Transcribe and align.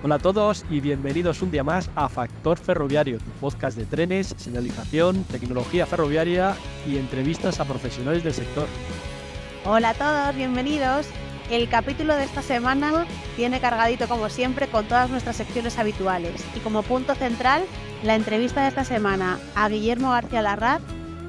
Hola 0.04 0.16
a 0.16 0.18
todos 0.18 0.64
y 0.70 0.80
bienvenidos 0.80 1.42
un 1.42 1.50
día 1.50 1.62
más 1.62 1.90
a 1.94 2.08
Factor 2.08 2.58
Ferroviario, 2.58 3.18
tu 3.18 3.30
podcast 3.40 3.76
de 3.76 3.84
trenes, 3.84 4.34
señalización, 4.36 5.24
tecnología 5.24 5.84
ferroviaria 5.86 6.56
y 6.86 6.96
entrevistas 6.96 7.60
a 7.60 7.66
profesionales 7.66 8.24
del 8.24 8.34
sector. 8.34 8.66
Hola 9.64 9.90
a 9.90 9.94
todos, 9.94 10.34
bienvenidos. 10.34 11.06
El 11.50 11.68
capítulo 11.68 12.16
de 12.16 12.24
esta 12.24 12.42
semana 12.42 13.06
tiene 13.36 13.60
cargadito 13.60 14.08
como 14.08 14.28
siempre 14.28 14.66
con 14.68 14.86
todas 14.86 15.08
nuestras 15.10 15.36
secciones 15.36 15.78
habituales 15.78 16.44
y 16.56 16.60
como 16.60 16.82
punto 16.82 17.14
central 17.14 17.62
la 18.02 18.16
entrevista 18.16 18.62
de 18.62 18.68
esta 18.68 18.84
semana 18.84 19.38
a 19.54 19.68
Guillermo 19.68 20.10
García 20.10 20.42
Larraz 20.42 20.80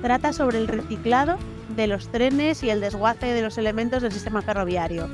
trata 0.03 0.33
sobre 0.33 0.57
el 0.57 0.67
reciclado 0.67 1.37
de 1.69 1.87
los 1.87 2.09
trenes 2.09 2.61
y 2.61 2.69
el 2.69 2.81
desguace 2.81 3.27
de 3.27 3.41
los 3.41 3.57
elementos 3.57 4.01
del 4.03 4.11
sistema 4.11 4.41
ferroviario. 4.41 5.07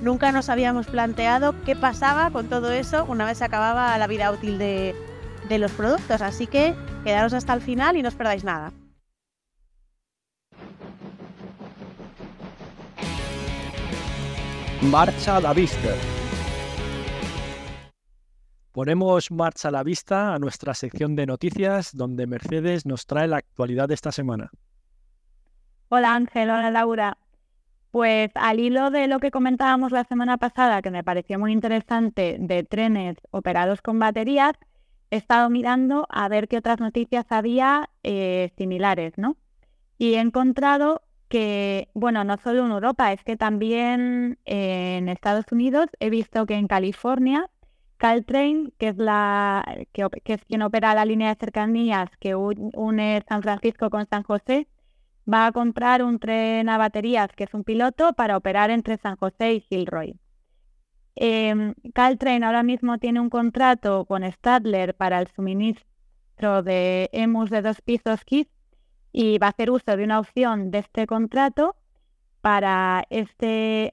Nunca 0.00 0.32
nos 0.32 0.48
habíamos 0.48 0.86
planteado 0.86 1.54
qué 1.66 1.76
pasaba 1.76 2.30
con 2.30 2.48
todo 2.48 2.72
eso 2.72 3.04
una 3.04 3.26
vez 3.26 3.38
se 3.38 3.44
acababa 3.44 3.96
la 3.98 4.06
vida 4.06 4.32
útil 4.32 4.58
de, 4.58 4.94
los 5.50 5.70
productos, 5.72 6.22
así 6.22 6.46
que 6.46 6.74
quedaros 7.04 7.34
hasta 7.34 7.52
el 7.52 7.60
final 7.60 7.96
y 7.96 8.02
no 8.02 8.08
os 8.08 8.14
perdáis 8.14 8.42
nada. 8.42 8.72
Marcha 14.80 15.36
a 15.36 15.40
la 15.40 15.52
vista. 15.52 15.90
Ponemos 18.80 19.30
marcha 19.30 19.68
a 19.68 19.72
la 19.72 19.82
vista 19.82 20.32
a 20.32 20.38
nuestra 20.38 20.72
sección 20.72 21.14
de 21.14 21.26
noticias 21.26 21.94
donde 21.94 22.26
Mercedes 22.26 22.86
nos 22.86 23.04
trae 23.04 23.28
la 23.28 23.36
actualidad 23.36 23.88
de 23.88 23.92
esta 23.92 24.10
semana. 24.10 24.50
Hola 25.90 26.14
Ángel, 26.14 26.48
hola 26.48 26.70
Laura. 26.70 27.18
Pues 27.90 28.30
al 28.36 28.58
hilo 28.58 28.90
de 28.90 29.06
lo 29.06 29.20
que 29.20 29.30
comentábamos 29.30 29.92
la 29.92 30.04
semana 30.04 30.38
pasada, 30.38 30.80
que 30.80 30.90
me 30.90 31.04
pareció 31.04 31.38
muy 31.38 31.52
interesante, 31.52 32.38
de 32.40 32.62
trenes 32.62 33.18
operados 33.32 33.82
con 33.82 33.98
baterías, 33.98 34.54
he 35.10 35.18
estado 35.18 35.50
mirando 35.50 36.06
a 36.08 36.26
ver 36.28 36.48
qué 36.48 36.56
otras 36.56 36.80
noticias 36.80 37.26
había 37.28 37.90
eh, 38.02 38.50
similares, 38.56 39.12
¿no? 39.18 39.36
Y 39.98 40.14
he 40.14 40.20
encontrado 40.20 41.02
que, 41.28 41.90
bueno, 41.92 42.24
no 42.24 42.38
solo 42.38 42.64
en 42.64 42.72
Europa, 42.72 43.12
es 43.12 43.22
que 43.24 43.36
también 43.36 44.38
en 44.46 45.10
Estados 45.10 45.52
Unidos 45.52 45.88
he 46.00 46.08
visto 46.08 46.46
que 46.46 46.54
en 46.54 46.66
California 46.66 47.50
Caltrain, 48.00 48.72
que 48.78 48.88
es, 48.88 48.96
la, 48.96 49.62
que, 49.92 50.08
es 50.24 50.44
quien 50.46 50.62
opera 50.62 50.94
la 50.94 51.04
línea 51.04 51.28
de 51.28 51.38
cercanías 51.38 52.08
que 52.18 52.34
une 52.34 53.22
San 53.28 53.42
Francisco 53.42 53.90
con 53.90 54.06
San 54.06 54.22
José, 54.22 54.68
va 55.30 55.44
a 55.44 55.52
comprar 55.52 56.02
un 56.02 56.18
tren 56.18 56.70
a 56.70 56.78
baterías 56.78 57.28
que 57.36 57.44
es 57.44 57.52
un 57.52 57.62
piloto 57.62 58.14
para 58.14 58.38
operar 58.38 58.70
entre 58.70 58.96
San 58.96 59.16
José 59.16 59.52
y 59.52 59.60
Gilroy. 59.60 60.18
Eh, 61.14 61.74
Caltrain 61.92 62.42
ahora 62.42 62.62
mismo 62.62 62.96
tiene 62.96 63.20
un 63.20 63.28
contrato 63.28 64.06
con 64.06 64.24
Stadler 64.32 64.94
para 64.94 65.20
el 65.20 65.28
suministro 65.28 66.62
de 66.62 67.10
EMUS 67.12 67.50
de 67.50 67.60
dos 67.60 67.82
pisos 67.82 68.24
KISS 68.24 68.48
y 69.12 69.36
va 69.36 69.48
a 69.48 69.50
hacer 69.50 69.70
uso 69.70 69.94
de 69.94 70.04
una 70.04 70.20
opción 70.20 70.70
de 70.70 70.78
este 70.78 71.06
contrato 71.06 71.76
para 72.40 73.04
este 73.10 73.92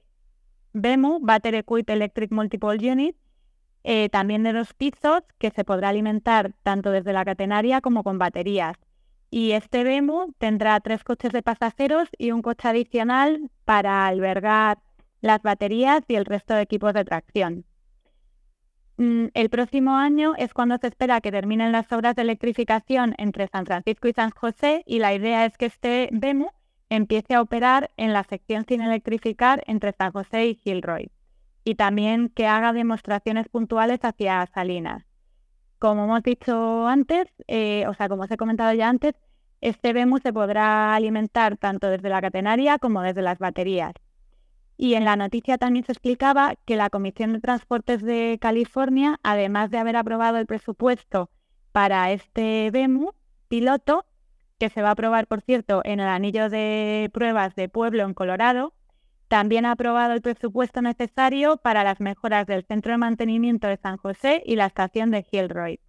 BEMU, 0.72 1.18
Battery 1.20 1.58
Equipped 1.58 1.94
Electric 1.94 2.32
Multiple 2.32 2.90
Unit, 2.90 3.14
eh, 3.90 4.10
también 4.10 4.42
de 4.42 4.52
los 4.52 4.74
pisos 4.74 5.22
que 5.38 5.50
se 5.50 5.64
podrá 5.64 5.88
alimentar 5.88 6.52
tanto 6.62 6.90
desde 6.90 7.14
la 7.14 7.24
catenaria 7.24 7.80
como 7.80 8.04
con 8.04 8.18
baterías. 8.18 8.76
Y 9.30 9.52
este 9.52 9.82
BEMU 9.82 10.34
tendrá 10.36 10.78
tres 10.80 11.04
coches 11.04 11.32
de 11.32 11.42
pasajeros 11.42 12.10
y 12.18 12.32
un 12.32 12.42
coche 12.42 12.68
adicional 12.68 13.50
para 13.64 14.06
albergar 14.06 14.76
las 15.22 15.40
baterías 15.40 16.02
y 16.06 16.16
el 16.16 16.26
resto 16.26 16.52
de 16.52 16.60
equipos 16.60 16.92
de 16.92 17.06
tracción. 17.06 17.64
Mm, 18.98 19.28
el 19.32 19.48
próximo 19.48 19.96
año 19.96 20.34
es 20.36 20.52
cuando 20.52 20.76
se 20.76 20.88
espera 20.88 21.22
que 21.22 21.32
terminen 21.32 21.72
las 21.72 21.90
obras 21.90 22.14
de 22.14 22.22
electrificación 22.22 23.14
entre 23.16 23.48
San 23.48 23.64
Francisco 23.64 24.06
y 24.06 24.12
San 24.12 24.32
José 24.32 24.82
y 24.86 24.98
la 24.98 25.14
idea 25.14 25.46
es 25.46 25.56
que 25.56 25.64
este 25.64 26.10
BEMU 26.12 26.50
empiece 26.90 27.34
a 27.34 27.40
operar 27.40 27.90
en 27.96 28.12
la 28.12 28.24
sección 28.24 28.66
sin 28.68 28.82
electrificar 28.82 29.64
entre 29.66 29.92
San 29.92 30.12
José 30.12 30.48
y 30.48 30.56
Gilroy 30.56 31.10
y 31.68 31.74
también 31.74 32.30
que 32.30 32.46
haga 32.46 32.72
demostraciones 32.72 33.46
puntuales 33.50 34.02
hacia 34.02 34.46
Salinas. 34.54 35.04
Como 35.78 36.04
hemos 36.04 36.22
dicho 36.22 36.86
antes, 36.86 37.26
eh, 37.46 37.84
o 37.86 37.92
sea, 37.92 38.08
como 38.08 38.22
os 38.22 38.30
he 38.30 38.38
comentado 38.38 38.72
ya 38.72 38.88
antes, 38.88 39.16
este 39.60 39.92
BEMU 39.92 40.16
se 40.16 40.32
podrá 40.32 40.94
alimentar 40.94 41.58
tanto 41.58 41.90
desde 41.90 42.08
la 42.08 42.22
catenaria 42.22 42.78
como 42.78 43.02
desde 43.02 43.20
las 43.20 43.38
baterías. 43.38 43.92
Y 44.78 44.94
en 44.94 45.04
la 45.04 45.16
noticia 45.16 45.58
también 45.58 45.84
se 45.84 45.92
explicaba 45.92 46.54
que 46.64 46.76
la 46.76 46.88
Comisión 46.88 47.34
de 47.34 47.40
Transportes 47.40 48.00
de 48.00 48.38
California, 48.40 49.20
además 49.22 49.70
de 49.70 49.76
haber 49.76 49.96
aprobado 49.96 50.38
el 50.38 50.46
presupuesto 50.46 51.28
para 51.70 52.12
este 52.12 52.70
BEMU 52.70 53.12
piloto, 53.48 54.06
que 54.58 54.70
se 54.70 54.80
va 54.80 54.88
a 54.88 54.92
aprobar, 54.92 55.26
por 55.26 55.42
cierto, 55.42 55.82
en 55.84 56.00
el 56.00 56.08
anillo 56.08 56.48
de 56.48 57.10
pruebas 57.12 57.54
de 57.56 57.68
Pueblo 57.68 58.04
en 58.04 58.14
Colorado, 58.14 58.72
también 59.28 59.66
ha 59.66 59.72
aprobado 59.72 60.14
el 60.14 60.22
presupuesto 60.22 60.80
necesario 60.80 61.58
para 61.58 61.84
las 61.84 62.00
mejoras 62.00 62.46
del 62.46 62.64
centro 62.64 62.92
de 62.92 62.98
mantenimiento 62.98 63.66
de 63.66 63.76
San 63.76 63.98
José 63.98 64.42
y 64.44 64.56
la 64.56 64.66
estación 64.66 65.10
de 65.10 65.22
Gilroy, 65.22 65.80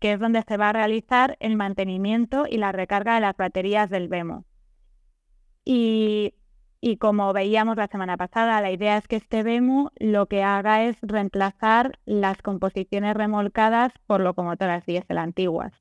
que 0.00 0.12
es 0.12 0.20
donde 0.20 0.42
se 0.42 0.56
va 0.56 0.70
a 0.70 0.72
realizar 0.72 1.36
el 1.40 1.56
mantenimiento 1.56 2.44
y 2.48 2.56
la 2.56 2.72
recarga 2.72 3.14
de 3.14 3.20
las 3.20 3.36
baterías 3.36 3.90
del 3.90 4.08
BEMO. 4.08 4.44
Y, 5.64 6.32
como 6.98 7.34
veíamos 7.34 7.76
la 7.76 7.88
semana 7.88 8.16
pasada, 8.16 8.62
la 8.62 8.70
idea 8.70 8.96
es 8.96 9.06
que 9.06 9.16
este 9.16 9.42
BEMO 9.42 9.92
lo 9.98 10.26
que 10.26 10.42
haga 10.42 10.84
es 10.84 10.96
reemplazar 11.02 11.98
las 12.06 12.40
composiciones 12.40 13.14
remolcadas 13.14 13.92
por 14.06 14.22
locomotoras 14.22 14.86
diésel 14.86 15.18
antiguas, 15.18 15.72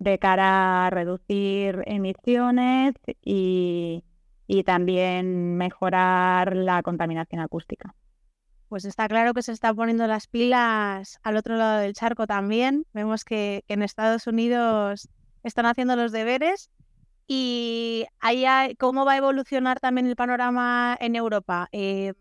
de 0.00 0.18
cara 0.18 0.86
a 0.86 0.90
reducir 0.90 1.84
emisiones 1.86 2.94
y, 3.22 4.02
y 4.52 4.64
también 4.64 5.56
mejorar 5.56 6.56
la 6.56 6.82
contaminación 6.82 7.40
acústica. 7.40 7.94
Pues 8.68 8.84
está 8.84 9.06
claro 9.06 9.32
que 9.32 9.42
se 9.42 9.52
está 9.52 9.72
poniendo 9.72 10.08
las 10.08 10.26
pilas 10.26 11.20
al 11.22 11.36
otro 11.36 11.56
lado 11.56 11.78
del 11.78 11.94
charco 11.94 12.26
también. 12.26 12.84
Vemos 12.92 13.24
que, 13.24 13.62
en 13.68 13.82
Estados 13.82 14.26
Unidos 14.26 15.08
están 15.44 15.66
haciendo 15.66 15.94
los 15.94 16.10
deberes 16.10 16.68
y 17.28 18.06
ahí 18.18 18.74
cómo 18.74 19.04
va 19.04 19.12
a 19.12 19.18
evolucionar 19.18 19.78
también 19.78 20.08
el 20.08 20.16
panorama 20.16 20.96
en 21.00 21.14
Europa. 21.14 21.68
Eh, 21.70 22.14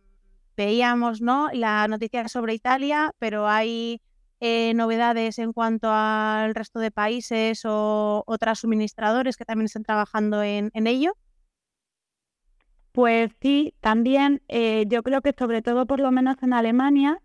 veíamos 0.55 1.21
¿no? 1.21 1.49
la 1.51 1.87
noticia 1.87 2.27
sobre 2.27 2.53
Italia, 2.53 3.11
pero 3.17 3.47
hay 3.47 4.03
eh, 4.39 4.75
novedades 4.75 5.39
en 5.39 5.51
cuanto 5.51 5.89
al 5.91 6.53
resto 6.53 6.77
de 6.77 6.91
países 6.91 7.63
o 7.65 8.23
otros 8.27 8.59
suministradores 8.59 9.35
que 9.35 9.45
también 9.45 9.65
están 9.65 9.83
trabajando 9.83 10.43
en 10.43 10.69
ello. 10.85 11.15
Pues 12.99 13.31
sí, 13.41 13.73
también 13.79 14.41
eh, 14.49 14.83
yo 14.89 15.03
creo 15.03 15.21
que 15.21 15.31
sobre 15.31 15.61
todo 15.61 15.85
por 15.85 16.01
lo 16.01 16.11
menos 16.11 16.35
en 16.43 16.51
Alemania, 16.51 17.21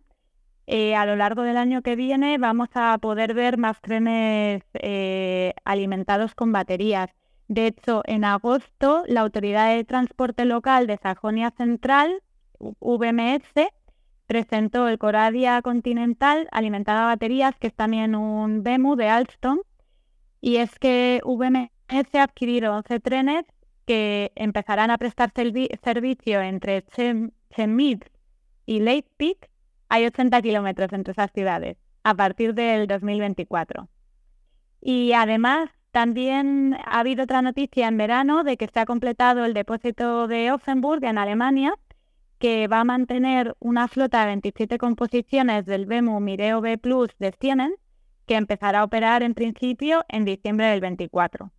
eh, 0.69 0.95
a 0.95 1.05
lo 1.05 1.17
largo 1.17 1.43
del 1.43 1.57
año 1.57 1.83
que 1.83 1.97
viene 1.97 2.39
vamos 2.39 2.69
a 2.75 2.97
poder 2.99 3.35
ver 3.35 3.59
más 3.59 3.81
trenes 3.81 4.63
eh, 4.75 5.53
alimentados 5.65 6.37
con 6.37 6.53
baterías. 6.53 7.11
De 7.49 7.67
hecho, 7.67 8.03
en 8.05 8.25
agosto 8.25 9.03
la 9.09 9.23
Autoridad 9.23 9.75
de 9.75 9.83
Transporte 9.83 10.45
Local 10.45 10.87
de 10.87 10.97
Sajonia 10.97 11.51
Central, 11.51 12.23
VMS, 12.61 13.67
presentó 14.29 14.87
el 14.87 14.99
Coradia 14.99 15.61
Continental 15.61 16.47
alimentado 16.53 17.01
a 17.01 17.07
baterías, 17.07 17.59
que 17.59 17.67
es 17.67 17.75
también 17.75 18.15
un 18.15 18.63
BEMU 18.63 18.95
de 18.95 19.09
Alstom, 19.09 19.59
y 20.41 20.59
es 20.59 20.79
que 20.79 21.21
VMS 21.25 22.15
ha 22.15 22.23
adquirido 22.23 22.77
11 22.77 23.01
trenes 23.01 23.45
que 23.87 24.33
empezarán 24.35 24.91
a 24.91 24.99
prestar 24.99 25.33
servicio 25.33 26.41
entre 26.41 26.85
Chemnitz 27.51 28.11
y 28.67 28.81
Leipzig. 28.81 29.39
Hay 29.89 30.07
80 30.07 30.43
kilómetros 30.43 30.93
entre 30.93 31.13
esas 31.13 31.31
ciudades 31.33 31.77
a 32.03 32.15
partir 32.15 32.55
del 32.55 32.87
2024. 32.87 33.89
Y 34.81 35.13
además, 35.13 35.71
también 35.91 36.77
ha 36.85 37.01
habido 37.01 37.25
otra 37.25 37.41
noticia 37.41 37.89
en 37.89 37.97
verano 37.97 38.43
de 38.45 38.57
que 38.57 38.67
se 38.67 38.81
ha 38.81 38.85
completado 38.85 39.45
el 39.45 39.55
depósito 39.55 40.27
de 40.27 40.51
Offenburg 40.51 41.05
en 41.05 41.19
Alemania, 41.19 41.75
que 42.39 42.67
va 42.67 42.81
a 42.81 42.85
mantener 42.85 43.55
una 43.61 43.89
flota 43.89 44.21
de 44.21 44.27
27 44.27 44.77
composiciones 44.77 45.65
del 45.67 45.87
BEMU 45.87 46.21
Mireo 46.21 46.61
B 46.61 46.79
Plus 46.79 47.11
de 47.19 47.33
Siemens, 47.41 47.77
que 48.27 48.35
empezará 48.35 48.81
a 48.81 48.85
operar 48.85 49.23
en 49.23 49.35
principio 49.35 50.05
en 50.09 50.25
diciembre 50.25 50.67
del 50.67 50.81
24. 50.81 51.51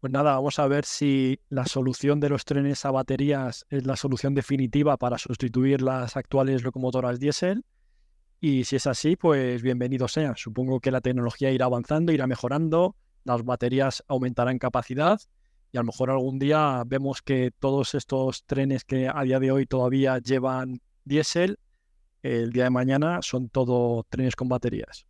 Pues 0.00 0.14
nada, 0.14 0.32
vamos 0.32 0.58
a 0.58 0.66
ver 0.66 0.86
si 0.86 1.40
la 1.50 1.66
solución 1.66 2.20
de 2.20 2.30
los 2.30 2.46
trenes 2.46 2.86
a 2.86 2.90
baterías 2.90 3.66
es 3.68 3.86
la 3.86 3.96
solución 3.96 4.34
definitiva 4.34 4.96
para 4.96 5.18
sustituir 5.18 5.82
las 5.82 6.16
actuales 6.16 6.62
locomotoras 6.62 7.20
diésel. 7.20 7.66
Y 8.40 8.64
si 8.64 8.76
es 8.76 8.86
así, 8.86 9.16
pues 9.16 9.60
bienvenido 9.60 10.08
sea. 10.08 10.32
Supongo 10.36 10.80
que 10.80 10.90
la 10.90 11.02
tecnología 11.02 11.50
irá 11.50 11.66
avanzando, 11.66 12.12
irá 12.12 12.26
mejorando, 12.26 12.96
las 13.24 13.44
baterías 13.44 14.02
aumentarán 14.08 14.58
capacidad 14.58 15.20
y 15.70 15.76
a 15.76 15.82
lo 15.82 15.88
mejor 15.88 16.08
algún 16.08 16.38
día 16.38 16.82
vemos 16.86 17.20
que 17.20 17.50
todos 17.58 17.94
estos 17.94 18.46
trenes 18.46 18.86
que 18.86 19.06
a 19.06 19.22
día 19.22 19.38
de 19.38 19.52
hoy 19.52 19.66
todavía 19.66 20.16
llevan 20.18 20.80
diésel, 21.04 21.58
el 22.22 22.52
día 22.52 22.64
de 22.64 22.70
mañana 22.70 23.20
son 23.20 23.50
todo 23.50 24.06
trenes 24.08 24.34
con 24.34 24.48
baterías. 24.48 25.04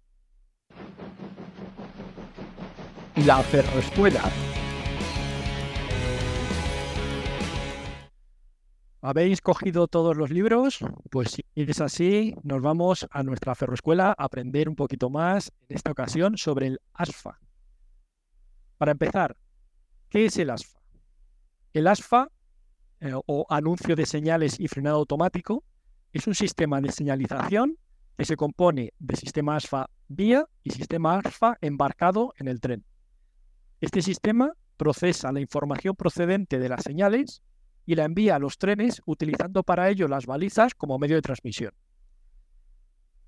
La 3.24 3.40
ferroescuela. 3.44 4.49
¿Habéis 9.02 9.40
cogido 9.40 9.88
todos 9.88 10.14
los 10.14 10.28
libros? 10.28 10.80
Pues 11.10 11.30
si 11.30 11.44
es 11.54 11.80
así, 11.80 12.34
nos 12.42 12.60
vamos 12.60 13.06
a 13.10 13.22
nuestra 13.22 13.54
ferroescuela 13.54 14.10
a 14.10 14.24
aprender 14.24 14.68
un 14.68 14.76
poquito 14.76 15.08
más, 15.08 15.50
en 15.68 15.76
esta 15.76 15.90
ocasión, 15.90 16.36
sobre 16.36 16.66
el 16.66 16.80
ASFA. 16.92 17.40
Para 18.76 18.92
empezar, 18.92 19.38
¿qué 20.10 20.26
es 20.26 20.36
el 20.36 20.50
ASFA? 20.50 20.80
El 21.72 21.86
ASFA, 21.86 22.28
eh, 23.00 23.12
o 23.14 23.46
anuncio 23.48 23.96
de 23.96 24.04
señales 24.04 24.60
y 24.60 24.68
frenado 24.68 24.98
automático, 24.98 25.64
es 26.12 26.26
un 26.26 26.34
sistema 26.34 26.82
de 26.82 26.92
señalización 26.92 27.78
que 28.18 28.26
se 28.26 28.36
compone 28.36 28.92
de 28.98 29.16
sistema 29.16 29.56
ASFA 29.56 29.88
vía 30.08 30.46
y 30.62 30.72
sistema 30.72 31.18
ASFA 31.18 31.56
embarcado 31.62 32.34
en 32.36 32.48
el 32.48 32.60
tren. 32.60 32.84
Este 33.80 34.02
sistema 34.02 34.52
procesa 34.76 35.32
la 35.32 35.40
información 35.40 35.96
procedente 35.96 36.58
de 36.58 36.68
las 36.68 36.82
señales 36.82 37.40
y 37.86 37.94
la 37.94 38.04
envía 38.04 38.36
a 38.36 38.38
los 38.38 38.58
trenes 38.58 39.02
utilizando 39.06 39.62
para 39.62 39.88
ello 39.88 40.08
las 40.08 40.26
balizas 40.26 40.74
como 40.74 40.98
medio 40.98 41.16
de 41.16 41.22
transmisión. 41.22 41.72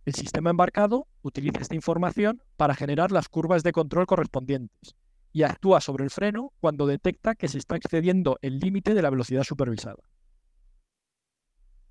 El 0.04 0.14
sistema 0.14 0.50
embarcado 0.50 1.06
utiliza 1.22 1.60
esta 1.60 1.76
información 1.76 2.43
para 2.56 2.75
generar 2.75 3.12
las 3.12 3.28
curvas 3.28 3.62
de 3.62 3.72
control 3.72 4.06
correspondientes 4.06 4.96
y 5.32 5.44
actúa 5.44 5.81
sobre 5.81 6.04
el 6.04 6.10
freno 6.10 6.52
cuando 6.60 6.87
detecta 6.87 7.34
que 7.34 7.49
se 7.49 7.58
está 7.58 7.76
excediendo 7.76 8.38
el 8.43 8.58
límite 8.58 8.94
de 8.94 9.02
la 9.02 9.10
velocidad 9.10 9.44
supervisada. 9.44 10.02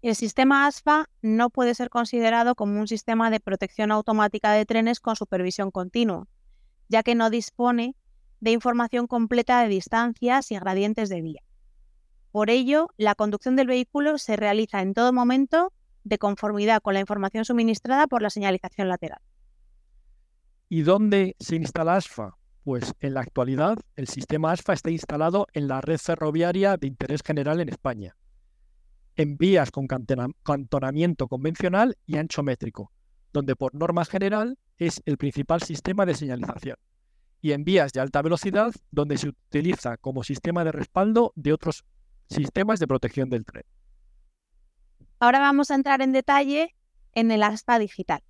El 0.02 0.16
sistema 0.16 0.66
ASFA 0.66 1.10
no 1.22 1.50
puede 1.52 1.76
ser 1.76 1.90
considerado 1.90 2.56
como 2.56 2.80
un 2.80 2.88
sistema 2.88 3.30
de 3.30 3.40
protección 3.40 3.92
automática 3.92 4.52
de 4.52 4.66
trenes 4.66 5.00
con 5.00 5.16
supervisión 5.16 5.72
continua, 5.72 6.28
ya 6.90 7.04
que 7.04 7.16
no 7.16 7.30
dispone 7.30 7.96
de 8.40 8.52
información 8.52 9.08
completa 9.08 9.62
de 9.62 9.70
distancias 9.70 10.52
y 10.52 10.58
gradientes 10.58 11.10
de 11.10 11.22
vía. 11.22 11.42
Por 12.32 12.50
ello, 12.50 12.90
la 12.98 13.16
conducción 13.16 13.56
del 13.56 13.68
vehículo 13.68 14.18
se 14.18 14.36
realiza 14.36 14.82
en 14.82 14.94
todo 14.94 15.12
momento 15.12 15.74
de 16.04 16.18
conformidad 16.18 16.82
con 16.82 16.94
la 16.94 17.02
información 17.02 17.46
suministrada 17.46 18.08
por 18.08 18.22
la 18.22 18.30
señalización 18.30 18.88
lateral. 18.88 19.20
¿Y 20.70 20.82
dónde 20.84 21.36
se 21.40 21.58
instala 21.58 21.96
ASFA? 21.96 22.38
Pues 22.64 22.94
en 23.00 23.16
la 23.16 23.22
actualidad 23.22 23.78
el 23.96 24.08
sistema 24.08 24.52
ASFA 24.52 24.74
está 24.74 24.92
instalado 24.92 25.48
en 25.54 25.68
la 25.68 25.82
red 25.82 25.98
ferroviaria 25.98 26.78
de 26.78 26.88
interés 26.88 27.22
general 27.24 27.60
en 27.60 27.70
España, 27.70 28.16
en 29.16 29.36
vías 29.36 29.72
con 29.72 29.88
cantonamiento 29.88 31.28
convencional 31.28 31.98
y 32.06 32.18
ancho 32.18 32.44
métrico, 32.44 32.92
donde 33.34 33.56
por 33.56 33.76
norma 33.76 34.06
general 34.06 34.58
es 34.78 35.02
el 35.06 35.18
principal 35.18 35.62
sistema 35.62 36.06
de 36.06 36.14
señalización, 36.14 36.78
y 37.42 37.52
en 37.52 37.64
vías 37.66 37.92
de 37.92 38.00
alta 38.00 38.22
velocidad, 38.22 38.72
donde 38.92 39.18
se 39.18 39.30
utiliza 39.30 39.98
como 39.98 40.24
sistema 40.24 40.64
de 40.64 40.72
respaldo 40.72 41.34
de 41.36 41.54
otros 41.54 41.84
sistemas 42.32 42.80
de 42.80 42.88
protección 42.88 43.30
del 43.30 43.46
tren. 43.46 43.64
Ahora 45.20 45.40
vamos 45.40 45.70
a 45.70 45.76
entrar 45.76 46.02
en 46.02 46.12
detalle 46.12 46.76
en 47.14 47.30
el 47.32 47.44
ASFA 47.44 47.78
digital. 47.78 48.24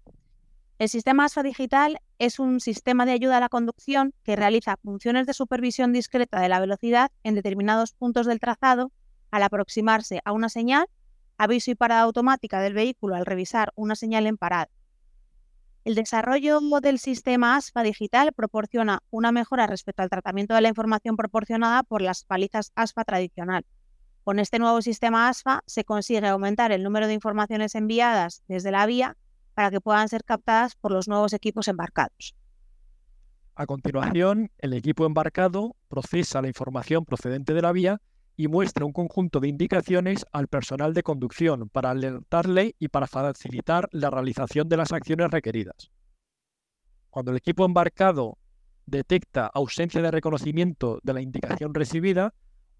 El 0.80 0.90
sistema 0.90 1.26
ASFA 1.26 1.44
digital 1.44 2.00
es 2.18 2.40
un 2.40 2.60
sistema 2.60 3.06
de 3.06 3.12
ayuda 3.12 3.38
a 3.38 3.40
la 3.40 3.50
conducción 3.50 4.14
que 4.24 4.36
realiza 4.36 4.78
funciones 4.78 5.28
de 5.28 5.34
supervisión 5.34 5.94
discreta 5.94 6.42
de 6.42 6.50
la 6.50 6.60
velocidad 6.60 7.12
en 7.24 7.36
determinados 7.36 7.94
puntos 7.94 8.26
del 8.26 8.40
trazado 8.40 8.92
al 9.30 9.44
aproximarse 9.44 10.22
a 10.26 10.32
una 10.32 10.50
señal, 10.50 10.88
aviso 11.38 11.72
y 11.72 11.76
parada 11.76 12.02
automática 12.02 12.60
del 12.60 12.74
vehículo 12.74 13.16
al 13.16 13.28
revisar 13.28 13.72
una 13.76 13.96
señal 13.96 14.26
en 14.26 14.38
parada. 14.38 14.70
El 15.84 15.96
desarrollo 15.96 16.60
del 16.82 17.00
sistema 17.00 17.56
ASFA 17.56 17.84
digital 17.84 18.34
proporciona 18.34 19.02
una 19.10 19.32
mejora 19.32 19.68
respecto 19.68 20.04
al 20.04 20.10
tratamiento 20.10 20.54
de 20.54 20.62
la 20.62 20.70
información 20.70 21.16
proporcionada 21.16 21.84
por 21.84 22.02
las 22.02 22.24
palizas 22.24 22.72
ASFA 22.76 23.04
tradicional, 23.04 23.66
con 24.24 24.40
este 24.40 24.60
nuevo 24.60 24.82
sistema 24.82 25.28
ASFA 25.30 25.64
se 25.66 25.84
consigue 25.84 26.28
aumentar 26.28 26.72
el 26.72 26.84
número 26.84 27.08
de 27.08 27.14
informaciones 27.14 27.76
enviadas 27.76 28.44
desde 28.48 28.72
la 28.72 28.86
vía 28.86 29.18
para 29.54 29.72
que 29.72 29.82
puedan 29.82 30.08
ser 30.10 30.24
captadas 30.24 30.76
por 30.76 30.92
los 30.92 31.08
nuevos 31.08 31.34
equipos 31.34 31.68
embarcados. 31.68 32.36
A 33.56 33.66
continuación, 33.66 34.50
el 34.60 34.74
equipo 34.74 35.06
embarcado 35.06 35.76
procesa 35.88 36.42
la 36.42 36.48
información 36.48 37.06
procedente 37.06 37.54
de 37.54 37.62
la 37.62 37.72
vía 37.72 38.02
y 38.38 38.48
muestra 38.48 38.86
un 38.86 38.94
conjunto 38.94 39.40
de 39.40 39.50
indicaciones 39.50 40.26
al 40.32 40.48
personal 40.48 40.94
de 40.94 41.04
conducción 41.04 41.70
para 41.70 41.92
alertarle 41.92 42.76
y 42.80 42.88
para 42.88 43.08
facilitar 43.08 43.90
la 43.92 44.10
realización 44.10 44.70
de 44.70 44.78
las 44.78 44.94
acciones 44.94 45.30
requeridas. 45.30 45.92
Cuando 47.10 47.32
el 47.32 47.38
equipo 47.38 47.66
embarcado 47.66 48.38
detecta 48.86 49.48
ausencia 49.48 50.02
de 50.02 50.12
reconocimiento 50.12 51.00
de 51.04 51.14
la 51.14 51.22
indicación 51.22 51.74
recibida, 51.74 52.34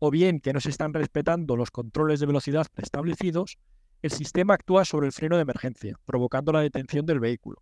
o 0.04 0.10
bien 0.10 0.40
que 0.40 0.52
no 0.52 0.60
se 0.60 0.72
están 0.72 0.96
respetando 0.96 1.56
los 1.56 1.70
controles 1.70 2.20
de 2.20 2.26
velocidad 2.26 2.66
preestablecidos, 2.74 3.60
el 4.02 4.10
sistema 4.10 4.56
actúa 4.56 4.84
sobre 4.84 5.06
el 5.06 5.14
freno 5.14 5.36
de 5.36 5.44
emergencia, 5.44 5.96
provocando 6.06 6.52
la 6.52 6.62
detención 6.62 7.06
del 7.06 7.20
vehículo. 7.20 7.62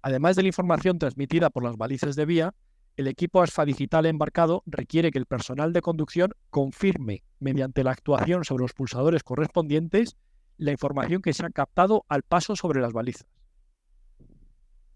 Además 0.00 0.34
de 0.34 0.42
la 0.42 0.48
información 0.48 0.98
transmitida 0.98 1.50
por 1.50 1.62
las 1.62 1.76
balizas 1.76 2.16
de 2.16 2.24
vía, 2.24 2.54
el 2.96 3.06
equipo 3.06 3.42
ASFA 3.42 3.66
digital 3.66 4.06
embarcado 4.06 4.62
requiere 4.64 5.10
que 5.10 5.18
el 5.18 5.26
personal 5.26 5.74
de 5.74 5.82
conducción 5.82 6.30
confirme, 6.48 7.22
mediante 7.38 7.84
la 7.84 7.90
actuación 7.90 8.44
sobre 8.44 8.62
los 8.62 8.72
pulsadores 8.72 9.22
correspondientes, 9.22 10.16
la 10.56 10.72
información 10.72 11.20
que 11.20 11.34
se 11.34 11.44
ha 11.44 11.50
captado 11.50 12.06
al 12.08 12.22
paso 12.22 12.56
sobre 12.56 12.80
las 12.80 12.94
balizas. 12.94 13.26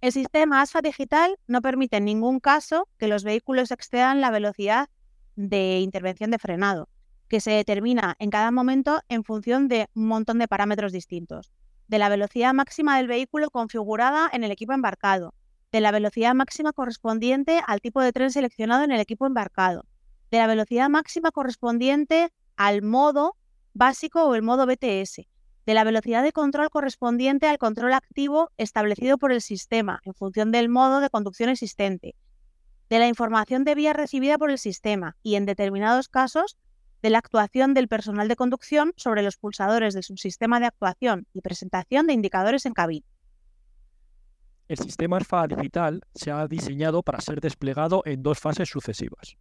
El 0.00 0.12
sistema 0.12 0.62
ASFA 0.62 0.81
digital 0.81 1.37
no 1.46 1.60
permite 1.60 1.99
en 1.99 2.06
ningún 2.06 2.40
caso 2.40 2.88
que 2.96 3.08
los 3.08 3.25
vehículos 3.25 3.72
excedan 3.72 4.22
la 4.22 4.31
velocidad 4.31 4.88
de 5.38 5.78
intervención 5.78 6.32
de 6.32 6.38
frenado, 6.38 6.88
que 7.28 7.40
se 7.40 7.52
determina 7.52 8.16
en 8.18 8.28
cada 8.28 8.50
momento 8.50 9.00
en 9.08 9.22
función 9.22 9.68
de 9.68 9.88
un 9.94 10.08
montón 10.08 10.40
de 10.40 10.48
parámetros 10.48 10.92
distintos. 10.92 11.52
De 11.86 11.98
la 11.98 12.08
velocidad 12.08 12.52
máxima 12.52 12.96
del 12.96 13.06
vehículo 13.06 13.48
configurada 13.50 14.28
en 14.32 14.42
el 14.42 14.50
equipo 14.50 14.72
embarcado, 14.72 15.34
de 15.70 15.80
la 15.80 15.92
velocidad 15.92 16.34
máxima 16.34 16.72
correspondiente 16.72 17.60
al 17.64 17.80
tipo 17.80 18.02
de 18.02 18.12
tren 18.12 18.32
seleccionado 18.32 18.82
en 18.82 18.90
el 18.90 19.00
equipo 19.00 19.26
embarcado, 19.26 19.84
de 20.32 20.38
la 20.38 20.48
velocidad 20.48 20.88
máxima 20.88 21.30
correspondiente 21.30 22.30
al 22.56 22.82
modo 22.82 23.36
básico 23.74 24.24
o 24.24 24.34
el 24.34 24.42
modo 24.42 24.66
BTS, 24.66 25.28
de 25.66 25.74
la 25.74 25.84
velocidad 25.84 26.24
de 26.24 26.32
control 26.32 26.68
correspondiente 26.68 27.46
al 27.46 27.58
control 27.58 27.92
activo 27.92 28.50
establecido 28.56 29.18
por 29.18 29.30
el 29.30 29.40
sistema 29.40 30.00
en 30.02 30.14
función 30.14 30.50
del 30.50 30.68
modo 30.68 30.98
de 30.98 31.10
conducción 31.10 31.48
existente, 31.48 32.16
de 32.88 32.98
la 32.98 33.08
información 33.08 33.64
de 33.64 33.74
vía 33.74 33.92
recibida 33.92 34.38
por 34.38 34.50
el 34.50 34.58
sistema 34.58 35.16
y, 35.22 35.34
en 35.34 35.46
determinados 35.46 36.08
casos, 36.08 36.56
de 37.02 37.10
la 37.10 37.18
actuación 37.18 37.74
del 37.74 37.88
personal 37.88 38.28
de 38.28 38.36
conducción 38.36 38.92
sobre 38.96 39.22
los 39.22 39.36
pulsadores 39.36 39.94
de 39.94 40.02
su 40.02 40.16
sistema 40.16 40.58
de 40.58 40.66
actuación 40.66 41.26
y 41.32 41.42
presentación 41.42 42.06
de 42.06 42.14
indicadores 42.14 42.66
en 42.66 42.72
cabina. 42.72 43.06
El 44.68 44.78
sistema 44.78 45.16
ARFA 45.16 45.46
digital 45.46 46.02
se 46.14 46.30
ha 46.30 46.46
diseñado 46.46 47.02
para 47.02 47.20
ser 47.20 47.40
desplegado 47.40 48.02
en 48.04 48.22
dos 48.22 48.38
fases 48.38 48.68
sucesivas. 48.68 49.36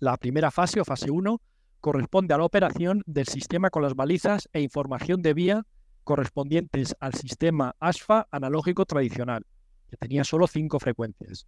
La 0.00 0.16
primera 0.16 0.50
fase 0.50 0.80
o 0.80 0.84
fase 0.84 1.10
1 1.10 1.40
corresponde 1.80 2.34
a 2.34 2.38
la 2.38 2.44
operación 2.44 3.02
del 3.06 3.26
sistema 3.26 3.70
con 3.70 3.82
las 3.82 3.94
balizas 3.94 4.48
e 4.52 4.60
información 4.60 5.22
de 5.22 5.34
vía 5.34 5.66
correspondientes 6.02 6.96
al 6.98 7.14
sistema 7.14 7.76
ASFA 7.78 8.26
analógico 8.30 8.86
tradicional, 8.86 9.46
que 9.88 9.96
tenía 9.96 10.24
solo 10.24 10.46
cinco 10.46 10.80
frecuencias 10.80 11.46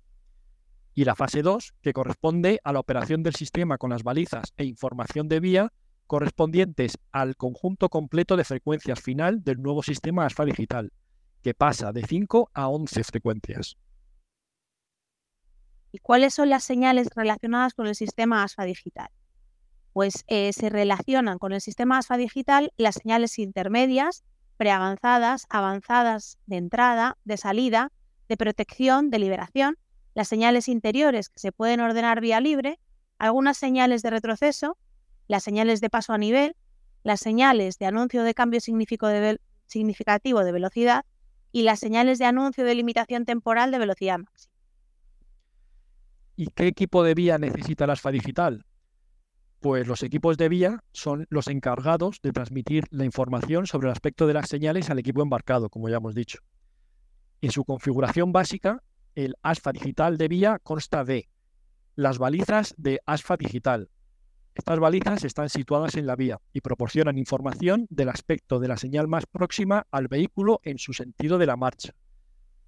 y 0.97 1.05
la 1.05 1.15
fase 1.15 1.43
2, 1.43 1.75
que 1.83 1.93
corresponde 1.93 2.59
a 2.65 2.73
la 2.73 2.81
operación 2.81 3.23
del 3.23 3.35
sistema 3.35 3.77
con 3.77 3.91
las 3.91 4.03
balizas 4.03 4.55
e 4.57 4.65
información 4.65 5.29
de 5.29 5.41
vía 5.41 5.73
correspondientes 6.07 6.97
al 7.13 7.37
conjunto 7.37 7.91
completo 7.91 8.35
de 8.37 8.45
frecuencias 8.45 9.01
final 9.01 9.45
del 9.45 9.61
nuevo 9.61 9.83
sistema 9.83 10.25
ASFA 10.25 10.47
digital, 10.47 10.93
que 11.43 11.53
pasa 11.53 11.93
de 11.93 12.03
5 12.03 12.51
a 12.55 12.69
11 12.69 13.05
frecuencias. 13.05 13.77
¿Y 15.93 15.99
cuáles 15.99 16.33
son 16.33 16.49
las 16.49 16.65
señales 16.65 17.09
relacionadas 17.15 17.75
con 17.75 17.87
el 17.87 17.95
sistema 17.95 18.43
ASFA 18.43 18.65
digital? 18.65 19.11
Pues 19.93 20.25
eh, 20.29 20.55
se 20.55 20.71
relacionan 20.71 21.39
con 21.39 21.53
el 21.53 21.61
sistema 21.61 21.99
ASFA 21.99 22.17
digital 22.17 22.73
las 22.79 22.95
señales 22.95 23.39
intermedias, 23.39 24.25
preavanzadas, 24.57 25.45
avanzadas 25.51 26.39
de 26.47 26.57
entrada, 26.57 27.19
de 27.25 27.37
salida, 27.37 27.93
de 28.31 28.39
protección, 28.39 29.11
de 29.11 29.19
liberación 29.19 29.77
las 30.17 30.29
señales 30.29 30.67
interiores 30.69 31.29
que 31.29 31.39
se 31.39 31.53
pueden 31.53 31.81
ordenar 31.81 32.23
vía 32.23 32.41
libre, 32.41 32.81
algunas 33.19 33.59
señales 33.59 34.01
de 34.01 34.09
retroceso, 34.09 34.79
las 35.29 35.45
señales 35.45 35.83
de 35.83 35.91
paso 35.91 36.15
a 36.15 36.19
nivel, 36.19 36.57
las 37.03 37.21
señales 37.21 37.77
de 37.77 37.85
anuncio 37.85 38.23
de 38.23 38.33
cambio 38.33 38.59
significativo 38.63 40.43
de 40.43 40.53
velocidad 40.53 41.05
y 41.53 41.65
las 41.65 41.81
señales 41.81 42.19
de 42.19 42.25
anuncio 42.25 42.65
de 42.65 42.75
limitación 42.75 43.27
temporal 43.27 43.71
de 43.71 43.79
velocidad 43.79 44.19
máxima. 44.19 44.55
¿Y 46.35 46.47
qué 46.47 46.69
equipo 46.69 47.03
de 47.03 47.13
vía 47.13 47.37
necesita 47.37 47.85
el 47.85 47.91
ASFA 47.91 48.11
digital? 48.11 48.65
Pues 49.61 49.87
los 49.87 50.03
equipos 50.03 50.39
de 50.39 50.49
vía 50.49 50.83
son 50.93 51.27
los 51.29 51.47
encargados 51.49 52.21
de 52.23 52.33
transmitir 52.33 52.87
la 52.91 53.05
información 53.05 53.67
sobre 53.67 53.89
el 53.89 53.93
aspecto 53.93 54.27
de 54.27 54.33
las 54.33 54.49
señales 54.49 54.89
al 54.89 54.99
equipo 54.99 55.21
embarcado, 55.21 55.69
como 55.69 55.91
ya 55.91 55.99
hemos 55.99 56.15
dicho. 56.15 56.39
En 57.43 57.51
su 57.51 57.67
configuración 57.67 58.33
básica, 58.33 58.83
el 59.17 59.35
ASFA 59.43 59.73
digital 59.73 60.19
de 60.19 60.29
vía 60.29 60.61
consta 60.63 61.03
de 61.05 61.29
las 61.97 62.19
balizas 62.19 62.75
de 62.77 63.01
ASFA 63.07 63.37
digital. 63.37 63.91
Estas 64.55 64.79
balizas 64.79 65.25
están 65.25 65.49
situadas 65.49 65.97
en 65.97 66.07
la 66.07 66.17
vía 66.17 66.39
y 66.53 66.61
proporcionan 66.61 67.19
información 67.19 67.87
del 67.91 68.11
aspecto 68.11 68.61
de 68.61 68.69
la 68.69 68.77
señal 68.77 69.09
más 69.09 69.27
próxima 69.27 69.87
al 69.91 70.09
vehículo 70.09 70.61
en 70.63 70.79
su 70.79 70.93
sentido 70.93 71.39
de 71.39 71.47
la 71.47 71.57
marcha, 71.57 71.95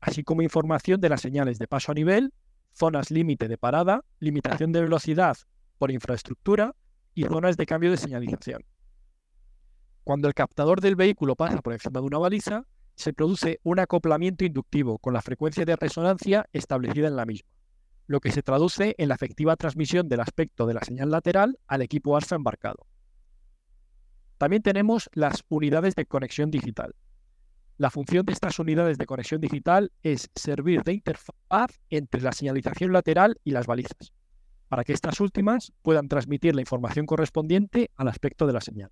así 0.00 0.24
como 0.24 0.42
información 0.42 1.00
de 1.00 1.10
las 1.10 1.20
señales 1.20 1.58
de 1.58 1.68
paso 1.68 1.92
a 1.92 1.94
nivel, 1.94 2.32
zonas 2.72 3.10
límite 3.10 3.48
de 3.48 3.58
parada, 3.58 4.04
limitación 4.18 4.72
de 4.72 4.82
velocidad 4.82 5.36
por 5.78 5.90
infraestructura 5.90 6.74
y 7.14 7.24
zonas 7.24 7.56
de 7.56 7.66
cambio 7.66 7.90
de 7.90 7.96
señalización. 7.96 8.64
Cuando 10.04 10.28
el 10.28 10.34
captador 10.34 10.80
del 10.80 10.96
vehículo 10.96 11.36
pasa 11.36 11.60
por 11.60 11.74
encima 11.74 12.00
de 12.00 12.06
una 12.06 12.18
baliza, 12.18 12.64
se 12.98 13.12
produce 13.12 13.60
un 13.62 13.78
acoplamiento 13.78 14.44
inductivo 14.44 14.98
con 14.98 15.14
la 15.14 15.22
frecuencia 15.22 15.64
de 15.64 15.76
resonancia 15.76 16.48
establecida 16.52 17.06
en 17.06 17.14
la 17.14 17.26
misma, 17.26 17.48
lo 18.08 18.20
que 18.20 18.32
se 18.32 18.42
traduce 18.42 18.96
en 18.98 19.08
la 19.08 19.14
efectiva 19.14 19.54
transmisión 19.54 20.08
del 20.08 20.20
aspecto 20.20 20.66
de 20.66 20.74
la 20.74 20.82
señal 20.82 21.10
lateral 21.10 21.58
al 21.68 21.82
equipo 21.82 22.16
ASFA 22.16 22.34
embarcado. 22.34 22.86
También 24.36 24.62
tenemos 24.62 25.08
las 25.14 25.44
unidades 25.48 25.94
de 25.94 26.06
conexión 26.06 26.50
digital. 26.50 26.96
La 27.76 27.90
función 27.90 28.26
de 28.26 28.32
estas 28.32 28.58
unidades 28.58 28.98
de 28.98 29.06
conexión 29.06 29.40
digital 29.40 29.92
es 30.02 30.28
servir 30.34 30.82
de 30.82 30.94
interfaz 30.94 31.78
entre 31.90 32.20
la 32.20 32.32
señalización 32.32 32.92
lateral 32.92 33.40
y 33.44 33.52
las 33.52 33.66
balizas, 33.66 34.12
para 34.66 34.82
que 34.82 34.92
estas 34.92 35.20
últimas 35.20 35.72
puedan 35.82 36.08
transmitir 36.08 36.56
la 36.56 36.62
información 36.62 37.06
correspondiente 37.06 37.92
al 37.94 38.08
aspecto 38.08 38.48
de 38.48 38.52
la 38.54 38.60
señal. 38.60 38.90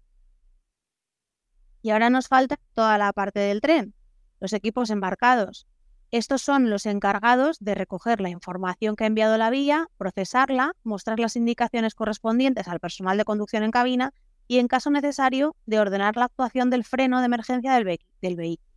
Y 1.86 1.90
ahora 1.90 2.10
nos 2.10 2.26
falta 2.26 2.58
toda 2.74 2.98
la 2.98 3.12
parte 3.12 3.38
del 3.38 3.60
tren, 3.60 3.94
los 4.40 4.52
equipos 4.52 4.90
embarcados. 4.90 5.68
Estos 6.10 6.42
son 6.42 6.68
los 6.68 6.84
encargados 6.84 7.58
de 7.60 7.76
recoger 7.76 8.20
la 8.20 8.28
información 8.28 8.96
que 8.96 9.04
ha 9.04 9.06
enviado 9.06 9.38
la 9.38 9.50
vía, 9.50 9.86
procesarla, 9.96 10.72
mostrar 10.82 11.20
las 11.20 11.36
indicaciones 11.36 11.94
correspondientes 11.94 12.66
al 12.66 12.80
personal 12.80 13.16
de 13.16 13.24
conducción 13.24 13.62
en 13.62 13.70
cabina 13.70 14.12
y, 14.48 14.58
en 14.58 14.66
caso 14.66 14.90
necesario, 14.90 15.54
de 15.66 15.78
ordenar 15.78 16.16
la 16.16 16.24
actuación 16.24 16.70
del 16.70 16.82
freno 16.82 17.20
de 17.20 17.26
emergencia 17.26 17.72
del, 17.74 17.84
vehículo. 17.84 18.68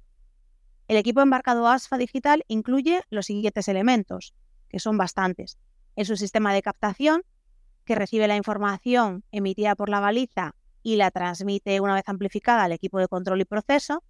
El 0.87 0.97
equipo 0.97 1.21
embarcado 1.21 1.67
ASFA 1.67 1.97
digital 1.97 2.45
incluye 2.47 3.01
los 3.09 3.25
siguientes 3.25 3.67
elementos, 3.69 4.35
que 4.69 4.77
son 4.77 4.99
bastantes. 4.99 5.57
En 5.95 6.05
su 6.05 6.15
sistema 6.15 6.53
de 6.53 6.61
captación, 6.61 7.23
que 7.85 7.95
recibe 7.95 8.27
la 8.27 8.35
información 8.35 9.23
emitida 9.31 9.73
por 9.73 9.89
la 9.89 9.99
baliza 9.99 10.53
y 10.89 10.95
la 10.95 11.11
transmite 11.11 11.79
una 11.81 11.93
vez 11.93 12.05
amplificada 12.07 12.63
al 12.63 12.71
equipo 12.71 12.97
de 12.97 13.07
control 13.07 13.41
y 13.41 13.45
proceso. 13.45 14.03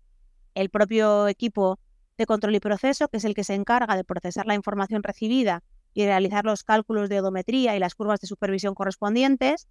El 0.55 0.69
propio 0.69 1.27
equipo 1.27 1.77
de 2.17 2.25
control 2.25 2.55
y 2.55 2.62
proceso, 2.62 3.09
que 3.09 3.17
es 3.17 3.25
el 3.25 3.36
que 3.36 3.43
se 3.43 3.53
encarga 3.53 3.98
de 3.98 4.05
procesar 4.05 4.45
la 4.45 4.55
información 4.55 5.03
recibida 5.03 5.62
y 5.93 6.05
realizar 6.05 6.45
los 6.45 6.63
cálculos 6.63 7.09
de 7.09 7.19
odometría 7.19 7.75
y 7.75 7.79
las 7.79 7.95
curvas 7.95 8.21
de 8.21 8.27
supervisión 8.27 8.75
correspondientes. 8.75 9.67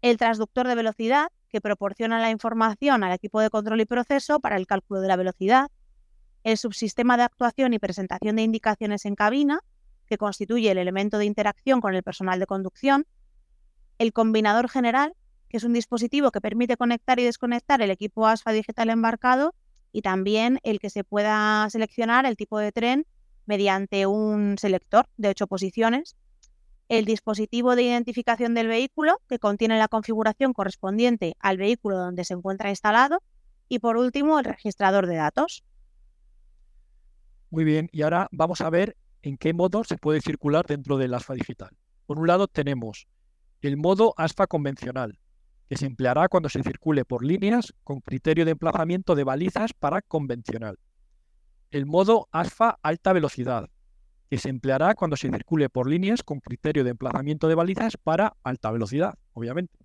El 0.00 0.16
transductor 0.16 0.66
de 0.66 0.74
velocidad, 0.74 1.28
que 1.50 1.60
proporciona 1.60 2.18
la 2.18 2.30
información 2.30 3.04
al 3.04 3.12
equipo 3.12 3.42
de 3.42 3.50
control 3.50 3.82
y 3.82 3.84
proceso 3.84 4.40
para 4.40 4.56
el 4.56 4.66
cálculo 4.66 5.02
de 5.02 5.08
la 5.08 5.16
velocidad. 5.16 5.70
El 6.44 6.56
subsistema 6.56 7.18
de 7.18 7.24
actuación 7.24 7.74
y 7.74 7.78
presentación 7.78 8.36
de 8.36 8.42
indicaciones 8.42 9.04
en 9.04 9.16
cabina, 9.16 9.60
que 10.06 10.16
constituye 10.16 10.70
el 10.70 10.78
elemento 10.78 11.18
de 11.18 11.26
interacción 11.26 11.82
con 11.82 11.94
el 11.94 12.02
personal 12.02 12.40
de 12.40 12.46
conducción. 12.46 13.06
El 13.98 14.14
combinador 14.14 14.70
general, 14.70 15.14
que 15.52 15.58
es 15.58 15.64
un 15.64 15.74
dispositivo 15.74 16.30
que 16.30 16.40
permite 16.40 16.78
conectar 16.78 17.20
y 17.20 17.24
desconectar 17.24 17.82
el 17.82 17.90
equipo 17.90 18.26
ASFA 18.26 18.52
digital 18.52 18.88
embarcado 18.88 19.54
y 19.92 20.00
también 20.00 20.58
el 20.62 20.80
que 20.80 20.88
se 20.88 21.04
pueda 21.04 21.68
seleccionar 21.68 22.24
el 22.24 22.38
tipo 22.38 22.58
de 22.58 22.72
tren 22.72 23.06
mediante 23.44 24.06
un 24.06 24.56
selector 24.56 25.10
de 25.18 25.28
ocho 25.28 25.46
posiciones, 25.46 26.16
el 26.88 27.04
dispositivo 27.04 27.76
de 27.76 27.82
identificación 27.82 28.54
del 28.54 28.68
vehículo, 28.68 29.20
que 29.28 29.38
contiene 29.38 29.78
la 29.78 29.88
configuración 29.88 30.54
correspondiente 30.54 31.36
al 31.38 31.58
vehículo 31.58 31.98
donde 31.98 32.24
se 32.24 32.32
encuentra 32.32 32.70
instalado, 32.70 33.22
y 33.68 33.78
por 33.78 33.98
último 33.98 34.38
el 34.38 34.46
registrador 34.46 35.06
de 35.06 35.16
datos. 35.16 35.64
Muy 37.50 37.64
bien, 37.64 37.90
y 37.92 38.02
ahora 38.02 38.28
vamos 38.32 38.62
a 38.62 38.70
ver 38.70 38.96
en 39.20 39.36
qué 39.36 39.52
modo 39.52 39.84
se 39.84 39.98
puede 39.98 40.22
circular 40.22 40.64
dentro 40.66 40.96
del 40.96 41.12
ASFA 41.12 41.34
digital. 41.34 41.76
Por 42.06 42.18
un 42.18 42.26
lado 42.26 42.48
tenemos 42.48 43.06
el 43.60 43.76
modo 43.76 44.14
ASFA 44.16 44.46
convencional, 44.46 45.18
que 45.68 45.76
se 45.76 45.86
empleará 45.86 46.28
cuando 46.28 46.48
se 46.48 46.62
circule 46.62 47.04
por 47.04 47.24
líneas 47.24 47.74
con 47.84 48.00
criterio 48.00 48.44
de 48.44 48.52
emplazamiento 48.52 49.14
de 49.14 49.24
balizas 49.24 49.72
para 49.72 50.02
convencional. 50.02 50.78
El 51.70 51.86
modo 51.86 52.28
ASFA 52.30 52.78
alta 52.82 53.12
velocidad, 53.12 53.70
que 54.32 54.38
se 54.38 54.48
empleará 54.48 54.94
cuando 54.94 55.16
se 55.16 55.30
circule 55.30 55.68
por 55.68 55.88
líneas 55.88 56.22
con 56.22 56.40
criterio 56.40 56.84
de 56.84 56.90
emplazamiento 56.90 57.48
de 57.48 57.54
balizas 57.54 57.96
para 57.96 58.34
alta 58.42 58.70
velocidad, 58.70 59.18
obviamente. 59.34 59.78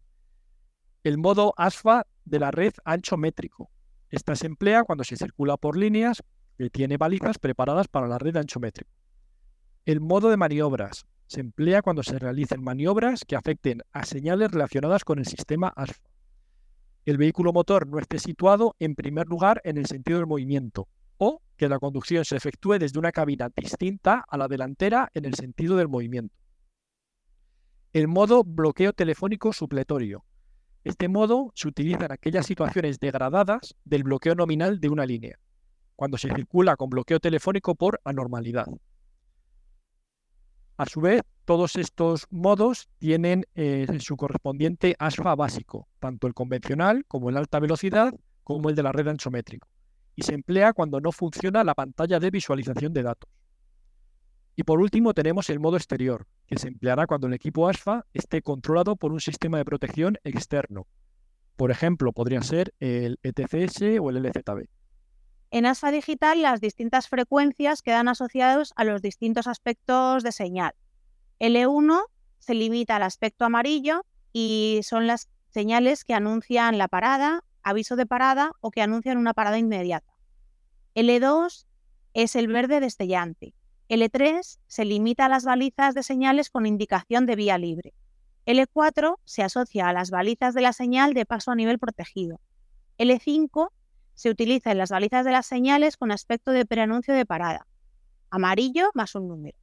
El 1.03 1.17
modo 1.17 1.53
ASFA 1.57 2.05
de 2.25 2.39
la 2.39 2.51
red 2.51 2.73
ancho 2.83 3.17
métrico. 3.17 3.69
Esta 4.09 4.35
se 4.35 4.47
emplea 4.47 4.83
cuando 4.83 5.03
se 5.03 5.17
circula 5.17 5.57
por 5.57 5.77
líneas 5.77 6.23
que 6.57 6.69
tiene 6.69 6.97
balizas 6.97 7.39
preparadas 7.39 7.87
para 7.87 8.07
la 8.07 8.17
red 8.17 8.35
ancho 8.37 8.59
métrico. 8.59 8.91
El 9.85 10.01
modo 10.01 10.29
de 10.29 10.37
maniobras, 10.37 11.05
se 11.27 11.41
emplea 11.41 11.81
cuando 11.81 12.03
se 12.03 12.17
realicen 12.17 12.63
maniobras 12.63 13.25
que 13.25 13.35
afecten 13.35 13.83
a 13.91 14.05
señales 14.05 14.51
relacionadas 14.51 15.03
con 15.03 15.19
el 15.19 15.25
sistema 15.25 15.67
ASFA. 15.75 16.09
El 17.05 17.17
vehículo 17.17 17.53
motor 17.53 17.87
no 17.87 17.99
esté 17.99 18.19
situado 18.19 18.75
en 18.79 18.95
primer 18.95 19.27
lugar 19.27 19.61
en 19.63 19.77
el 19.77 19.85
sentido 19.85 20.19
del 20.19 20.27
movimiento 20.27 20.87
o 21.17 21.41
que 21.55 21.69
la 21.69 21.79
conducción 21.79 22.25
se 22.25 22.35
efectúe 22.35 22.79
desde 22.79 22.99
una 22.99 23.11
cabina 23.11 23.49
distinta 23.55 24.25
a 24.27 24.37
la 24.37 24.47
delantera 24.47 25.09
en 25.13 25.25
el 25.25 25.33
sentido 25.35 25.77
del 25.77 25.87
movimiento. 25.87 26.35
El 27.93 28.07
modo 28.07 28.43
bloqueo 28.43 28.93
telefónico 28.93 29.53
supletorio. 29.53 30.23
Este 30.83 31.07
modo 31.07 31.51
se 31.55 31.67
utiliza 31.67 32.05
en 32.05 32.11
aquellas 32.11 32.45
situaciones 32.45 32.99
degradadas 32.99 33.75
del 33.83 34.03
bloqueo 34.03 34.35
nominal 34.35 34.79
de 34.79 34.89
una 34.89 35.05
línea, 35.05 35.39
cuando 35.95 36.17
se 36.17 36.33
circula 36.33 36.75
con 36.75 36.89
bloqueo 36.89 37.19
telefónico 37.19 37.75
por 37.75 37.99
anormalidad. 38.03 38.67
A 40.77 40.85
su 40.85 41.01
vez, 41.01 41.23
todos 41.43 41.75
estos 41.75 42.27
modos 42.29 42.87
tienen 42.99 43.45
eh, 43.55 43.87
su 43.99 44.15
correspondiente 44.15 44.95
ASFA 44.99 45.33
básico, 45.33 45.87
tanto 45.99 46.27
el 46.27 46.35
convencional 46.35 47.03
como 47.07 47.29
el 47.29 47.37
alta 47.37 47.59
velocidad, 47.59 48.13
como 48.43 48.69
el 48.69 48.75
de 48.75 48.83
la 48.83 48.91
red 48.91 49.07
anchométrico, 49.07 49.67
y 50.15 50.21
se 50.21 50.35
emplea 50.35 50.73
cuando 50.73 51.01
no 51.01 51.11
funciona 51.11 51.63
la 51.63 51.73
pantalla 51.73 52.19
de 52.19 52.29
visualización 52.29 52.93
de 52.93 53.01
datos. 53.01 53.27
Y 54.55 54.63
por 54.63 54.79
último 54.79 55.15
tenemos 55.15 55.49
el 55.49 55.59
modo 55.59 55.77
exterior, 55.77 56.27
que 56.45 56.59
se 56.59 56.67
empleará 56.67 57.07
cuando 57.07 57.25
el 57.25 57.33
equipo 57.33 57.67
ASFA 57.67 58.05
esté 58.13 58.43
controlado 58.43 58.95
por 58.95 59.11
un 59.11 59.19
sistema 59.19 59.57
de 59.57 59.65
protección 59.65 60.17
externo. 60.23 60.85
Por 61.55 61.71
ejemplo, 61.71 62.11
podrían 62.13 62.43
ser 62.43 62.71
el 62.79 63.19
ETCS 63.23 63.99
o 63.99 64.11
el 64.11 64.21
LZB. 64.21 64.67
En 65.49 65.65
ASFA 65.65 65.91
digital, 65.91 66.41
las 66.41 66.59
distintas 66.59 67.07
frecuencias 67.07 67.81
quedan 67.81 68.09
asociadas 68.09 68.73
a 68.75 68.83
los 68.83 69.01
distintos 69.01 69.47
aspectos 69.47 70.23
de 70.23 70.31
señal. 70.31 70.73
L1 71.39 72.03
se 72.39 72.53
limita 72.53 72.97
al 72.97 73.03
aspecto 73.03 73.45
amarillo 73.45 74.05
y 74.33 74.81
son 74.83 75.07
las 75.07 75.29
señales 75.49 76.03
que 76.03 76.13
anuncian 76.13 76.77
la 76.77 76.87
parada, 76.87 77.43
aviso 77.63 77.95
de 77.95 78.05
parada 78.05 78.51
o 78.59 78.71
que 78.71 78.81
anuncian 78.81 79.17
una 79.17 79.33
parada 79.33 79.57
inmediata. 79.57 80.13
L2 80.95 81.65
es 82.13 82.35
el 82.35 82.47
verde 82.47 82.79
destellante. 82.79 83.53
L3 83.89 84.59
se 84.67 84.85
limita 84.85 85.25
a 85.25 85.29
las 85.29 85.45
balizas 85.45 85.95
de 85.95 86.03
señales 86.03 86.49
con 86.49 86.65
indicación 86.65 87.25
de 87.25 87.35
vía 87.37 87.57
libre. 87.57 87.93
L4 88.45 89.17
se 89.23 89.43
asocia 89.43 89.87
a 89.87 89.93
las 89.93 90.09
balizas 90.09 90.53
de 90.53 90.61
la 90.61 90.73
señal 90.73 91.13
de 91.13 91.25
paso 91.25 91.51
a 91.51 91.55
nivel 91.55 91.79
protegido. 91.79 92.41
L5 92.97 93.69
se 94.17 94.31
utiliza 94.31 94.71
en 94.71 94.79
las 94.79 94.89
balizas 94.89 95.23
de 95.25 95.31
las 95.31 95.45
señales 95.45 95.95
con 95.95 96.11
aspecto 96.11 96.49
de 96.51 96.65
preanuncio 96.65 97.13
de 97.13 97.27
parada. 97.27 97.67
Amarillo 98.31 98.89
más 98.95 99.13
un 99.13 99.27
número. 99.27 99.57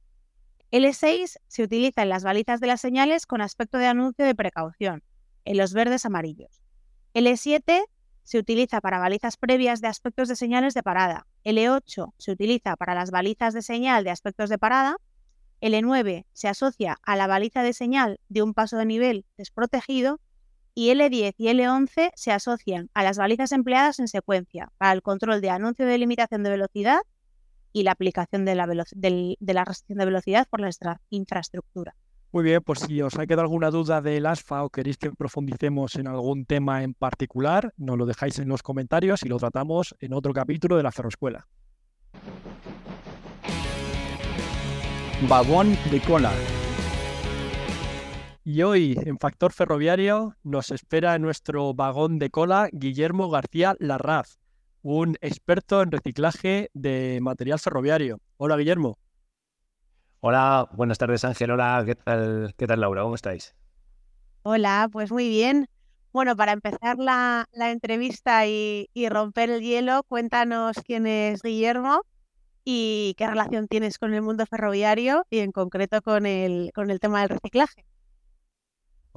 L6 0.71 1.37
se 1.45 1.63
utiliza 1.63 2.03
en 2.03 2.09
las 2.09 2.23
balizas 2.23 2.61
de 2.61 2.67
las 2.67 2.79
señales 2.79 3.25
con 3.25 3.41
aspecto 3.41 3.77
de 3.77 3.87
anuncio 3.87 4.23
de 4.25 4.33
precaución, 4.33 5.03
en 5.43 5.57
los 5.57 5.73
verdes 5.73 6.05
amarillos. 6.05 6.63
L7 7.13 7.83
se 8.23 8.39
utiliza 8.39 8.79
para 8.79 8.99
balizas 8.99 9.35
previas 9.35 9.81
de 9.81 9.89
aspectos 9.89 10.29
de 10.29 10.37
señales 10.37 10.73
de 10.73 10.83
parada. 10.83 11.27
L8 11.43 12.13
se 12.17 12.31
utiliza 12.31 12.77
para 12.77 12.95
las 12.95 13.11
balizas 13.11 13.53
de 13.53 13.61
señal 13.61 14.05
de 14.05 14.11
aspectos 14.11 14.49
de 14.49 14.57
parada. 14.57 14.95
L9 15.59 16.25
se 16.31 16.47
asocia 16.47 16.97
a 17.03 17.17
la 17.17 17.27
baliza 17.27 17.61
de 17.61 17.73
señal 17.73 18.21
de 18.29 18.41
un 18.41 18.53
paso 18.53 18.77
de 18.77 18.85
nivel 18.85 19.25
desprotegido 19.37 20.21
y 20.75 20.89
L10 20.89 21.33
y 21.37 21.47
L11 21.47 22.11
se 22.15 22.31
asocian 22.31 22.89
a 22.93 23.03
las 23.03 23.17
balizas 23.17 23.53
empleadas 23.53 23.99
en 23.99 24.09
secuencia 24.09 24.71
para 24.77 24.91
el 24.91 25.01
control 25.01 25.41
de 25.41 25.49
anuncio 25.49 25.85
de 25.85 25.97
limitación 25.97 26.43
de 26.43 26.51
velocidad 26.51 26.99
y 27.71 27.83
la 27.83 27.91
aplicación 27.91 28.45
de 28.45 28.55
la, 28.55 28.67
de 28.67 29.53
la 29.53 29.65
restricción 29.65 29.97
de 29.97 30.05
velocidad 30.05 30.47
por 30.49 30.59
nuestra 30.59 31.01
infraestructura. 31.09 31.95
Muy 32.31 32.43
bien, 32.43 32.61
pues 32.61 32.79
si 32.79 33.01
os 33.01 33.17
ha 33.17 33.25
quedado 33.25 33.43
alguna 33.43 33.71
duda 33.71 34.01
del 34.01 34.25
ASFA 34.25 34.65
o 34.65 34.69
queréis 34.69 34.97
que 34.97 35.11
profundicemos 35.11 35.95
en 35.95 36.07
algún 36.07 36.45
tema 36.45 36.83
en 36.83 36.93
particular, 36.93 37.73
nos 37.77 37.97
lo 37.97 38.05
dejáis 38.05 38.39
en 38.39 38.49
los 38.49 38.61
comentarios 38.61 39.23
y 39.23 39.29
lo 39.29 39.37
tratamos 39.37 39.95
en 39.99 40.13
otro 40.13 40.33
capítulo 40.33 40.75
de 40.75 40.83
la 40.83 40.91
Ferroescuela. 40.91 41.47
Vagón 45.29 45.77
de 45.89 46.01
cola. 46.01 46.33
Y 48.47 48.61
hoy 48.61 48.95
en 49.03 49.17
Factor 49.17 49.51
Ferroviario 49.53 50.35
nos 50.43 50.69
espera 50.69 51.15
en 51.15 51.23
nuestro 51.23 51.73
vagón 51.73 52.19
de 52.19 52.29
cola 52.29 52.69
Guillermo 52.71 53.27
García 53.31 53.75
Larraz, 53.79 54.37
un 54.83 55.17
experto 55.21 55.81
en 55.81 55.89
reciclaje 55.89 56.69
de 56.75 57.17
material 57.23 57.57
ferroviario. 57.57 58.21
Hola 58.37 58.55
Guillermo. 58.55 58.99
Hola, 60.19 60.69
buenas 60.73 60.99
tardes 60.99 61.25
Ángel. 61.25 61.49
Hola, 61.49 61.81
¿qué 61.87 61.95
tal, 61.95 62.53
qué 62.55 62.67
tal 62.67 62.81
Laura? 62.81 63.01
¿Cómo 63.01 63.15
estáis? 63.15 63.55
Hola, 64.43 64.89
pues 64.91 65.11
muy 65.11 65.27
bien. 65.27 65.67
Bueno, 66.13 66.35
para 66.35 66.51
empezar 66.51 66.99
la, 66.99 67.47
entrevista 67.51 68.45
y, 68.45 68.91
y, 68.93 69.09
romper 69.09 69.49
el 69.49 69.61
hielo, 69.61 70.03
cuéntanos 70.03 70.77
quién 70.85 71.07
es 71.07 71.41
Guillermo 71.41 72.03
y 72.63 73.15
qué 73.17 73.25
relación 73.25 73.67
tienes 73.67 73.97
con 73.97 74.13
el 74.13 74.21
mundo 74.21 74.45
ferroviario 74.45 75.25
y 75.31 75.39
en 75.39 75.51
concreto 75.51 76.03
con 76.03 76.27
el, 76.27 76.69
con 76.75 76.91
el 76.91 76.99
tema 76.99 77.21
del 77.21 77.29
reciclaje. 77.29 77.85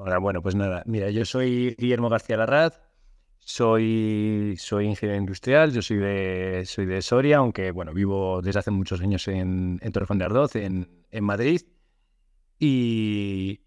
Hola, 0.00 0.18
bueno, 0.18 0.40
pues 0.42 0.54
nada, 0.54 0.84
mira, 0.86 1.10
yo 1.10 1.24
soy 1.24 1.74
Guillermo 1.76 2.08
García 2.08 2.36
Larraz, 2.36 2.80
soy, 3.40 4.54
soy 4.56 4.86
ingeniero 4.86 5.18
industrial, 5.18 5.72
yo 5.72 5.82
soy 5.82 5.96
de, 5.96 6.62
soy 6.66 6.86
de 6.86 7.02
Soria, 7.02 7.38
aunque 7.38 7.72
bueno, 7.72 7.92
vivo 7.92 8.40
desde 8.40 8.60
hace 8.60 8.70
muchos 8.70 9.00
años 9.00 9.26
en, 9.26 9.80
en 9.82 9.92
Torrejón 9.92 10.18
de 10.18 10.24
Ardoz, 10.26 10.54
en, 10.54 10.88
en 11.10 11.24
Madrid. 11.24 11.62
Y, 12.60 13.60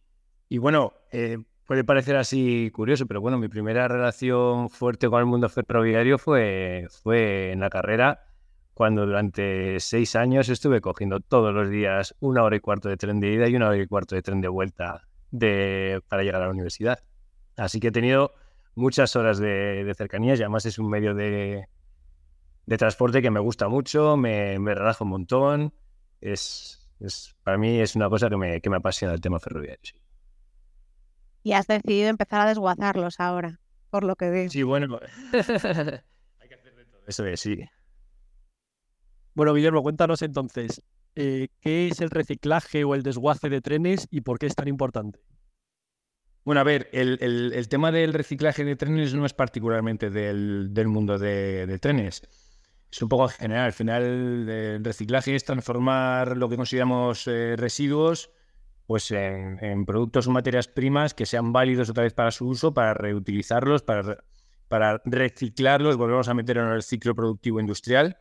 y 0.48 0.58
bueno, 0.58 0.94
eh, 1.12 1.38
puede 1.66 1.84
parecer 1.84 2.16
así 2.16 2.72
curioso, 2.72 3.08
pero 3.08 3.20
bueno, 3.20 3.38
mi 3.38 3.50
primera 3.50 3.90
relación 3.90 4.70
fuerte 4.70 5.10
con 5.10 5.20
el 5.20 5.26
mundo 5.26 5.50
ferroviario 5.50 6.18
fue, 6.18 6.88
fue 7.04 7.52
en 7.52 7.60
la 7.60 7.70
carrera, 7.70 8.22
cuando 8.74 9.06
durante 9.06 9.82
seis 9.82 10.16
años 10.16 10.48
estuve 10.48 10.80
cogiendo 10.80 11.20
todos 11.20 11.54
los 11.54 11.70
días 11.70 12.16
una 12.22 12.44
hora 12.44 12.56
y 12.56 12.62
cuarto 12.62 12.88
de 12.88 12.96
tren 12.96 13.20
de 13.20 13.34
ida 13.34 13.50
y 13.50 13.56
una 13.58 13.68
hora 13.68 13.84
y 13.84 13.88
cuarto 13.88 14.16
de 14.16 14.22
tren 14.22 14.40
de 14.40 14.48
vuelta 14.48 15.10
de, 15.32 16.02
para 16.08 16.24
llegar 16.24 16.42
a 16.42 16.46
la 16.46 16.52
universidad. 16.52 17.04
Así 17.58 17.80
que 17.80 17.88
he 17.88 17.92
tenido 17.92 18.34
muchas 18.76 19.16
horas 19.16 19.40
de, 19.40 19.92
cercanías 19.98 20.40
y 20.40 20.44
además 20.44 20.66
es 20.66 20.80
un 20.80 20.90
medio 20.90 21.16
de, 21.16 21.68
transporte 22.78 23.22
que 23.22 23.32
me 23.32 23.40
gusta 23.40 23.68
mucho, 23.68 24.16
me, 24.18 24.60
me 24.60 24.76
relaja 24.76 25.04
un 25.04 25.10
montón. 25.10 25.74
Es, 26.22 26.90
es, 27.00 27.36
para 27.44 27.58
mí 27.58 27.80
es 27.80 27.96
una 27.96 28.10
cosa 28.10 28.30
que 28.30 28.38
me, 28.38 28.62
que 28.62 28.70
me 28.70 28.78
apasiona 28.78 29.14
el 29.14 29.22
tema 29.22 29.40
ferroviario. 29.40 29.96
Y 31.44 31.54
has 31.54 31.68
decidido 31.68 32.10
empezar 32.10 32.42
a 32.42 32.46
desguazarlos 32.48 33.20
ahora, 33.20 33.60
por 33.90 34.04
lo 34.04 34.16
que 34.16 34.30
veo. 34.30 34.50
Sí, 34.50 34.62
bueno. 34.64 35.00
Hay 35.34 36.50
que 36.50 36.56
hacer 36.56 36.76
de 36.76 36.86
todo. 36.86 37.02
Eso 37.08 37.26
es, 37.26 37.40
sí. 37.40 37.58
Bueno, 39.34 39.54
Guillermo, 39.54 39.82
cuéntanos 39.82 40.22
entonces, 40.22 40.84
eh, 41.16 41.50
¿qué 41.60 41.88
es 41.88 42.02
el 42.02 42.10
reciclaje 42.10 42.84
o 42.84 42.96
el 42.96 43.04
desguace 43.04 43.50
de 43.50 43.62
trenes 43.62 44.08
y 44.12 44.22
por 44.22 44.40
qué 44.40 44.48
es 44.48 44.56
tan 44.56 44.68
importante? 44.68 45.20
Bueno, 46.44 46.62
a 46.62 46.64
ver, 46.64 46.90
el, 46.92 47.68
tema 47.70 47.92
del 47.92 48.14
reciclaje 48.14 48.64
de 48.64 48.76
trenes 48.76 49.14
no 49.14 49.26
es 49.26 49.34
particularmente 49.34 50.10
del, 50.10 50.88
mundo 50.88 51.20
de, 51.20 51.78
trenes. 51.80 52.24
Es 52.92 53.02
un 53.02 53.10
poco 53.10 53.28
general. 53.28 53.66
Al 53.66 53.74
final, 53.74 54.04
el 54.04 54.84
reciclaje 54.84 55.36
es 55.36 55.46
transformar 55.46 56.38
lo 56.38 56.50
que 56.50 56.58
consideramos 56.58 57.28
eh, 57.28 57.56
residuos 57.58 58.32
pues 58.88 59.10
en, 59.12 59.86
productos 59.86 60.28
o 60.28 60.32
materias 60.32 60.68
primas 60.68 61.14
que 61.14 61.26
sean 61.26 61.54
válidos 61.54 61.90
otra 61.90 62.04
vez 62.04 62.14
para 62.14 62.32
su 62.32 62.48
uso, 62.48 62.74
para 62.74 62.94
reutilizarlos, 62.94 63.84
para, 63.84 64.18
para 64.68 65.02
reciclarlos, 65.06 65.96
volvemos 65.96 66.28
a 66.28 66.34
meter 66.34 66.58
en 66.58 66.68
el 66.68 66.84
ciclo 66.84 67.16
productivo 67.16 67.62
industrial 67.62 68.18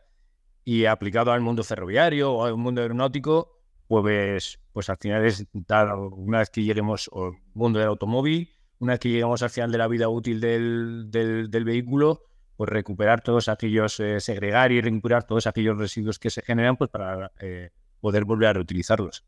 y 0.63 0.85
aplicado 0.85 1.31
al 1.31 1.41
mundo 1.41 1.63
ferroviario 1.63 2.33
o 2.33 2.45
al 2.45 2.57
mundo 2.57 2.81
aeronáutico, 2.81 3.59
pues, 3.87 4.59
pues 4.71 4.89
al 4.89 4.97
final 4.97 5.25
es 5.25 5.45
dar, 5.51 5.95
una 5.95 6.39
vez 6.39 6.49
que 6.49 6.63
lleguemos 6.63 7.09
al 7.13 7.33
mundo 7.53 7.79
del 7.79 7.89
automóvil, 7.89 8.49
una 8.79 8.93
vez 8.93 8.99
que 8.99 9.09
lleguemos 9.09 9.41
al 9.43 9.49
final 9.49 9.71
de 9.71 9.77
la 9.77 9.87
vida 9.87 10.07
útil 10.09 10.39
del, 10.39 11.07
del, 11.09 11.65
vehículo, 11.65 12.23
pues 12.55 12.69
recuperar 12.69 13.21
todos 13.21 13.49
aquellos, 13.49 13.99
eh, 13.99 14.19
segregar 14.19 14.71
y 14.71 14.81
recuperar 14.81 15.25
todos 15.25 15.45
aquellos 15.47 15.77
residuos 15.77 16.19
que 16.19 16.29
se 16.29 16.41
generan 16.41 16.77
pues 16.77 16.89
para 16.89 17.31
eh, 17.39 17.71
poder 17.99 18.25
volver 18.25 18.49
a 18.49 18.53
reutilizarlos. 18.53 19.23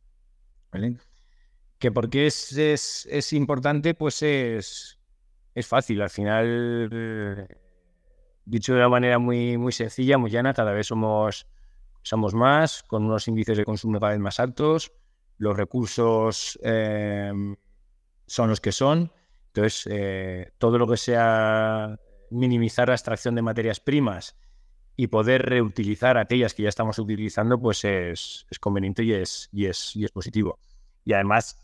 ¿Vale? 0.71 0.97
Que 1.77 1.91
porque 1.91 2.27
es, 2.27 2.53
es, 2.57 3.07
es, 3.11 3.33
importante, 3.33 3.93
pues 3.93 4.21
es, 4.23 4.97
es 5.53 5.67
fácil. 5.67 6.01
Al 6.01 6.09
final 6.09 6.89
eh, 6.91 7.47
dicho 8.45 8.73
de 8.73 8.79
una 8.79 8.89
manera 8.89 9.19
muy, 9.19 9.57
muy 9.57 9.71
sencilla, 9.71 10.17
muy 10.17 10.31
llana, 10.31 10.53
cada 10.53 10.71
vez 10.71 10.87
somos, 10.87 11.47
somos 12.01 12.33
más, 12.33 12.83
con 12.83 13.05
unos 13.05 13.27
índices 13.27 13.57
de 13.57 13.65
consumo 13.65 13.99
cada 13.99 14.11
vez 14.11 14.21
más 14.21 14.39
altos, 14.39 14.91
los 15.37 15.57
recursos 15.57 16.59
em, 16.63 17.55
son 18.25 18.49
los 18.49 18.61
que 18.61 18.71
son, 18.71 19.11
entonces 19.47 19.87
eh, 19.91 20.51
todo 20.57 20.77
lo 20.77 20.87
que 20.87 20.97
sea 20.97 21.99
minimizar 22.31 22.87
la 22.87 22.95
extracción 22.95 23.35
de 23.35 23.41
materias 23.41 23.79
primas 23.79 24.35
y 24.95 25.07
poder 25.07 25.43
reutilizar 25.43 26.17
aquellas 26.17 26.53
que 26.53 26.63
ya 26.63 26.69
estamos 26.69 26.99
utilizando, 26.99 27.59
pues 27.59 27.83
es, 27.83 28.45
es 28.49 28.59
conveniente 28.59 29.03
y 29.03 29.13
es, 29.13 29.49
y, 29.51 29.65
es, 29.65 29.95
y 29.95 30.05
es 30.05 30.11
positivo. 30.11 30.59
Y 31.05 31.13
además, 31.13 31.59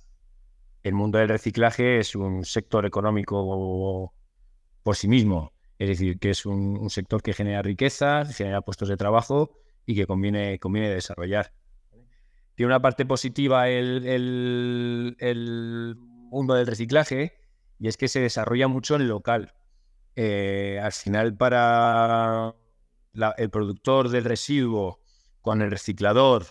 el 0.83 0.93
mundo 0.93 1.19
del 1.19 1.29
reciclaje 1.29 1.99
es 1.99 2.15
un 2.15 2.43
sector 2.45 2.85
económico 2.85 4.13
por 4.83 4.95
sí 4.95 5.07
mismo. 5.07 5.53
Es 5.79 5.87
decir, 5.87 6.19
que 6.19 6.31
es 6.31 6.45
un, 6.45 6.89
sector 6.89 7.23
que 7.23 7.33
genera 7.33 7.61
riqueza, 7.61 8.25
genera 8.25 8.61
puestos 8.61 8.89
de 8.89 8.97
trabajo 8.97 9.51
y 9.85 9.95
que 9.95 10.05
conviene, 10.05 10.59
conviene 10.59 10.89
desarrollar. 10.89 11.53
Tiene 12.55 12.67
una 12.67 12.81
parte 12.81 13.05
positiva 13.05 13.69
el, 13.69 14.05
el, 15.19 15.95
mundo 15.97 16.53
del 16.53 16.67
reciclaje 16.67 17.33
y 17.79 17.87
es 17.87 17.95
que 17.95 18.09
se 18.09 18.19
desarrolla 18.19 18.67
mucho 18.67 18.97
en 18.97 19.07
local. 19.07 19.53
Eh, 20.17 20.81
al 20.83 20.91
final, 20.91 21.37
para 21.37 22.53
el 23.37 23.49
productor 23.49 24.09
del 24.09 24.25
residuo, 24.25 24.99
con 25.39 25.61
el 25.61 25.71
reciclador, 25.71 26.45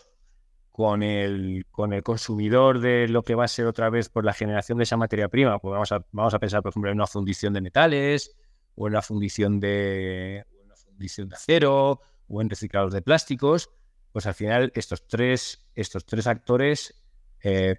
con 0.72 1.02
el, 1.02 1.66
con 1.70 1.92
el 1.92 2.02
consumidor 2.02 2.80
de 2.80 3.08
lo 3.08 3.22
que 3.24 3.34
va 3.34 3.44
a 3.44 3.48
ser 3.48 3.66
otra 3.66 3.90
vez 3.90 4.08
por 4.08 4.24
la 4.24 4.32
generación 4.32 4.78
de 4.78 4.84
esa 4.84 4.96
materia 4.96 5.28
prima, 5.28 5.58
pues 5.58 5.72
vamos 5.72 5.92
a, 5.92 6.02
vamos 6.12 6.32
a 6.32 6.38
pensar, 6.38 6.62
por 6.62 6.70
ejemplo, 6.70 6.90
en 6.90 6.96
una 6.96 7.06
fundición 7.06 7.52
de 7.52 7.60
metales, 7.60 8.34
o 8.78 8.86
en 8.86 8.92
la 8.94 9.02
fundición 9.02 9.58
de, 9.58 10.46
fundición 10.76 11.28
de 11.28 11.34
acero, 11.34 12.00
o 12.28 12.40
en 12.40 12.48
reciclados 12.48 12.92
de 12.92 13.02
plásticos, 13.02 13.70
pues 14.12 14.26
al 14.26 14.34
final 14.34 14.70
estos 14.74 15.06
tres, 15.08 15.68
estos 15.74 16.06
tres 16.06 16.26
actores 16.26 16.94
eh, 17.42 17.76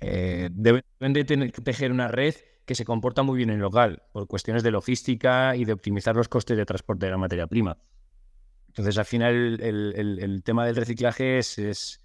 eh, 0.00 0.48
deben 0.52 0.82
de 1.12 1.24
tejer 1.24 1.92
una 1.92 2.08
red 2.08 2.34
que 2.64 2.74
se 2.74 2.84
comporta 2.84 3.22
muy 3.22 3.36
bien 3.36 3.50
en 3.50 3.60
local, 3.60 4.02
por 4.12 4.26
cuestiones 4.26 4.64
de 4.64 4.72
logística 4.72 5.54
y 5.54 5.64
de 5.64 5.72
optimizar 5.72 6.16
los 6.16 6.28
costes 6.28 6.56
de 6.56 6.66
transporte 6.66 7.06
de 7.06 7.12
la 7.12 7.18
materia 7.18 7.46
prima. 7.46 7.78
Entonces, 8.66 8.98
al 8.98 9.04
final, 9.04 9.60
el, 9.60 10.42
tema 10.44 10.66
del 10.66 10.74
reciclaje 10.74 11.38
es, 11.38 12.00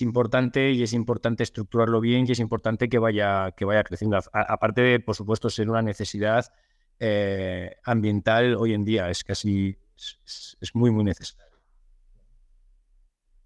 importante 0.00 0.72
y 0.72 0.82
es 0.82 0.92
importante 0.92 1.42
estructurarlo 1.42 2.00
bien 2.00 2.24
y 2.26 2.32
es 2.32 2.38
importante 2.38 2.88
que 2.88 2.98
vaya, 2.98 3.52
que 3.52 3.64
vaya 3.64 3.84
creciendo. 3.84 4.18
aparte 4.32 4.80
de, 4.80 5.00
por 5.00 5.14
supuesto, 5.14 5.50
ser 5.50 5.68
una 5.68 5.82
necesidad 5.82 6.46
eh, 7.00 7.76
ambiental 7.84 8.54
hoy 8.56 8.72
en 8.72 8.84
día, 8.84 9.10
es 9.10 9.24
casi, 9.24 9.76
es, 9.96 10.74
muy, 10.74 10.90
muy 10.90 11.04
necesario. 11.04 11.44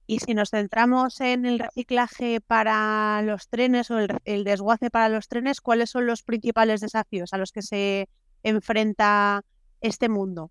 Y 0.06 0.20
si 0.20 0.34
nos 0.34 0.50
centramos 0.50 1.20
en 1.20 1.44
el 1.44 1.58
reciclaje 1.58 2.40
para 2.40 3.20
los 3.22 3.48
trenes 3.48 3.90
o 3.90 3.98
el, 3.98 4.44
desguace 4.44 4.90
para 4.90 5.08
los 5.08 5.28
trenes, 5.28 5.60
¿cuáles 5.60 5.90
son 5.90 6.06
los 6.06 6.22
principales 6.22 6.80
desafíos 6.80 7.34
a 7.34 7.38
los 7.38 7.52
que 7.52 7.62
se 7.62 8.08
enfrenta 8.42 9.44
este 9.80 10.08
mundo? 10.08 10.50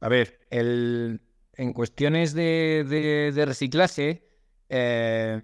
A 0.00 0.08
ver, 0.08 0.38
el, 0.50 1.20
en 1.58 1.72
cuestiones 1.72 2.34
de, 2.34 3.44
reciclaje, 3.44 4.24
eh, 4.68 5.42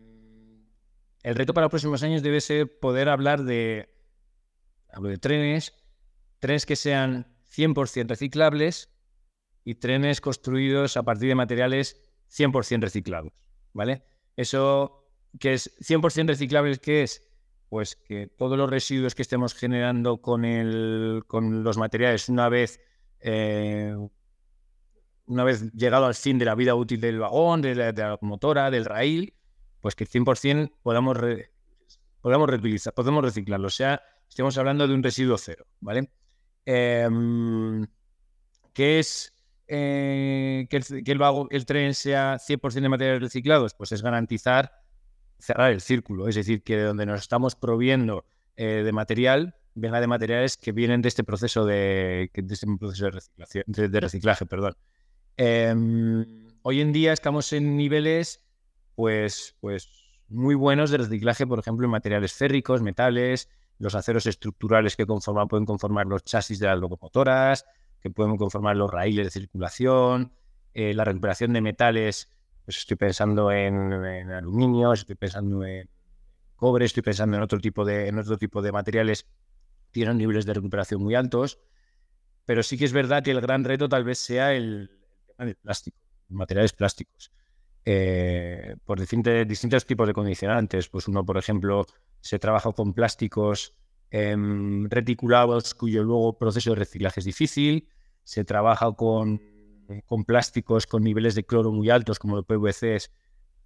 el 1.23 1.35
reto 1.35 1.53
para 1.53 1.65
los 1.65 1.71
próximos 1.71 2.03
años 2.05 2.23
debe 2.23 2.41
ser 2.41 2.79
poder 2.79 3.09
hablar 3.09 3.43
de, 3.43 3.93
hablo 4.91 5.09
de 5.09 5.19
trenes, 5.19 5.75
trenes 6.39 6.67
que 6.67 6.77
sean 6.77 7.27
100% 7.51 8.09
reciclables 8.09 8.91
y 9.65 9.75
trenes 9.75 10.21
construidos 10.21 10.97
a 10.97 11.03
partir 11.03 11.29
de 11.29 11.35
materiales 11.35 12.01
100% 12.31 12.83
reciclados, 12.83 13.33
¿vale? 13.73 14.05
Eso 14.37 15.09
que 15.41 15.55
es 15.55 15.77
100% 15.81 16.29
reciclables, 16.29 16.79
¿qué 16.79 17.03
es? 17.03 17.29
Pues 17.69 17.97
que 17.97 18.29
todos 18.29 18.57
los 18.57 18.71
residuos 18.71 19.17
que 19.17 19.23
estemos 19.23 19.53
generando 19.53 20.23
con, 20.23 20.45
el, 20.45 21.25
con 21.27 21.65
los 21.65 21.77
materiales 21.77 22.29
una 22.29 22.49
vez 22.49 22.79
eh, 23.19 23.97
una 25.27 25.45
vez 25.45 25.73
llegado 25.73 26.07
al 26.07 26.15
fin 26.15 26.39
de 26.39 26.45
la 26.45 26.55
vida 26.55 26.75
útil 26.75 27.01
del 27.01 27.19
vagón, 27.19 27.63
de 27.63 27.75
la, 27.75 28.19
motora, 28.21 28.71
del 28.71 28.85
raíl, 28.85 29.35
pues 29.81 29.95
que 29.95 30.07
100% 30.07 30.73
podamos, 30.83 31.19
podamos 32.21 32.51
reutilizar, 32.51 32.95
podemos 32.95 33.25
reciclarlo. 33.25 33.67
O 33.69 33.71
sea, 33.71 34.03
estamos 34.29 34.57
hablando 34.59 34.87
de 34.87 34.95
un 34.95 35.03
residuo 35.03 35.39
cero, 35.39 35.67
¿vale? 35.81 36.11
Em, 36.67 37.87
¿Qué 38.73 38.99
es 38.99 39.33
eh, 39.69 40.67
que, 40.69 40.77
el, 40.77 41.49
el, 41.51 41.67
tren 41.67 41.95
sea 41.95 42.39
100% 42.39 42.81
de 42.81 42.89
materiales 42.89 43.23
reciclados? 43.23 43.75
Pues 43.75 43.93
es 43.93 44.03
garantizar 44.03 44.85
cerrar 45.39 45.73
el 45.73 45.81
círculo, 45.81 46.29
es 46.29 46.35
decir, 46.35 46.63
que 46.63 46.81
donde 46.81 47.07
nos 47.07 47.21
estamos 47.21 47.55
proviendo 47.55 48.25
eh, 48.57 48.83
de 48.85 48.93
material, 48.93 49.55
venga 49.75 50.01
de 50.01 50.07
materiales 50.07 50.57
que 50.57 50.73
vienen 50.73 51.03
de 51.03 51.09
este 51.09 51.25
proceso 51.25 51.67
de, 51.67 52.31
de, 52.33 52.55
este 52.55 52.67
proceso 52.79 53.11
de, 53.67 53.89
de, 53.89 54.01
reciclaje. 54.01 54.47
Perdón. 54.47 54.77
Em, 55.37 56.25
hoy 56.63 56.81
en 56.81 56.93
día 56.93 57.13
estamos 57.13 57.53
en 57.53 57.77
niveles 57.77 58.45
pues, 58.95 59.57
pues 59.61 59.89
muy 60.29 60.55
buenos 60.55 60.91
de 60.91 60.99
reciclaje, 60.99 61.47
por 61.47 61.59
ejemplo, 61.59 61.85
en 61.87 61.91
materiales 61.91 62.33
férricos, 62.33 62.83
metales, 62.83 63.49
los 63.79 63.95
aceros 63.95 64.27
estructurales 64.27 64.95
que 64.97 65.07
pueden 65.07 65.67
conformar 65.67 66.07
los 66.07 66.23
chasis 66.23 66.61
de 66.61 66.67
las 66.67 66.79
locomotoras, 66.79 67.67
que 68.01 68.11
pueden 68.11 68.37
conformar 68.37 68.77
los 68.77 68.91
raíles 68.91 69.27
de 69.27 69.31
circulación, 69.31 70.33
eh, 70.73 70.95
la 70.95 71.05
recuperación 71.05 71.53
de 71.53 71.61
metales, 71.61 72.31
pues 72.65 72.79
estoy 72.79 72.97
pensando 72.97 73.51
en, 73.51 73.93
aluminio, 74.31 74.93
estoy 74.93 75.17
pensando 75.17 75.65
en 75.65 75.89
cobre, 76.55 76.85
estoy 76.85 77.03
pensando 77.03 77.37
en 77.37 77.43
otro 77.43 77.59
tipo 77.59 77.85
de, 77.85 78.09
en 78.09 78.19
otro 78.19 78.39
tipo 78.39 78.63
de 78.63 78.73
materiales 78.73 79.27
tienen 79.91 80.19
niveles 80.19 80.47
de 80.47 80.55
recuperación 80.55 81.03
muy 81.03 81.15
altos, 81.15 81.59
pero 82.45 82.63
sí 82.63 82.79
que 82.79 82.85
es 82.85 82.93
verdad 82.93 83.23
que 83.23 83.33
el 83.33 83.41
gran 83.41 83.65
reto 83.65 83.89
tal 83.89 84.05
vez 84.05 84.19
sea 84.19 84.53
el, 84.53 84.91
del 85.39 85.57
plástico, 85.57 85.99
materiales 86.29 86.73
plásticos. 86.73 87.33
Eh, 87.87 88.77
por 88.85 88.99
distintos 88.99 89.85
tipos 89.85 90.07
de 90.07 90.15
condicionantes. 90.15 90.89
Pues 90.89 91.09
uno, 91.09 91.25
por 91.25 91.37
ejemplo, 91.37 91.87
se 92.21 92.39
trabaja 92.39 92.73
con 92.73 92.95
plásticos 92.95 93.75
em, 94.11 94.89
reticulados 94.89 95.75
cuyo 95.75 96.03
luego 96.03 96.39
proceso 96.39 96.71
de 96.71 96.77
reciclaje 96.77 97.21
es 97.21 97.27
difícil. 97.27 97.89
Se 98.23 98.45
trabaja 98.45 98.93
con, 98.93 99.41
con 100.07 100.25
plásticos 100.25 100.87
con 100.87 101.03
niveles 101.03 101.35
de 101.35 101.45
cloro 101.45 101.73
muy 101.73 101.91
altos, 101.91 102.19
como 102.19 102.37
los 102.37 102.47
PVCs, 102.47 103.11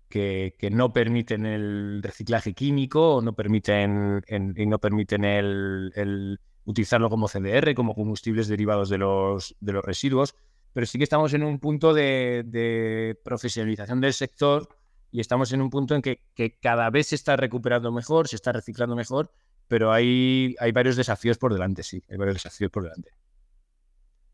que, 0.09 0.57
que, 0.59 0.70
no 0.70 0.92
permiten 0.92 1.46
el 1.46 2.02
reciclaje 2.02 2.54
químico 2.54 3.16
o 3.16 3.22
no 3.22 3.35
permiten, 3.35 4.24
y 4.28 4.66
no 4.66 4.78
permiten 4.81 5.24
el, 5.24 5.92
el, 5.94 6.40
utilizarlo 6.64 7.09
como 7.09 7.28
CDR, 7.28 7.74
como 7.74 7.94
combustibles 7.94 8.48
derivados 8.48 8.88
de 8.88 8.98
los, 8.98 9.54
de 9.61 9.72
los 9.72 9.85
residuos. 9.85 10.35
Pero 10.72 10.87
sí 10.87 10.98
que 10.98 11.04
estamos 11.04 11.33
en 11.35 11.42
un 11.42 11.59
punto 11.59 11.94
de, 11.94 12.44
de 12.46 13.18
profesionalización 13.24 14.00
del 14.00 14.12
sector 14.12 14.68
y 15.11 15.20
estamos 15.20 15.52
en 15.52 15.62
un 15.62 15.70
punto 15.70 15.94
en 15.94 16.02
que, 16.02 16.20
cada 16.61 16.90
vez 16.90 17.09
se 17.09 17.14
está 17.14 17.37
recuperando 17.37 17.90
mejor, 17.92 18.28
se 18.28 18.37
está 18.37 18.52
reciclando 18.52 18.94
mejor, 18.94 19.33
pero 19.66 19.92
hay, 19.92 20.54
hay 20.61 20.72
varios 20.72 20.96
desafíos 20.96 21.38
por 21.38 21.52
delante, 21.52 21.83
sí, 21.83 22.02
hay 22.09 22.16
varios 22.16 22.37
desafíos 22.37 22.70
por 22.70 22.85
delante. 22.85 23.11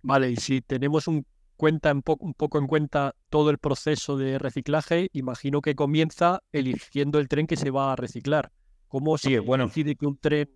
Vale, 0.03 0.31
y 0.31 0.37
si 0.37 0.61
tenemos 0.61 1.09
un, 1.09 1.27
cuenta 1.57 1.93
un, 1.93 2.03
un 2.21 2.35
poco 2.35 2.59
en 2.59 2.67
cuenta 2.67 3.15
todo 3.31 3.51
el 3.51 3.59
proceso 3.59 4.17
de 4.17 4.39
reciclaje, 4.39 5.09
imagino 5.13 5.63
que 5.63 5.75
comienza 5.75 6.43
eligiendo 6.53 7.19
el 7.19 7.29
tren 7.29 7.47
que 7.47 7.57
se 7.57 7.71
va 7.71 7.93
a 7.93 7.97
reciclar. 7.97 8.53
¿Cómo 8.89 9.19
se 9.19 9.41
bueno. 9.41 9.67
decide 9.67 9.97
que 9.97 10.07
un 10.07 10.19
tren 10.19 10.51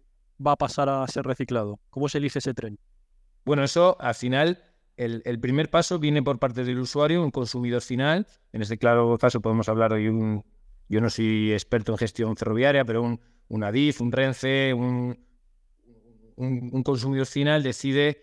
va 0.45 0.53
a 0.53 0.57
pasar 0.57 0.89
a 0.89 1.07
ser 1.09 1.25
reciclado? 1.25 1.81
¿Cómo 1.91 2.09
se 2.09 2.19
elige 2.19 2.39
ese 2.39 2.55
tren? 2.55 2.79
Bueno, 3.45 3.65
eso 3.65 3.97
al 4.01 4.15
final 4.15 4.63
el, 4.99 5.41
primer 5.41 5.71
paso 5.71 5.99
viene 5.99 6.23
por 6.23 6.39
parte 6.39 6.65
del 6.65 6.79
usuario, 6.79 7.23
un 7.23 7.31
consumidor 7.31 7.83
final. 7.83 8.27
En 8.53 8.63
este 8.63 8.79
claro 8.79 9.17
caso 9.19 9.41
podemos 9.41 9.69
hablar 9.69 9.95
de 9.95 10.11
un, 10.11 10.45
yo 10.89 11.01
no 11.01 11.09
soy 11.09 11.53
experto 11.53 11.93
en 11.93 11.99
gestión 11.99 12.37
ferroviaria, 12.37 12.85
pero 12.85 13.03
un, 13.03 13.21
un 13.49 13.65
ADIF, 13.65 14.01
un 14.01 14.13
RENCE, 14.13 14.75
un, 14.75 15.19
un, 16.37 16.83
consumidor 16.83 17.27
final 17.27 17.63
decide 17.63 18.23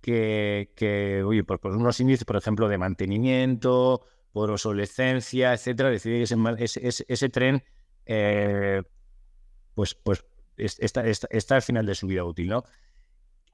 que, 0.00 1.22
oye, 1.24 1.44
por, 1.44 1.64
unos 1.66 2.00
índices, 2.00 2.24
por 2.24 2.36
ejemplo, 2.36 2.68
de 2.68 2.78
mantenimiento, 2.78 4.04
por 4.32 4.50
obsolescencia, 4.50 5.52
etcétera, 5.52 5.90
decide 5.90 6.18
que 6.24 6.64
ese, 6.64 7.04
ese, 7.08 7.28
tren 7.28 7.64
eh, 8.04 8.82
pues, 9.74 9.94
pues 9.94 10.24
está, 10.56 11.02
al 11.56 11.62
final 11.62 11.86
de 11.86 11.94
su 11.94 12.06
vida 12.06 12.24
útil, 12.24 12.48
¿no? 12.48 12.64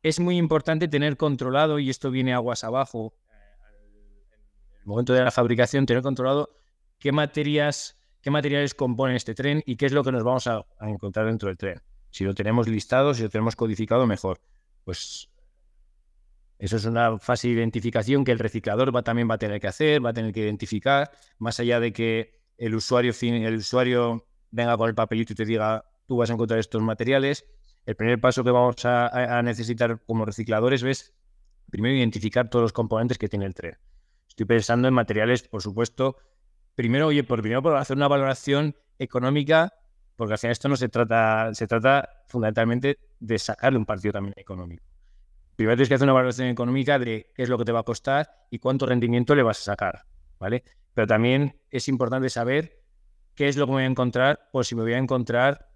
Es 0.02 0.18
muy 0.20 0.36
importante 0.36 0.88
tener 0.88 1.16
controlado, 1.16 1.78
y 1.78 1.90
esto 1.90 2.10
viene 2.10 2.34
aguas 2.34 2.64
abajo, 2.64 3.14
en 3.30 4.80
el 4.80 4.86
momento 4.86 5.12
de 5.12 5.22
la 5.22 5.30
fabricación, 5.30 5.86
tener 5.86 6.02
controlado 6.02 6.50
qué 6.98 7.12
materias, 7.12 7.96
qué 8.20 8.30
materiales 8.30 8.74
componen 8.74 9.16
este 9.16 9.34
tren 9.34 9.62
y 9.64 9.76
qué 9.76 9.86
es 9.86 9.92
lo 9.92 10.02
que 10.02 10.12
nos 10.12 10.24
vamos 10.24 10.46
a, 10.46 10.64
encontrar 10.80 11.26
dentro 11.26 11.48
del 11.48 11.56
tren. 11.56 11.80
Si 12.10 12.24
lo 12.24 12.34
tenemos 12.34 12.68
listado, 12.68 13.14
si 13.14 13.22
lo 13.22 13.30
tenemos 13.30 13.56
codificado, 13.56 14.06
mejor. 14.06 14.40
Pues 14.84 15.30
eso 16.58 16.76
es 16.76 16.84
una 16.84 17.18
fase 17.18 17.48
de 17.48 17.54
identificación 17.54 18.24
que 18.24 18.32
el 18.32 18.38
reciclador 18.38 18.94
va, 18.94 19.02
también 19.02 19.30
va 19.30 19.34
a 19.34 19.38
tener 19.38 19.60
que 19.60 19.68
hacer, 19.68 20.04
va 20.04 20.10
a 20.10 20.12
tener 20.12 20.32
que 20.32 20.40
identificar, 20.40 21.10
más 21.38 21.58
allá 21.60 21.80
de 21.80 21.92
que 21.92 22.40
el 22.58 22.74
usuario, 22.74 23.12
el 23.20 23.56
usuario 23.56 24.26
venga 24.50 24.76
con 24.76 24.88
el 24.88 24.94
papelito 24.94 25.32
y 25.32 25.36
te 25.36 25.44
diga, 25.44 25.84
tú 26.06 26.16
vas 26.16 26.30
a 26.30 26.34
encontrar 26.34 26.60
estos 26.60 26.82
materiales, 26.82 27.46
el 27.84 27.96
primer 27.96 28.20
paso 28.20 28.44
que 28.44 28.50
vamos 28.50 28.84
a, 28.84 29.42
necesitar 29.42 30.00
como 30.06 30.24
recicladores 30.24 30.82
es 30.82 31.14
primero 31.70 31.96
identificar 31.96 32.48
todos 32.48 32.62
los 32.62 32.72
componentes 32.72 33.18
que 33.18 33.28
tiene 33.28 33.46
el 33.46 33.54
tren. 33.54 33.76
Estoy 34.28 34.46
pensando 34.46 34.88
en 34.88 34.94
materiales, 34.94 35.48
por 35.48 35.62
supuesto. 35.62 36.16
Primero, 36.74 37.08
oye, 37.08 37.24
por 37.24 37.40
primero 37.40 37.62
por 37.62 37.76
hacer 37.76 37.96
una 37.96 38.08
valoración 38.08 38.76
económica, 38.98 39.74
porque 40.16 40.34
al 40.34 40.52
esto 40.52 40.68
no 40.68 40.76
se 40.76 40.88
trata, 40.88 41.52
se 41.54 41.66
trata 41.66 42.08
fundamentalmente 42.28 42.98
de 43.18 43.38
sacarle 43.38 43.78
un 43.78 43.86
partido 43.86 44.12
también 44.12 44.34
económico. 44.36 44.84
Primero 45.56 45.76
tienes 45.76 45.88
que 45.88 45.94
hacer 45.96 46.06
una 46.06 46.14
valoración 46.14 46.48
económica 46.48 46.98
de 46.98 47.30
qué 47.34 47.42
es 47.42 47.48
lo 47.48 47.58
que 47.58 47.64
te 47.64 47.72
va 47.72 47.80
a 47.80 47.84
costar 47.84 48.46
y 48.50 48.58
cuánto 48.58 48.86
rendimiento 48.86 49.34
le 49.34 49.42
vas 49.42 49.60
a 49.60 49.64
sacar, 49.64 50.06
¿vale? 50.38 50.62
Pero 50.94 51.06
también 51.06 51.60
es 51.70 51.88
importante 51.88 52.30
saber 52.30 52.80
qué 53.34 53.48
es 53.48 53.56
lo 53.56 53.66
que 53.66 53.72
me 53.72 53.76
voy 53.76 53.84
a 53.84 53.86
encontrar 53.86 54.48
o 54.52 54.62
si 54.62 54.74
me 54.74 54.82
voy 54.82 54.94
a 54.94 54.98
encontrar 54.98 55.71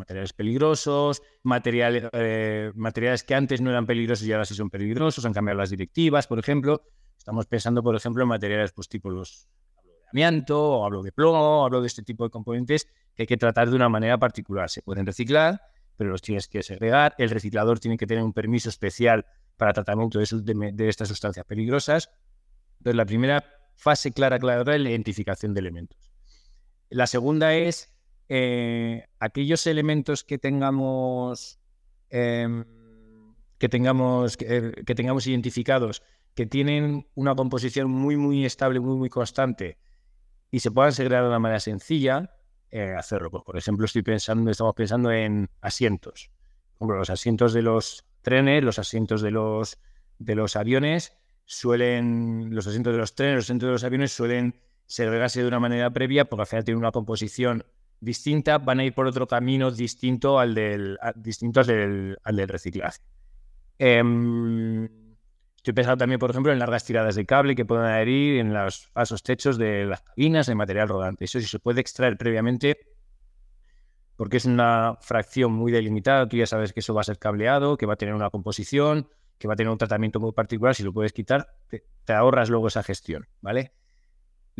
materiales 0.00 0.32
peligrosos, 0.32 1.22
materiales, 1.42 2.04
eh, 2.12 2.72
materiales 2.74 3.22
que 3.22 3.34
antes 3.34 3.60
no 3.60 3.70
eran 3.70 3.86
peligrosos 3.86 4.26
y 4.26 4.32
ahora 4.32 4.44
sí 4.44 4.54
son 4.54 4.70
peligrosos, 4.70 5.24
han 5.24 5.32
cambiado 5.32 5.58
las 5.58 5.70
directivas, 5.70 6.26
por 6.26 6.38
ejemplo. 6.38 6.82
Estamos 7.16 7.46
pensando, 7.46 7.82
por 7.82 7.94
ejemplo, 7.94 8.22
en 8.22 8.28
materiales 8.28 8.72
pues, 8.72 8.88
tipo 8.88 9.10
los 9.10 9.48
hablo 9.76 9.92
de 9.92 10.08
amianto, 10.10 10.84
hablo 10.84 11.02
de 11.02 11.12
plomo, 11.12 11.64
hablo 11.64 11.80
de 11.80 11.86
este 11.86 12.02
tipo 12.02 12.24
de 12.24 12.30
componentes 12.30 12.86
que 13.14 13.22
hay 13.22 13.26
que 13.26 13.36
tratar 13.36 13.68
de 13.70 13.76
una 13.76 13.88
manera 13.88 14.18
particular. 14.18 14.70
Se 14.70 14.82
pueden 14.82 15.06
reciclar, 15.06 15.60
pero 15.96 16.10
los 16.10 16.22
tienes 16.22 16.48
que 16.48 16.62
segregar. 16.62 17.14
El 17.18 17.30
reciclador 17.30 17.78
tiene 17.78 17.96
que 17.96 18.06
tener 18.06 18.24
un 18.24 18.32
permiso 18.32 18.70
especial 18.70 19.26
para 19.56 19.74
tratamiento 19.74 20.18
de, 20.18 20.72
de, 20.72 20.88
estas 20.88 21.08
sustancias 21.08 21.44
peligrosas. 21.44 22.10
Entonces, 22.78 22.96
la 22.96 23.04
primera 23.04 23.44
fase 23.76 24.10
clara, 24.12 24.38
clara, 24.38 24.74
es 24.74 24.80
la 24.80 24.88
identificación 24.88 25.52
de 25.52 25.60
elementos. 25.60 26.10
La 26.88 27.06
segunda 27.06 27.54
es 27.54 27.94
eh, 28.32 29.08
aquellos 29.18 29.66
elementos 29.66 30.22
que 30.22 30.38
tengamos, 30.38 31.58
em, 32.10 32.64
que, 33.58 33.68
tengamos 33.68 34.38
eh, 34.40 34.72
que, 34.86 34.94
tengamos 34.94 35.26
identificados, 35.26 36.00
que 36.36 36.46
tienen 36.46 37.08
una 37.16 37.34
composición 37.34 37.90
muy, 37.90 38.16
muy 38.16 38.46
estable, 38.46 38.78
muy, 38.78 38.96
muy 38.96 39.08
constante 39.08 39.78
y 40.52 40.60
se 40.60 40.70
puedan 40.70 40.92
segregar 40.92 41.24
de 41.24 41.28
una 41.30 41.40
manera 41.40 41.58
sencilla, 41.58 42.36
eh, 42.70 42.94
hacerlo. 42.96 43.32
Pues, 43.32 43.42
por 43.42 43.56
ejemplo, 43.56 43.84
estoy 43.84 44.02
pensando, 44.02 44.48
estamos 44.48 44.74
pensando 44.76 45.10
en 45.10 45.50
asientos. 45.60 46.30
Los 46.78 47.10
asientos 47.10 47.52
de 47.52 47.62
los 47.62 48.06
trenes, 48.22 48.62
los 48.62 48.78
asientos 48.78 49.22
de 49.22 49.32
los, 49.32 49.80
de 50.20 50.36
los 50.36 50.54
aviones, 50.54 51.16
suelen, 51.46 52.54
los 52.54 52.68
asientos 52.68 52.92
de 52.92 53.00
los 53.00 53.16
trenes, 53.16 53.34
los 53.34 53.44
asientos 53.46 53.66
de 53.66 53.72
los 53.72 53.82
aviones 53.82 54.12
suelen 54.12 54.60
segregarse 54.86 55.42
de 55.42 55.48
una 55.48 55.58
manera 55.58 55.90
previa 55.90 56.26
porque 56.26 56.42
al 56.42 56.46
final 56.46 56.64
tienen 56.64 56.78
una 56.78 56.92
composición 56.92 57.64
distinta 58.00 58.58
van 58.58 58.80
a 58.80 58.84
ir 58.84 58.94
por 58.94 59.06
otro 59.06 59.26
camino 59.26 59.70
distinto 59.70 60.38
al 60.38 60.54
del, 60.54 60.98
distinto 61.16 61.60
al 61.60 61.66
del, 62.36 62.48
reciclaje. 62.48 63.00
Em, 63.78 64.84
estoy 65.56 65.74
pensando 65.74 65.98
también, 65.98 66.18
por 66.18 66.30
ejemplo, 66.30 66.52
en 66.52 66.58
largas 66.58 66.84
tiradas 66.84 67.14
de 67.14 67.26
cable 67.26 67.54
que 67.54 67.64
pueden 67.64 67.84
adherir 67.84 68.40
en 68.40 68.52
los 68.52 68.88
pasos 68.92 69.22
techos 69.22 69.58
de 69.58 69.84
las 69.84 70.02
cabinas 70.02 70.46
de 70.46 70.54
material 70.54 70.88
rodante. 70.88 71.24
Eso 71.24 71.40
sí 71.40 71.46
se 71.46 71.58
puede 71.58 71.80
extraer 71.80 72.16
previamente 72.16 72.78
porque 74.16 74.36
es 74.36 74.44
una 74.44 74.96
fracción 75.00 75.52
muy 75.52 75.72
delimitada. 75.72 76.28
Tú 76.28 76.36
ya 76.36 76.46
sabes 76.46 76.72
que 76.72 76.80
eso 76.80 76.92
va 76.92 77.00
a 77.00 77.04
ser 77.04 77.18
cableado, 77.18 77.78
que 77.78 77.86
va 77.86 77.94
a 77.94 77.96
tener 77.96 78.14
una 78.14 78.28
composición, 78.28 79.08
que 79.38 79.48
va 79.48 79.54
a 79.54 79.56
tener 79.56 79.70
un 79.70 79.78
tratamiento 79.78 80.20
muy 80.20 80.32
particular. 80.32 80.74
Si 80.74 80.82
lo 80.82 80.92
puedes 80.92 81.14
quitar, 81.14 81.54
te 81.68 82.12
ahorras 82.12 82.50
luego 82.50 82.68
esa 82.68 82.82
gestión, 82.82 83.28
¿vale? 83.40 83.72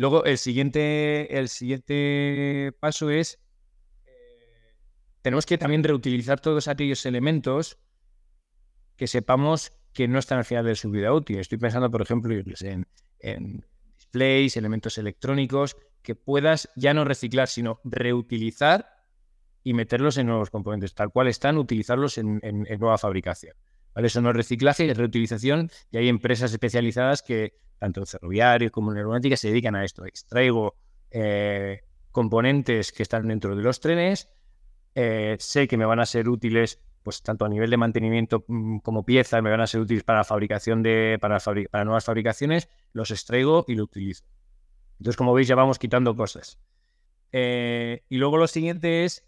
Luego, 0.01 0.25
el 0.25 0.39
siguiente, 0.39 1.37
el 1.37 1.47
siguiente 1.47 2.73
paso 2.79 3.11
es, 3.11 3.39
eh, 4.07 4.73
tenemos 5.21 5.45
que 5.45 5.59
también 5.59 5.83
reutilizar 5.83 6.39
todos 6.39 6.67
aquellos 6.67 7.05
elementos 7.05 7.77
que 8.95 9.05
sepamos 9.05 9.73
que 9.93 10.07
no 10.07 10.17
están 10.17 10.39
al 10.39 10.45
final 10.45 10.65
de 10.65 10.73
su 10.73 10.89
vida 10.89 11.13
útil. 11.13 11.37
Estoy 11.37 11.59
pensando, 11.59 11.91
por 11.91 12.01
ejemplo, 12.01 12.33
en, 12.33 12.87
en 13.19 13.63
displays, 13.95 14.57
elementos 14.57 14.97
electrónicos, 14.97 15.77
que 16.01 16.15
puedas 16.15 16.67
ya 16.75 16.95
no 16.95 17.05
reciclar, 17.05 17.47
sino 17.47 17.79
reutilizar 17.83 19.05
y 19.63 19.75
meterlos 19.75 20.17
en 20.17 20.25
nuevos 20.25 20.49
componentes, 20.49 20.95
tal 20.95 21.11
cual 21.11 21.27
están, 21.27 21.59
utilizarlos 21.59 22.17
en, 22.17 22.39
nueva 22.79 22.97
fabricación. 22.97 23.55
Eso 23.95 24.21
no 24.21 24.29
es 24.29 24.35
reciclaje, 24.35 24.89
es 24.89 24.97
reutilización 24.97 25.69
y 25.91 25.97
hay 25.97 26.07
empresas 26.07 26.51
especializadas 26.51 27.21
que, 27.21 27.53
tanto 27.77 27.99
en 28.01 28.07
ferroviario 28.07 28.71
como 28.71 28.91
en 28.91 28.97
aeronáutica, 28.97 29.35
se 29.35 29.49
dedican 29.49 29.75
a 29.75 29.83
esto. 29.83 30.05
Extraigo 30.05 30.75
eh, 31.09 31.81
componentes 32.11 32.91
que 32.91 33.03
están 33.03 33.27
dentro 33.27 33.55
de 33.55 33.63
los 33.63 33.79
trenes, 33.79 34.29
eh, 34.95 35.35
sé 35.39 35.67
que 35.67 35.77
me 35.77 35.85
van 35.85 35.99
a 35.99 36.05
ser 36.05 36.27
útiles 36.29 36.79
pues 37.03 37.23
tanto 37.23 37.45
a 37.45 37.49
nivel 37.49 37.69
de 37.69 37.77
mantenimiento 37.77 38.45
mm, 38.47 38.77
como 38.79 39.03
piezas, 39.03 39.41
me 39.41 39.49
van 39.49 39.61
a 39.61 39.67
ser 39.67 39.81
útiles 39.81 40.03
para 40.03 40.23
fabricación 40.23 40.83
de, 40.83 41.17
para, 41.19 41.39
para 41.39 41.85
nuevas 41.85 42.05
fabricaciones, 42.05 42.69
los 42.93 43.11
extraigo 43.11 43.65
y 43.67 43.75
lo 43.75 43.83
utilizo. 43.83 44.23
Entonces, 44.99 45.17
como 45.17 45.33
veis, 45.33 45.47
ya 45.47 45.55
vamos 45.55 45.79
quitando 45.79 46.15
cosas. 46.15 46.59
Eh, 47.31 48.03
y 48.09 48.17
luego 48.17 48.37
lo 48.37 48.47
siguiente 48.47 49.05
es 49.05 49.25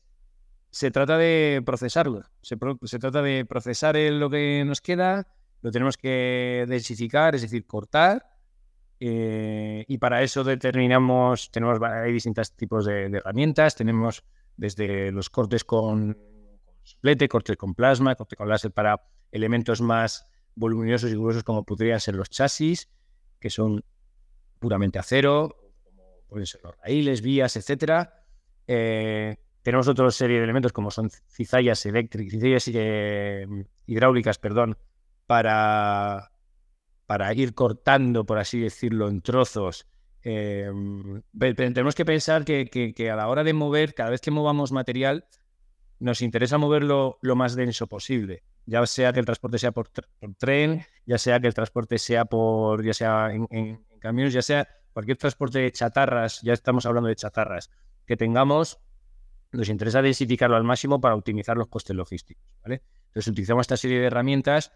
se 0.73 0.89
trata 0.89 1.19
de 1.19 1.62
procesarlo. 1.63 2.23
Se, 2.41 2.57
trata 2.97 3.21
de 3.21 3.45
procesar 3.45 3.95
lo 3.95 4.27
que 4.27 4.63
nos 4.65 4.81
queda, 4.81 5.27
lo 5.62 5.69
tenemos 5.69 5.97
que 5.97 6.65
densificar, 6.67 7.36
es 7.36 7.43
decir, 7.43 7.67
cortar. 7.67 8.25
Eh, 8.99 9.86
y 9.88 9.99
para 9.99 10.23
eso 10.23 10.43
determinamos, 10.43 11.51
tenemos 11.51 11.79
hay 11.79 12.12
distintos 12.12 12.55
tipos 12.55 12.86
de, 12.86 13.05
herramientas. 13.05 13.75
Tenemos 13.75 14.23
desde 14.57 15.12
los 15.12 15.29
cortes 15.29 15.63
con 15.63 16.17
soplete, 16.81 17.29
cortes 17.29 17.55
con 17.55 17.75
plasma, 17.75 18.15
cortes 18.15 18.36
con 18.36 18.49
láser 18.49 18.71
para 18.71 18.99
elementos 19.31 19.79
más 19.79 20.25
voluminosos 20.55 21.12
y 21.12 21.13
gruesos 21.13 21.43
como 21.43 21.63
podrían 21.63 21.99
ser 21.99 22.15
los 22.15 22.31
chasis, 22.31 22.89
que 23.39 23.51
son 23.51 23.86
puramente 24.57 24.97
acero, 24.97 25.55
como 25.83 26.03
pueden 26.27 26.47
ser 26.47 26.62
los 26.63 26.75
raíles, 26.77 27.21
vías, 27.21 27.55
etcétera. 27.57 28.25
Eh, 28.65 29.38
tenemos 29.63 29.88
otra 29.88 30.12
serie 30.12 30.38
de 30.38 30.43
elementos 30.43 30.73
como 30.73 30.91
son 30.91 31.10
cizallas 31.10 31.86
eléctricas, 31.86 32.34
cizallas 32.34 32.69
eh, 32.73 33.47
hidráulicas, 33.88 34.38
perdón, 34.38 34.78
para, 35.26 36.32
para 37.06 37.34
ir 37.34 37.56
cortando, 37.56 38.26
por 38.26 38.38
así 38.38 38.60
decirlo, 38.60 39.08
en 39.08 39.21
trozos. 39.21 39.88
Em, 40.21 41.21
tenemos 41.56 41.95
que 41.95 42.06
pensar 42.06 42.43
que, 42.45 43.10
a 43.12 43.15
la 43.15 43.28
hora 43.28 43.43
de 43.43 43.54
mover, 43.54 43.93
cada 43.93 44.10
vez 44.10 44.21
que 44.21 44.32
movamos 44.32 44.73
material, 44.73 45.26
nos 45.99 46.21
interesa 46.21 46.58
moverlo 46.58 47.17
lo 47.21 47.36
más 47.36 47.56
denso 47.56 47.88
posible. 47.88 48.43
Ya 48.65 48.86
sea 48.86 49.13
que 49.13 49.19
el 49.19 49.26
transporte 49.26 49.58
sea 49.58 49.71
por, 49.71 49.89
tren, 50.38 50.86
ya 51.06 51.17
sea 51.17 51.39
que 51.39 51.47
el 51.47 51.54
transporte 51.54 51.97
sea 51.97 52.26
por, 52.26 52.84
ya 52.84 52.93
sea 52.93 53.32
en 53.34 53.86
camiones, 53.99 54.34
ya 54.34 54.41
sea 54.41 54.67
cualquier 54.91 55.17
transporte 55.17 55.60
de 55.60 55.71
chatarras, 55.71 56.41
ya 56.41 56.54
estamos 56.54 56.86
hablando 56.86 57.08
de 57.08 57.15
chatarras, 57.15 57.71
que 58.06 58.15
tengamos 58.15 58.80
nos 59.58 59.70
interesa 59.70 60.02
densificarlo 60.02 60.56
al 60.56 60.63
máximo 60.63 61.00
para 61.00 61.16
optimizar 61.16 61.58
los 61.58 61.68
costes 61.68 61.96
logísticos. 61.96 62.44
¿vale? 62.63 62.82
Entonces 63.08 63.32
utilizamos 63.32 63.62
esta 63.62 63.78
serie 63.78 64.00
de 64.00 64.08
herramientas 64.08 64.72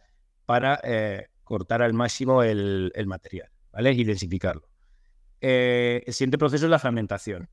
para 0.46 0.80
eh, 0.84 1.28
cortar 1.44 1.82
al 1.82 1.94
máximo 1.94 2.44
el, 2.44 2.92
material 3.06 3.50
¿vale? 3.72 3.92
y 3.92 4.04
densificarlo. 4.04 4.68
Eh, 5.42 6.04
el 6.06 6.14
siguiente 6.14 6.38
proceso 6.38 6.66
es 6.66 6.72
la 6.72 6.80
fragmentación. 6.80 7.50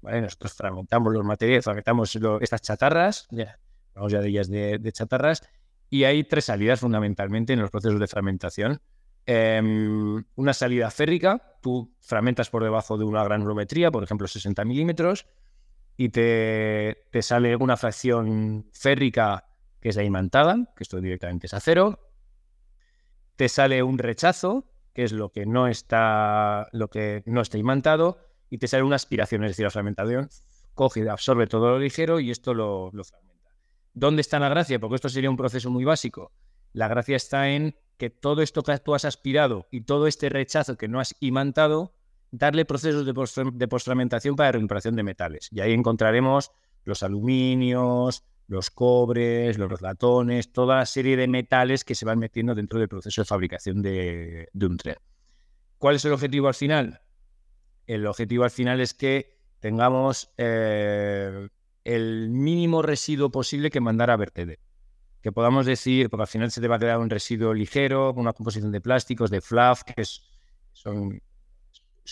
¿vale? 0.00 0.20
Nosotros 0.22 0.54
fragmentamos 0.54 1.12
los 1.12 1.24
materiales, 1.24 1.64
fragmentamos 1.64 2.16
estas 2.40 2.62
chatarras, 2.62 3.26
ya, 3.30 3.58
vamos 3.94 4.12
ya 4.12 4.20
de 4.20 4.28
ellas 4.28 4.48
de, 4.48 4.92
chatarras, 4.92 5.42
y 5.88 6.04
hay 6.04 6.24
tres 6.24 6.46
salidas 6.46 6.80
fundamentalmente 6.80 7.52
en 7.52 7.60
los 7.60 7.70
procesos 7.70 7.98
de 7.98 8.06
fragmentación. 8.06 8.80
Em, 9.26 10.24
una 10.36 10.54
salida 10.54 10.90
férrica, 10.90 11.56
tú 11.60 11.92
fragmentas 12.00 12.48
por 12.48 12.62
debajo 12.62 12.96
de 12.96 13.04
una 13.04 13.22
granulometría, 13.22 13.90
por 13.90 14.02
ejemplo 14.02 14.26
60 14.26 14.64
milímetros, 14.64 15.26
y 16.02 16.08
te, 16.08 16.96
sale 17.20 17.56
una 17.56 17.76
fracción 17.76 18.70
férrica 18.72 19.44
que 19.82 19.90
es 19.90 19.96
la 19.96 20.02
imantada, 20.02 20.72
que 20.74 20.82
esto 20.82 20.98
directamente 20.98 21.46
es 21.46 21.52
acero. 21.52 22.00
Te 23.36 23.50
sale 23.50 23.82
un 23.82 23.98
rechazo, 23.98 24.64
que 24.94 25.02
es 25.04 25.12
lo 25.12 25.30
que 25.30 25.44
no 25.44 25.66
está, 25.66 26.68
lo 26.72 26.88
que 26.88 27.22
no 27.26 27.42
está 27.42 27.58
imantado, 27.58 28.16
y 28.48 28.56
te 28.56 28.66
sale 28.66 28.82
una 28.82 28.96
aspiración, 28.96 29.44
es 29.44 29.50
decir, 29.50 29.64
la 29.64 29.70
fragmentación 29.70 30.30
coge 30.72 31.06
absorbe 31.06 31.46
todo 31.46 31.68
lo 31.68 31.78
ligero 31.78 32.18
y 32.18 32.30
esto 32.30 32.54
lo, 32.54 32.88
lo 32.94 33.04
fragmenta. 33.04 33.50
¿Dónde 33.92 34.22
está 34.22 34.38
la 34.38 34.48
gracia? 34.48 34.80
Porque 34.80 34.94
esto 34.94 35.10
sería 35.10 35.28
un 35.28 35.36
proceso 35.36 35.68
muy 35.68 35.84
básico. 35.84 36.32
La 36.72 36.88
gracia 36.88 37.16
está 37.16 37.50
en 37.50 37.76
que 37.98 38.08
todo 38.08 38.40
esto 38.40 38.62
que 38.62 38.78
tú 38.78 38.94
has 38.94 39.04
aspirado 39.04 39.66
y 39.70 39.82
todo 39.82 40.06
este 40.06 40.30
rechazo 40.30 40.78
que 40.78 40.88
no 40.88 40.98
has 40.98 41.14
imantado 41.20 41.92
darle 42.30 42.64
procesos 42.64 43.04
de, 43.04 43.68
postramentación 43.68 44.36
para 44.36 44.52
recuperación 44.52 44.96
de 44.96 45.02
metales. 45.02 45.48
Y 45.50 45.60
ahí 45.60 45.72
encontraremos 45.72 46.52
los 46.84 47.02
aluminios, 47.02 48.24
los 48.46 48.70
cobres, 48.70 49.58
los 49.58 49.80
latones, 49.80 50.52
toda 50.52 50.76
la 50.76 50.86
serie 50.86 51.16
de 51.16 51.28
metales 51.28 51.84
que 51.84 51.94
se 51.94 52.04
van 52.04 52.18
metiendo 52.18 52.54
dentro 52.54 52.78
del 52.78 52.88
proceso 52.88 53.20
de 53.20 53.26
fabricación 53.26 53.82
de, 53.82 54.48
un 54.54 54.76
tren. 54.76 54.96
¿Cuál 55.78 55.96
es 55.96 56.04
el 56.04 56.12
objetivo 56.12 56.48
al 56.48 56.54
final? 56.54 57.00
El 57.86 58.06
objetivo 58.06 58.44
al 58.44 58.50
final 58.50 58.80
es 58.80 58.94
que 58.94 59.38
tengamos 59.60 60.32
eh, 60.36 61.48
el 61.84 62.30
mínimo 62.30 62.82
residuo 62.82 63.30
posible 63.30 63.70
que 63.70 63.80
mandar 63.80 64.10
a 64.10 64.16
vertedero. 64.16 64.60
Que 65.22 65.32
podamos 65.32 65.66
decir, 65.66 66.08
porque 66.08 66.22
al 66.22 66.28
final 66.28 66.50
se 66.50 66.60
te 66.60 66.68
va 66.68 66.76
a 66.76 66.78
quedar 66.78 66.98
un 66.98 67.10
residuo 67.10 67.52
ligero, 67.52 68.12
una 68.14 68.32
composición 68.32 68.72
de 68.72 68.80
plásticos, 68.80 69.30
de 69.30 69.40
fluff, 69.40 69.82
que 69.82 70.02
son 70.72 71.20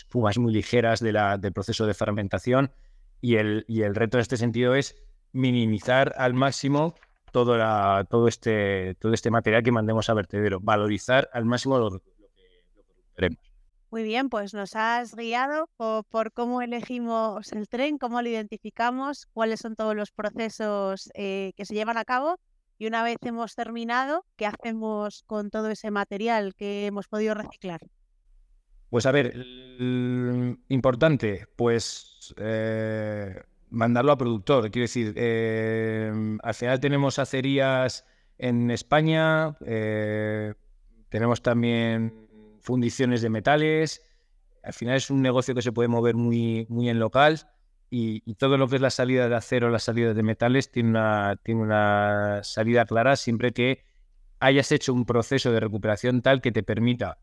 espumas 0.01 0.39
muy 0.39 0.53
ligeras 0.53 1.01
del 1.01 1.53
proceso 1.53 1.87
de 1.87 1.95
fermentación 1.95 2.73
y 3.21 3.37
el, 3.37 3.65
reto 3.95 4.17
en 4.17 4.23
este 4.23 4.37
sentido 4.37 4.75
es 4.75 4.97
minimizar 5.33 6.15
al 6.17 6.35
máximo 6.35 6.95
todo, 7.33 8.29
este, 8.29 8.97
este 9.13 9.31
material 9.31 9.63
que 9.63 9.73
mandemos 9.73 10.09
a 10.09 10.15
vertedero, 10.15 10.61
valorizar 10.61 11.29
al 11.33 11.45
máximo 11.45 11.79
lo, 11.79 11.91
que, 11.91 12.11
recuperemos. 12.77 13.39
Muy 13.91 14.03
bien, 14.03 14.29
pues 14.29 14.55
nos 14.55 14.77
has 14.77 15.15
guiado 15.15 15.69
por, 15.77 16.33
cómo 16.33 16.63
elegimos 16.63 17.53
el 17.53 17.69
tren, 17.69 17.99
cómo 17.99 18.21
lo 18.21 18.29
identificamos, 18.29 19.27
cuáles 19.33 19.61
son 19.61 19.77
todos 19.77 19.95
los 19.95 20.11
procesos 20.11 21.11
eh, 21.15 21.53
que 21.57 21.65
se 21.65 21.75
llevan 21.75 21.97
a 21.97 22.05
cabo 22.05 22.39
y 22.79 22.87
una 22.87 23.03
vez 23.03 23.17
hemos 23.23 23.55
terminado, 23.55 24.25
¿qué 24.37 24.47
hacemos 24.47 25.25
con 25.27 25.51
todo 25.51 25.69
ese 25.71 25.91
material 25.91 26.55
que 26.55 26.87
hemos 26.87 27.09
podido 27.09 27.35
reciclar? 27.35 27.81
Pues 28.91 29.05
a 29.05 29.13
ver, 29.13 29.35
importante, 30.69 31.47
pues 31.57 32.35
eh, 32.39 33.43
mandarlo 33.71 34.13
a 34.13 34.19
productor. 34.19 34.71
Quiero 34.71 34.85
decir, 34.85 35.13
eh, 35.17 36.11
al 36.43 36.55
final 36.55 36.81
tenemos 36.81 37.19
acerías 37.19 38.07
en 38.39 38.71
España, 38.71 39.57
eh, 39.67 40.55
tenemos 41.11 41.43
también 41.43 42.29
fundiciones 42.61 43.21
de 43.21 43.29
metales. 43.31 44.03
Al 44.63 44.73
final 44.73 44.97
es 44.97 45.11
un 45.11 45.21
negocio 45.21 45.55
que 45.55 45.63
se 45.63 45.73
puede 45.73 45.89
mover 45.89 46.15
muy, 46.15 46.67
muy 46.71 46.89
en 46.89 46.99
local 46.99 47.41
y, 47.91 48.21
todo 48.35 48.57
lo 48.57 48.69
que 48.69 48.77
es 48.77 48.83
la 48.83 48.91
salida 48.91 49.29
de 49.29 49.35
acero, 49.35 49.71
la 49.71 49.79
salida 49.79 50.15
de 50.15 50.23
metales, 50.23 50.71
tiene 50.71 50.91
una, 50.91 51.37
tiene 51.43 51.61
una 51.63 52.41
salida 52.43 52.87
clara 52.87 53.17
siempre 53.17 53.53
que 53.53 53.85
hayas 54.41 54.73
hecho 54.73 54.95
un 54.95 55.05
proceso 55.05 55.53
de 55.53 55.61
recuperación 55.61 56.23
tal 56.23 56.41
que 56.41 56.53
te 56.53 56.63
permita 56.63 57.19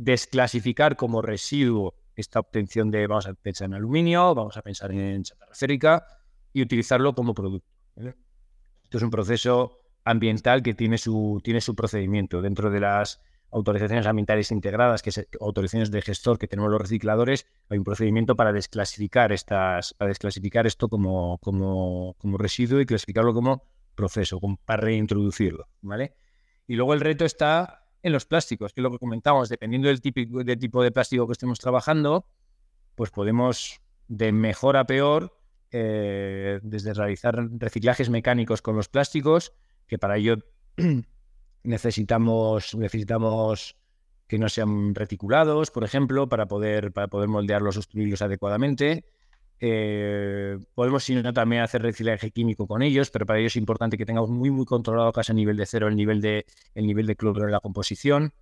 desclasificar 0.00 0.96
como 0.96 1.20
residuo 1.20 1.94
esta 2.16 2.40
obtención 2.40 2.90
de, 2.90 3.06
vamos 3.06 3.26
a 3.26 3.34
pensar 3.34 3.66
en 3.66 3.74
aluminio, 3.74 4.34
vamos 4.34 4.56
a 4.56 4.62
pensar 4.62 4.90
en 4.92 5.22
chatarra 5.22 5.54
férica 5.54 6.06
y 6.52 6.62
utilizarlo 6.62 7.14
como 7.14 7.34
producto. 7.34 7.68
Esto 7.96 8.96
es 8.96 9.02
un 9.02 9.10
proceso 9.10 9.78
ambiental 10.04 10.62
que 10.62 10.74
tiene 10.74 10.96
su, 10.96 11.40
tiene 11.44 11.60
su 11.60 11.74
procedimiento. 11.76 12.40
Dentro 12.40 12.70
de 12.70 12.80
las 12.80 13.20
autorizaciones 13.50 14.06
ambientales 14.06 14.50
integradas, 14.50 15.02
que 15.02 15.10
es 15.10 15.28
autorizaciones 15.38 15.90
de 15.90 16.00
gestor 16.00 16.38
que 16.38 16.48
tenemos 16.48 16.70
los 16.70 16.80
recicladores, 16.80 17.46
hay 17.68 17.78
un 17.78 17.84
procedimiento 17.84 18.36
para 18.36 18.52
desclasificar 18.52 19.32
estas, 19.32 19.92
para 19.94 20.08
desclasificar 20.08 20.66
esto 20.66 20.88
como, 20.88 21.38
como, 21.38 22.14
como 22.18 22.38
residuo 22.38 22.80
y 22.80 22.86
clasificarlo 22.86 23.34
como 23.34 23.64
proceso, 23.94 24.40
para 24.64 24.82
reintroducirlo. 24.82 25.68
¿vale? 25.82 26.14
Y 26.66 26.76
luego 26.76 26.94
el 26.94 27.00
reto 27.00 27.26
está 27.26 27.79
en 28.02 28.12
los 28.12 28.26
plásticos, 28.26 28.72
que 28.72 28.80
es 28.80 28.82
lo 28.82 28.90
que 28.90 28.98
comentamos, 28.98 29.48
dependiendo 29.48 29.88
del, 29.88 30.00
típico, 30.00 30.42
del 30.42 30.58
tipo 30.58 30.82
de 30.82 30.90
plástico 30.90 31.26
que 31.26 31.32
estemos 31.32 31.58
trabajando, 31.58 32.26
pues 32.94 33.10
podemos 33.10 33.80
de 34.08 34.32
mejor 34.32 34.76
a 34.76 34.86
peor, 34.86 35.36
eh, 35.70 36.58
desde 36.62 36.94
realizar 36.94 37.48
reciclajes 37.58 38.10
mecánicos 38.10 38.62
con 38.62 38.76
los 38.76 38.88
plásticos, 38.88 39.52
que 39.86 39.98
para 39.98 40.16
ello 40.16 40.36
necesitamos, 41.62 42.74
necesitamos 42.74 43.76
que 44.26 44.38
no 44.38 44.48
sean 44.48 44.94
reticulados, 44.94 45.70
por 45.70 45.84
ejemplo, 45.84 46.28
para 46.28 46.46
poder, 46.46 46.92
para 46.92 47.08
poder 47.08 47.28
moldearlos 47.28 47.76
o 47.76 48.24
adecuadamente. 48.24 49.04
Eh, 49.62 50.58
podemos, 50.74 51.04
si 51.04 51.14
no, 51.14 51.32
también 51.34 51.62
hacer 51.62 51.82
reciclaje 51.82 52.30
químico 52.30 52.66
con 52.66 52.80
ellos, 52.82 53.10
pero 53.10 53.26
para 53.26 53.38
ello 53.38 53.48
es 53.48 53.56
importante 53.56 53.98
que 53.98 54.06
tengamos 54.06 54.30
muy, 54.30 54.50
muy 54.50 54.64
controlado 54.64 55.12
casi 55.12 55.32
a 55.32 55.34
nivel 55.34 55.56
de 55.58 55.66
cero 55.66 55.86
el 55.88 55.96
nivel 55.96 56.22
de, 56.22 56.46
el 56.74 56.86
nivel 56.86 57.06
de 57.06 57.14
cloro 57.14 57.44
en 57.44 57.52
la 57.52 57.60
composición. 57.60 58.32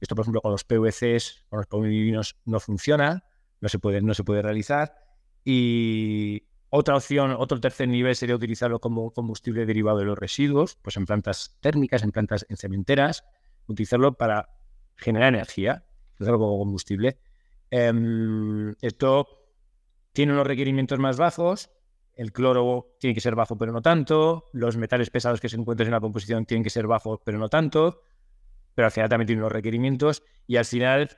Esto, 0.00 0.16
por 0.16 0.24
ejemplo, 0.24 0.40
con 0.42 0.50
los 0.50 0.64
PVCs, 0.64 1.44
con 1.48 1.58
los 1.58 1.66
polivinos, 1.68 2.36
no 2.44 2.58
funciona, 2.58 3.24
no 3.60 3.68
se 3.68 3.78
puede, 3.78 4.02
no 4.02 4.12
se 4.12 4.24
puede 4.24 4.42
realizar. 4.42 4.94
Y 5.44 6.42
otra 6.68 6.96
opción, 6.96 7.30
otro 7.38 7.60
tercer 7.60 7.88
nivel 7.88 8.16
sería 8.16 8.34
utilizarlo 8.34 8.80
como 8.80 9.12
combustible 9.12 9.66
derivado 9.66 9.98
de 9.98 10.04
los 10.04 10.18
residuos, 10.18 10.76
pues 10.82 10.96
en 10.96 11.06
plantas 11.06 11.56
térmicas, 11.60 12.02
en 12.02 12.10
plantas 12.10 12.44
en 12.48 12.56
cementeras, 12.56 13.24
utilizarlo 13.68 14.14
para 14.14 14.50
generar 14.96 15.32
energía, 15.32 15.84
utilizarlo 16.14 16.40
como 16.40 16.58
combustible. 16.58 17.18
Em, 17.70 18.74
esto 18.80 19.45
tiene 20.16 20.32
unos 20.32 20.46
requerimientos 20.46 20.98
más 20.98 21.18
bajos, 21.18 21.68
el 22.14 22.32
cloro 22.32 22.96
tiene 22.98 23.12
que 23.12 23.20
ser 23.20 23.34
bajo 23.34 23.58
pero 23.58 23.70
no 23.70 23.82
tanto, 23.82 24.48
los 24.54 24.78
metales 24.78 25.10
pesados 25.10 25.42
que 25.42 25.50
se 25.50 25.56
encuentran 25.56 25.88
en 25.88 25.92
la 25.92 26.00
composición 26.00 26.46
tienen 26.46 26.64
que 26.64 26.70
ser 26.70 26.86
bajos 26.86 27.20
pero 27.22 27.36
no 27.36 27.50
tanto, 27.50 28.00
pero 28.74 28.86
al 28.86 28.92
final 28.92 29.10
también 29.10 29.26
tiene 29.26 29.42
unos 29.42 29.52
requerimientos 29.52 30.22
y 30.46 30.56
al 30.56 30.64
final 30.64 31.10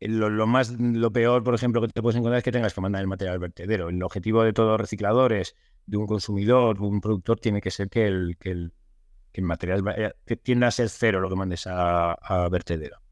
lo, 0.00 0.46
más, 0.46 0.70
lo 0.70 1.12
peor, 1.12 1.44
por 1.44 1.54
ejemplo, 1.54 1.82
que 1.82 1.88
te 1.88 2.00
puedes 2.00 2.16
encontrar 2.16 2.38
es 2.38 2.44
que 2.44 2.50
tengas 2.50 2.72
que 2.72 2.80
mandar 2.80 3.02
el 3.02 3.08
material 3.08 3.34
al 3.34 3.40
vertedero. 3.40 3.90
El 3.90 4.02
objetivo 4.02 4.42
de 4.42 4.54
todos 4.54 4.70
los 4.70 4.80
recicladores, 4.80 5.54
de 5.84 5.98
un 5.98 6.06
consumidor, 6.06 6.78
de 6.78 6.86
un 6.86 7.02
productor, 7.02 7.40
tiene 7.40 7.60
que 7.60 7.70
ser 7.70 7.90
que 7.90 8.06
el, 8.06 8.38
que 8.38 8.52
el, 8.52 8.72
que 9.32 9.42
material 9.42 10.14
que 10.24 10.36
tienda 10.36 10.68
a 10.68 10.70
ser 10.70 10.88
cero 10.88 11.20
lo 11.20 11.28
que 11.28 11.36
mandes 11.36 11.66
a, 11.66 12.12
a 12.12 12.48
vertedero. 12.48 13.03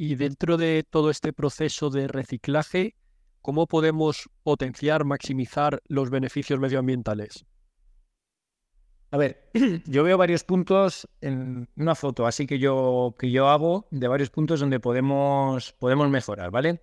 Y 0.00 0.14
dentro 0.14 0.56
de 0.56 0.84
todo 0.88 1.10
este 1.10 1.32
proceso 1.32 1.90
de 1.90 2.06
reciclaje, 2.06 2.94
¿cómo 3.42 3.66
podemos 3.66 4.30
potenciar, 4.44 5.04
maximizar 5.04 5.82
los 5.88 6.08
beneficios 6.08 6.60
medioambientales? 6.60 7.44
A 9.10 9.16
ver, 9.16 9.50
yo 9.86 10.04
veo 10.04 10.16
varios 10.16 10.44
puntos 10.44 11.08
en 11.20 11.68
una 11.74 11.96
foto, 11.96 12.28
así 12.28 12.46
que 12.46 12.60
yo, 12.60 13.16
que 13.18 13.32
yo 13.32 13.48
hago 13.48 13.88
de 13.90 14.06
varios 14.06 14.30
puntos 14.30 14.60
donde 14.60 14.78
podemos, 14.78 15.72
podemos 15.72 16.08
mejorar, 16.08 16.52
¿vale? 16.52 16.80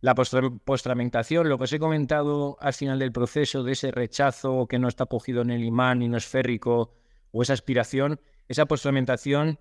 La 0.00 0.16
postramentación, 0.16 1.48
lo 1.48 1.58
que 1.58 1.64
os 1.64 1.72
he 1.72 1.78
comentado 1.78 2.56
al 2.60 2.74
final 2.74 2.98
del 2.98 3.12
proceso 3.12 3.62
de 3.62 3.72
ese 3.72 3.92
rechazo 3.92 4.66
que 4.66 4.80
no 4.80 4.88
está 4.88 5.06
cogido 5.06 5.42
en 5.42 5.50
el 5.50 5.62
imán 5.62 6.02
y 6.02 6.08
no 6.08 6.16
es 6.16 6.26
férrico, 6.26 6.92
o 7.30 7.42
esa 7.42 7.52
aspiración, 7.52 8.20
esa 8.48 8.66
postramentación 8.66 9.60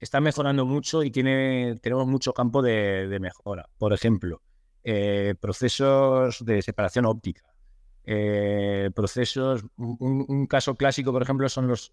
está 0.00 0.20
mejorando 0.20 0.66
mucho 0.66 1.02
y 1.02 1.10
tiene, 1.10 1.76
tenemos 1.82 2.06
mucho 2.06 2.32
campo 2.32 2.62
de, 2.62 3.18
mejora. 3.20 3.68
Por 3.78 3.92
ejemplo, 3.92 4.42
eh, 4.84 5.34
procesos 5.40 6.44
de 6.44 6.62
separación 6.62 7.06
óptica. 7.06 7.42
Eh, 8.04 8.90
procesos, 8.94 9.64
un, 9.76 10.46
caso 10.46 10.74
clásico, 10.76 11.12
por 11.12 11.22
ejemplo, 11.22 11.48
son 11.48 11.66
los, 11.66 11.92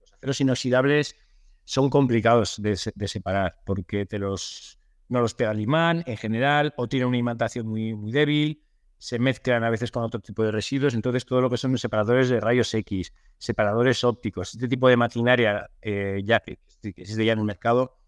los 0.00 0.12
aceros 0.12 0.40
inoxidables, 0.40 1.16
son 1.64 1.88
complicados 1.88 2.60
de, 2.60 2.76
separar 2.76 3.56
porque 3.64 4.04
te 4.04 4.18
los, 4.18 4.78
no 5.08 5.20
los 5.20 5.34
pega 5.34 5.52
el 5.52 5.60
imán 5.60 6.02
en 6.06 6.16
general 6.18 6.74
o 6.76 6.86
tienen 6.88 7.08
una 7.08 7.16
imantación 7.16 7.66
muy, 7.66 7.94
muy 7.94 8.12
débil 8.12 8.62
se 9.04 9.18
mezclan 9.18 9.62
a 9.64 9.68
veces 9.68 9.90
con 9.90 10.02
otro 10.02 10.18
tipo 10.18 10.42
de 10.44 10.50
residuos. 10.50 10.94
Entonces, 10.94 11.26
todo 11.26 11.42
lo 11.42 11.50
que 11.50 11.58
son 11.58 11.76
separadores 11.76 12.30
de 12.30 12.40
rayos 12.40 12.72
X, 12.72 13.12
separadores 13.36 14.02
ópticos, 14.02 14.54
este 14.54 14.66
tipo 14.66 14.88
de 14.88 14.96
maquinaria 14.96 15.68
eh, 15.82 16.22
ya 16.24 16.40
que, 16.40 16.58
existe 16.82 17.22
ya 17.22 17.34
en 17.34 17.40
el 17.40 17.44
mercado, 17.44 17.98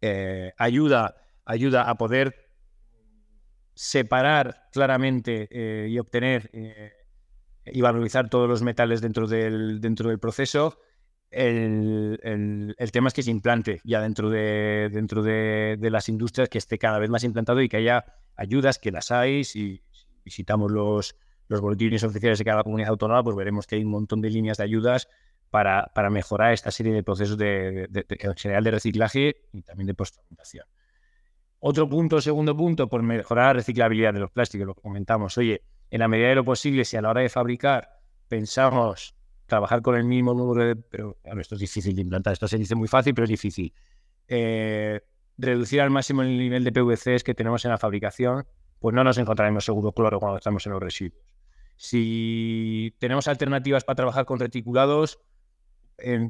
eh, 0.00 0.52
ayuda, 0.56 1.16
ayuda 1.44 1.90
a 1.90 1.96
poder 1.96 2.48
separar 3.74 4.68
claramente 4.70 5.48
eh, 5.50 5.88
y 5.88 5.98
obtener 5.98 6.48
y 7.66 7.80
valorizar 7.80 8.30
todos 8.30 8.48
los 8.48 8.62
metales 8.62 9.00
dentro 9.00 9.26
del, 9.26 9.80
dentro 9.80 10.10
del 10.10 10.20
proceso. 10.20 10.78
El, 11.28 12.76
tema 12.92 13.08
es 13.08 13.14
que 13.14 13.24
se 13.24 13.32
implante 13.32 13.80
ya 13.82 14.00
dentro 14.00 14.30
de, 14.30 14.90
dentro 14.92 15.24
de, 15.24 15.76
de, 15.76 15.90
las 15.90 16.08
industrias, 16.08 16.48
que 16.48 16.58
esté 16.58 16.78
cada 16.78 17.00
vez 17.00 17.10
más 17.10 17.24
implantado 17.24 17.60
y 17.60 17.68
que 17.68 17.78
haya 17.78 18.04
ayudas, 18.36 18.78
que 18.78 18.92
las 18.92 19.10
hay, 19.10 19.42
y 19.54 19.82
visitamos 20.24 20.70
los, 20.70 21.16
los 21.48 21.60
boletines 21.60 22.02
oficiales 22.04 22.38
de 22.38 22.44
cada 22.44 22.62
comunidad 22.62 22.90
autónoma, 22.90 23.22
pues 23.22 23.36
veremos 23.36 23.66
que 23.66 23.76
hay 23.76 23.84
un 23.84 23.90
montón 23.90 24.20
de 24.20 24.30
líneas 24.30 24.58
de 24.58 24.64
ayudas 24.64 25.08
para, 25.50 25.90
para 25.94 26.10
mejorar 26.10 26.52
esta 26.52 26.70
serie 26.70 26.92
de 26.92 27.02
procesos 27.02 27.38
de, 27.38 27.88
en 28.08 28.34
general 28.34 28.64
de 28.64 28.70
reciclaje 28.70 29.36
y 29.52 29.62
también 29.62 29.86
de 29.86 29.94
postfragmentación. 29.94 30.66
Otro 31.60 31.88
punto, 31.88 32.20
segundo 32.20 32.56
punto, 32.56 32.88
por 32.88 33.02
mejorar 33.02 33.46
la 33.46 33.52
reciclabilidad 33.54 34.12
de 34.12 34.20
los 34.20 34.30
plásticos, 34.30 34.66
lo 34.66 34.74
comentamos. 34.74 35.38
Oye, 35.38 35.62
en 35.90 36.00
la 36.00 36.08
medida 36.08 36.28
de 36.28 36.34
lo 36.34 36.44
posible, 36.44 36.84
si 36.84 36.96
a 36.96 37.02
la 37.02 37.10
hora 37.10 37.20
de 37.20 37.28
fabricar 37.28 38.00
pensamos 38.28 39.14
trabajar 39.46 39.80
con 39.80 39.94
el 39.96 40.04
mismo 40.04 40.34
número 40.34 40.66
de... 40.66 40.76
Pero 40.76 41.16
esto 41.40 41.54
es 41.54 41.60
difícil 41.60 41.94
de 41.94 42.02
implantar, 42.02 42.32
esto 42.32 42.48
se 42.48 42.58
dice 42.58 42.74
muy 42.74 42.88
fácil, 42.88 43.14
pero 43.14 43.24
es 43.24 43.30
difícil. 43.30 43.72
Eh, 44.26 45.00
reducir 45.38 45.80
al 45.80 45.90
máximo 45.90 46.22
el 46.22 46.36
nivel 46.36 46.64
de 46.64 46.72
PVCs 46.72 47.22
que 47.24 47.34
tenemos 47.34 47.64
en 47.64 47.70
la 47.70 47.78
fabricación 47.78 48.46
pues 48.84 48.94
no 48.94 49.02
nos 49.02 49.16
encontraremos 49.16 49.64
seguro 49.64 49.92
cloro 49.92 50.20
cuando 50.20 50.36
estamos 50.36 50.66
en 50.66 50.72
los 50.72 50.82
residuos. 50.82 51.18
Si 51.74 52.94
tenemos 52.98 53.26
alternativas 53.28 53.82
para 53.82 53.96
trabajar 53.96 54.26
con 54.26 54.38
reticulados, 54.38 55.20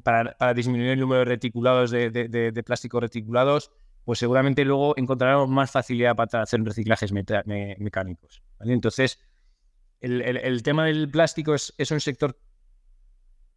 para, 0.05 0.55
disminuir 0.55 0.90
el 0.90 1.01
número 1.01 1.19
de 1.19 1.25
reticulados 1.25 1.90
de, 1.90 2.62
plástico 2.64 3.01
reticulados, 3.01 3.73
pues 4.05 4.21
seguramente 4.21 4.64
luego 4.64 4.95
encontraremos 4.97 5.49
más 5.49 5.73
facilidad 5.73 6.14
para 6.14 6.43
hacer 6.43 6.62
reciclajes 6.62 7.11
mecánicos. 7.12 8.40
Entonces, 8.61 9.19
el, 10.01 10.62
tema 10.62 10.85
del 10.85 11.11
plástico 11.11 11.57
es, 11.57 11.90
un 11.90 11.99
sector 11.99 12.38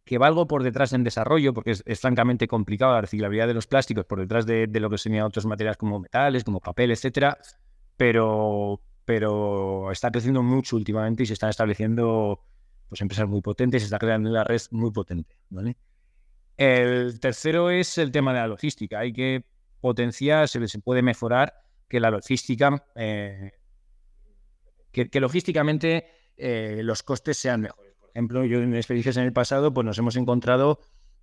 que 0.04 0.18
va 0.18 0.26
algo 0.26 0.48
por 0.48 0.64
detrás 0.64 0.92
en 0.92 1.04
desarrollo, 1.04 1.54
porque 1.54 1.70
es, 1.70 2.00
francamente 2.00 2.48
complicado 2.48 2.94
la 2.94 3.02
reciclabilidad 3.02 3.46
de 3.46 3.54
los 3.54 3.68
plásticos 3.68 4.06
por 4.06 4.18
detrás 4.18 4.44
de, 4.44 4.66
lo 4.66 4.90
que 4.90 4.98
serían 4.98 5.22
otros 5.22 5.46
materiales 5.46 5.76
como 5.76 6.00
metales, 6.00 6.42
como 6.42 6.58
papel, 6.58 6.90
etcétera. 6.90 7.38
Pero, 7.96 8.80
pero 9.08 9.90
está 9.90 10.10
creciendo 10.10 10.42
mucho 10.42 10.76
últimamente 10.76 11.22
y 11.22 11.26
se 11.26 11.32
están 11.32 11.48
estableciendo 11.48 12.44
pues, 12.90 13.00
empresas 13.00 13.26
muy 13.26 13.40
potentes, 13.40 13.80
se 13.80 13.86
está 13.86 13.98
creando 13.98 14.28
una 14.28 14.44
red 14.44 14.60
muy 14.70 14.90
potente. 14.90 15.34
El 16.58 17.18
tercero 17.18 17.70
es 17.70 17.96
el 17.96 18.12
tema 18.12 18.34
de 18.34 18.40
la 18.40 18.48
logística. 18.48 18.98
Hay 18.98 19.14
que 19.14 19.46
potenciar, 19.80 20.46
se, 20.46 20.60
puede 20.80 21.00
mejorar 21.00 21.54
que 21.88 22.00
la 22.00 22.10
logística, 22.10 22.84
eh, 22.96 23.52
que, 24.92 25.20
logísticamente 25.20 26.04
eh, 26.36 26.82
los 26.84 27.02
costes 27.02 27.38
sean 27.38 27.62
mejores. 27.62 27.94
Por 27.94 28.10
ejemplo, 28.10 28.44
yo 28.44 28.58
en 28.58 28.76
experiencias 28.76 29.16
en 29.16 29.24
el 29.24 29.32
pasado, 29.32 29.72
pues 29.72 29.86
nos 29.86 29.96
hemos 29.96 30.16
encontrado 30.16 30.80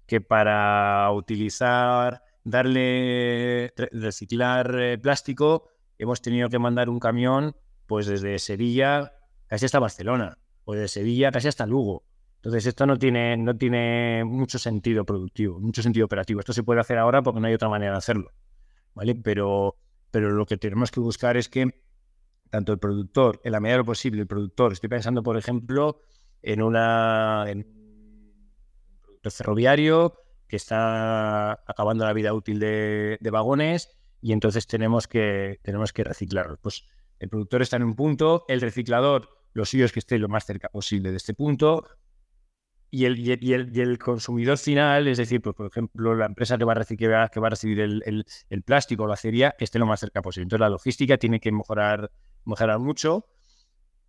que 0.08 0.22
para 0.22 1.12
utilizar, 1.12 2.24
darle, 2.44 3.72
reciclar 3.92 4.76
eh, 4.80 4.98
plástico, 4.98 5.70
hemos 6.00 6.20
tenido 6.24 6.50
que 6.50 6.58
mandar 6.58 6.90
un 6.90 7.00
camión 7.00 7.56
pues 7.88 8.08
desde 8.08 8.40
Sevilla 8.40 9.14
casi 9.48 9.66
hasta 9.66 9.80
Barcelona, 9.80 10.38
o 10.64 10.74
de 10.74 10.88
Sevilla 10.88 11.32
casi 11.32 11.48
hasta 11.48 11.66
Lugo. 11.66 12.04
Entonces 12.38 12.68
esto 12.68 12.86
no 12.86 12.98
tiene, 12.98 13.38
no 13.38 13.58
tiene 13.58 14.24
mucho 14.24 14.60
sentido 14.60 15.06
productivo, 15.06 15.60
mucho 15.60 15.82
sentido 15.82 16.06
operativo. 16.06 16.40
Esto 16.40 16.54
se 16.54 16.64
puede 16.64 16.80
hacer 16.80 16.98
ahora 16.98 17.24
porque 17.24 17.40
no 17.40 17.48
hay 17.48 17.54
otra 17.54 17.70
manera 17.70 17.94
de 17.94 17.98
hacerlo. 17.98 18.32
¿Vale? 18.94 19.16
Pero, 19.16 19.78
pero 20.12 20.30
lo 20.30 20.46
que 20.46 20.58
tenemos 20.58 20.92
que 20.92 21.00
buscar 21.00 21.38
es 21.38 21.50
que 21.50 21.82
tanto 22.50 22.72
el 22.72 22.80
productor, 22.80 23.42
en 23.44 23.52
la 23.52 23.60
medida 23.60 23.74
de 23.74 23.78
lo 23.80 23.86
posible, 23.86 24.22
el 24.22 24.28
productor, 24.28 24.74
estoy 24.74 24.90
pensando, 24.90 25.24
por 25.24 25.38
ejemplo, 25.38 26.02
en 26.42 26.62
una 26.62 27.46
un 27.48 29.32
ferroviario 29.32 30.14
que 30.48 30.56
está 30.56 31.54
acabando 31.66 32.06
la 32.06 32.14
vida 32.14 32.34
útil 32.34 32.60
de, 32.60 33.18
de 33.20 33.30
vagones 33.32 33.90
y 34.22 34.32
entonces 34.32 34.68
tenemos 34.68 35.08
que, 35.08 35.60
tenemos 35.64 35.92
que 35.94 36.04
reciclarlos. 36.04 36.60
Pues 36.60 36.86
el 37.26 37.30
productor 37.30 37.64
está 37.64 37.78
en 37.78 37.84
un 37.84 37.96
punto, 37.96 38.46
el 38.48 38.62
reciclador, 38.62 39.30
lo 39.54 39.66
suyo 39.66 39.86
es 39.86 39.92
que 39.92 39.98
esté 39.98 40.20
lo 40.20 40.30
más 40.30 40.46
cerca 40.46 40.70
posible 40.70 41.10
de 41.10 41.18
este 41.18 41.34
punto, 41.34 41.84
y 42.92 43.06
el, 43.06 43.98
consumidor 43.98 44.60
final, 44.60 45.08
es 45.08 45.18
decir, 45.18 45.42
pues, 45.42 45.56
por 45.56 45.66
ejemplo, 45.66 46.14
la 46.16 46.28
empresa 46.28 46.56
que 46.58 46.64
va 46.64 46.74
a 46.74 46.76
recibir, 46.76 47.10
que 47.32 47.40
va 47.40 47.48
a 47.48 47.50
recibir 47.50 47.80
el, 47.82 48.64
plástico 48.64 49.04
o 49.04 49.08
la 49.08 49.16
acería, 49.16 49.56
esté 49.58 49.80
lo 49.80 49.88
más 49.88 50.00
cerca 50.00 50.22
posible. 50.22 50.44
Entonces, 50.44 50.62
la 50.62 50.70
logística 50.70 51.18
tiene 51.18 51.40
que 51.40 51.52
mejorar, 51.52 52.12
mejorar 52.46 52.78
mucho. 52.78 53.26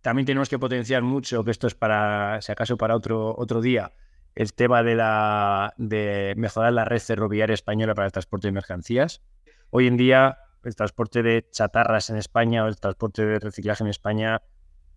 También 0.01 0.27
tenemos 0.27 0.47
que 0.47 0.59
potenciar 0.59 1.01
mucho, 1.01 1.43
que 1.43 1.51
esto 1.51 1.65
es 1.65 1.73
para, 1.73 2.39
si 2.41 2.51
acaso, 2.51 2.77
para 2.77 2.95
otro, 2.95 3.35
otro 3.35 3.59
día, 3.59 3.93
el 4.35 4.53
tema 4.53 4.83
de, 4.83 4.95
la, 4.95 5.73
de 5.77 6.35
mejorar 6.37 6.71
la 6.71 6.85
red 6.85 6.99
ferroviaria 6.99 7.55
española 7.55 7.95
para 7.95 8.05
el 8.05 8.11
transporte 8.11 8.47
de 8.47 8.51
mercancías. 8.51 9.23
Hoy 9.71 9.87
en 9.87 9.97
día, 9.97 10.37
el 10.67 10.75
transporte 10.75 11.23
de 11.23 11.49
chatarras 11.49 12.09
en 12.09 12.17
España 12.17 12.65
o 12.65 12.67
el 12.67 12.75
transporte 12.75 13.25
de 13.25 13.39
reciclaje 13.39 13.83
en 13.83 13.89
España, 13.89 14.41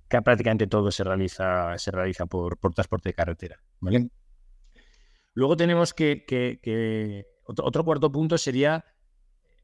que 0.09 0.21
prácticamente 0.21 0.67
todo 0.67 0.91
se 0.91 1.05
realiza, 1.05 1.79
se 1.79 1.93
realiza 1.93 2.27
por, 2.27 2.59
transporte 2.75 3.11
de 3.11 3.15
carretera. 3.15 3.63
Luego 5.33 5.57
tenemos 5.57 5.95
que, 5.95 7.25
otro, 7.45 7.85
cuarto 7.85 8.11
punto 8.11 8.37
sería 8.37 8.85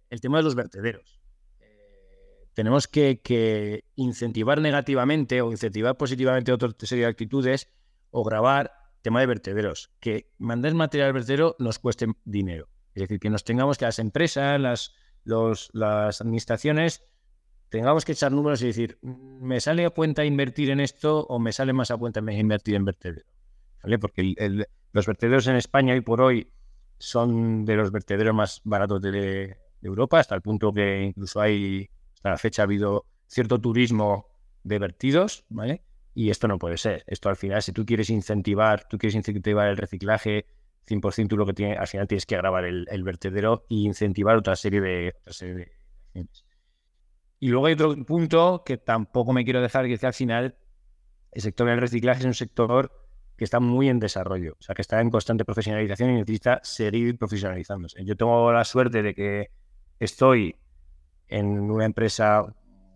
el 0.08 0.20
tema 0.20 0.36
de 0.36 0.44
los 0.44 0.54
vertederos. 0.54 1.20
Eh, 1.58 2.46
tenemos 2.54 2.86
que, 2.86 3.82
incentivar 3.96 4.60
negativamente 4.60 5.42
o 5.42 5.50
incentivar 5.50 5.96
positivamente 5.96 6.52
otra 6.52 6.70
serie 6.78 7.04
de 7.04 7.10
actitudes 7.10 7.68
o 8.10 8.22
grabar 8.22 8.72
tema 9.02 9.20
de 9.20 9.26
vertederos, 9.26 9.90
que 9.98 10.32
mandar 10.38 10.72
material 10.74 11.08
al 11.08 11.14
vertedero 11.14 11.56
nos 11.58 11.80
cueste 11.80 12.06
dinero. 12.24 12.68
Es 12.94 13.02
decir, 13.02 13.18
que 13.18 13.28
nos 13.28 13.44
tengamos 13.44 13.76
que 13.76 13.84
las 13.84 13.98
empresas, 13.98 14.60
las, 14.60 14.94
las 15.26 16.20
administraciones, 16.20 17.04
tengamos 17.68 18.04
que 18.04 18.12
echar 18.12 18.32
números 18.32 18.62
y 18.62 18.66
decir, 18.66 18.98
¿me 19.02 19.60
sale 19.60 19.84
a 19.84 19.90
cuenta 19.90 20.24
invertir 20.24 20.70
en 20.70 20.80
esto 20.80 21.26
o 21.26 21.38
me 21.38 21.52
sale 21.52 21.72
más 21.72 21.90
a 21.90 21.96
cuenta 21.96 22.20
invertir 22.20 22.74
en 22.74 22.84
vertedero? 22.84 23.26
¿Vale? 23.82 23.98
Porque 23.98 24.34
los 24.92 25.06
vertederos 25.06 25.46
en 25.46 25.56
España 25.56 25.94
hoy 25.94 26.00
por 26.00 26.20
hoy 26.20 26.50
son 26.98 27.64
de 27.64 27.76
los 27.76 27.90
vertederos 27.90 28.34
más 28.34 28.60
baratos 28.64 29.02
de 29.02 29.56
Europa, 29.82 30.20
hasta 30.20 30.34
el 30.34 30.42
punto 30.42 30.72
que 30.72 31.02
incluso 31.02 31.40
hay 31.40 31.88
hasta 32.14 32.30
la 32.30 32.38
fecha 32.38 32.62
ha 32.62 32.64
habido 32.64 33.04
cierto 33.26 33.60
turismo 33.60 34.26
de 34.64 34.78
vertidos, 34.78 35.44
¿vale? 35.48 35.82
Y 36.14 36.30
esto 36.30 36.48
no 36.48 36.58
puede 36.58 36.78
ser. 36.78 37.04
Esto 37.06 37.28
al 37.28 37.36
final, 37.36 37.62
si 37.62 37.72
tú 37.72 37.84
quieres 37.84 38.08
incentivar, 38.10 38.88
tú 38.88 38.96
quieres 38.96 39.14
incentivar 39.14 39.68
el 39.68 39.76
reciclaje, 39.76 40.46
100% 40.88 41.28
tú 41.28 41.36
lo 41.36 41.46
que 41.46 41.52
tienes, 41.52 41.78
al 41.78 41.86
final 41.86 42.06
tienes 42.06 42.26
que 42.26 42.36
grabar 42.36 42.64
el, 42.64 43.02
vertedero 43.02 43.66
e 43.68 43.74
incentivar 43.76 44.36
otra 44.36 44.56
serie 44.56 44.80
de. 44.80 45.14
Y 47.38 47.48
luego 47.48 47.66
hay 47.66 47.74
otro 47.74 47.96
punto 48.04 48.62
que 48.64 48.78
tampoco 48.78 49.32
me 49.32 49.44
quiero 49.44 49.60
dejar, 49.60 49.86
que 49.86 49.94
es 49.94 50.00
que 50.00 50.06
al 50.06 50.14
final 50.14 50.56
el 51.32 51.42
sector 51.42 51.68
del 51.68 51.80
reciclaje 51.80 52.20
es 52.20 52.26
un 52.26 52.34
sector 52.34 52.90
que 53.36 53.44
está 53.44 53.60
muy 53.60 53.88
en 53.90 53.98
desarrollo, 53.98 54.56
o 54.58 54.62
sea, 54.62 54.74
que 54.74 54.82
está 54.82 55.00
en 55.00 55.10
constante 55.10 55.44
profesionalización 55.44 56.10
y 56.10 56.14
necesita 56.14 56.60
seguir 56.62 57.18
profesionalizándose. 57.18 58.02
Yo 58.04 58.16
tengo 58.16 58.50
la 58.50 58.64
suerte 58.64 59.02
de 59.02 59.14
que 59.14 59.50
estoy 59.98 60.56
en 61.28 61.70
una 61.70 61.84
empresa 61.84 62.44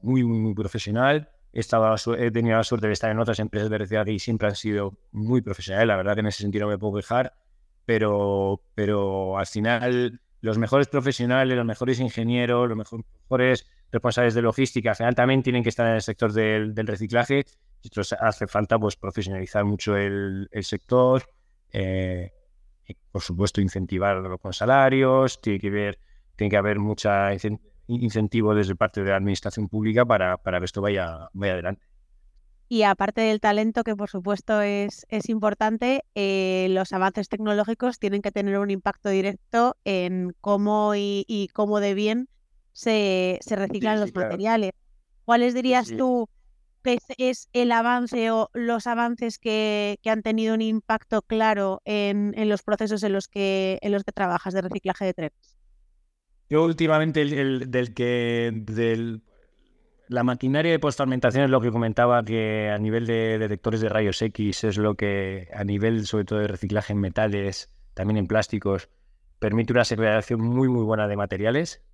muy, 0.03 0.25
muy, 0.25 0.39
muy 0.39 0.55
profesional. 0.55 1.29
He, 1.53 1.61
estado, 1.61 1.95
he 2.17 2.31
tenido 2.31 2.57
la 2.57 2.65
suerte 2.65 2.87
de 2.87 2.95
estar 2.95 3.11
en 3.11 3.19
otras 3.19 3.39
empresas 3.41 3.69
de 3.69 3.77
reciclaje 3.77 4.13
y 4.13 4.19
siempre 4.19 4.49
han 4.49 4.57
sido 4.57 4.97
muy 5.11 5.43
profesionales. 5.43 5.89
La 5.89 5.97
verdad 5.97 6.15
que 6.15 6.21
en 6.21 6.27
ese 6.29 6.43
sentido 6.43 6.67
no 6.67 6.71
me 6.71 6.79
puedo 6.79 6.95
quejar, 6.95 7.35
pero, 7.85 8.63
pero 8.75 9.39
al 9.39 9.47
final 9.47 10.21
los 10.41 10.59
mejores 10.59 10.89
profesionales, 10.89 11.57
los 11.57 11.67
mejores 11.67 12.01
ingenieros, 12.01 12.69
los 12.69 12.77
mejores 12.77 13.67
responsables 13.93 14.35
de 14.35 14.43
logística, 14.43 14.91
al 14.91 14.97
final 14.97 15.15
también 15.15 15.43
tienen 15.43 15.63
que 15.63 15.69
estar 15.69 15.87
en 15.87 15.95
el 15.95 16.03
sector 16.03 16.33
del, 16.33 16.75
reciclaje. 16.77 17.45
Entonces 17.83 18.19
hace 18.21 18.47
falta 18.47 18.79
pues, 18.79 18.97
profesionalizar 18.97 19.65
mucho 19.65 19.97
el, 19.97 20.49
sector, 20.63 21.25
eh, 21.73 22.33
y, 22.87 22.95
por 23.11 23.23
supuesto 23.23 23.61
incentivarlo 23.61 24.39
con 24.39 24.53
salarios, 24.53 25.41
tiene 25.41 25.59
que 25.59 25.71
ver, 25.71 25.99
tiene 26.37 26.51
que 26.51 26.57
haber 26.57 26.79
mucha 26.79 27.31
incentivo 27.87 28.55
desde 28.55 28.77
parte 28.77 29.03
de 29.03 29.11
la 29.11 29.17
administración 29.17 29.69
pública 29.69 30.05
para, 30.05 30.37
para 30.37 30.59
que 30.59 30.67
esto 30.67 30.81
vaya, 30.81 31.29
vaya 31.33 31.55
adelante. 31.55 31.90
Y 32.73 32.85
aparte 32.85 33.21
del 33.23 33.41
talento, 33.41 33.83
que 33.83 33.97
por 33.97 34.09
supuesto 34.09 34.61
es, 34.61 35.05
es 35.09 35.29
importante, 35.29 36.05
eh, 36.15 36.69
los 36.71 36.93
avances 36.93 37.29
tecnológicos 37.29 37.99
tienen 37.99 38.23
que 38.23 38.31
tener 38.31 38.61
un 38.61 38.71
impacto 38.71 39.09
directo 39.09 39.77
en 39.85 40.37
cómo 40.41 40.93
y, 40.95 41.51
cómo 41.53 41.81
de 41.81 41.95
bien 41.95 42.29
se, 42.73 43.41
reciclan 43.45 43.99
los 43.99 44.15
materiales. 44.15 44.71
¿Cuáles 45.25 45.53
dirías 45.53 45.89
tú 45.99 46.29
que 46.85 46.99
es, 47.19 47.49
el 47.53 47.73
avance 47.73 48.31
o 48.31 48.51
los 48.55 48.87
avances 48.87 49.41
que, 49.41 49.99
han 50.05 50.23
tenido 50.23 50.55
un 50.55 50.63
impacto 50.63 51.23
claro 51.23 51.83
en, 51.85 52.35
en, 52.37 52.49
los 52.49 52.63
procesos 52.63 53.03
en 53.03 53.15
los 53.15 53.27
que, 53.27 53.81
en 53.83 53.91
los 53.91 54.05
que 54.05 54.13
trabajas 54.13 54.55
de 54.55 54.61
reciclaje 54.61 55.07
de 55.07 55.15
trenes? 55.15 55.59
Yo 56.49 56.65
últimamente 56.65 57.23
el, 57.23 57.69
del 57.69 57.95
que 57.95 58.53
del, 58.55 59.23
la 60.11 60.25
maquinaria 60.25 60.73
de 60.73 60.81
postalmentación 60.81 61.45
es 61.45 61.51
lo 61.51 61.61
que 61.61 61.71
comentaba 61.71 62.25
que 62.25 62.69
a 62.69 62.79
nivel 62.79 63.07
de 63.07 63.39
detectores 63.39 63.81
de 63.81 63.89
rayos 63.89 64.21
X 64.21 64.65
es 64.65 64.77
lo 64.77 64.97
que 64.97 65.49
a 65.55 65.63
nivel 65.63 66.05
sobre 66.05 66.25
todo 66.25 66.41
de 66.41 66.49
reciclaje 66.49 66.93
en 66.93 66.99
metales, 66.99 67.71
también 67.95 68.17
en 68.17 68.27
plásticos, 68.27 68.91
permite 69.39 69.73
una 69.73 69.85
segregación 69.85 70.41
muy 70.41 70.69
muy 70.69 70.83
buena 70.83 71.07
de 71.07 71.17
materiales, 71.17 71.85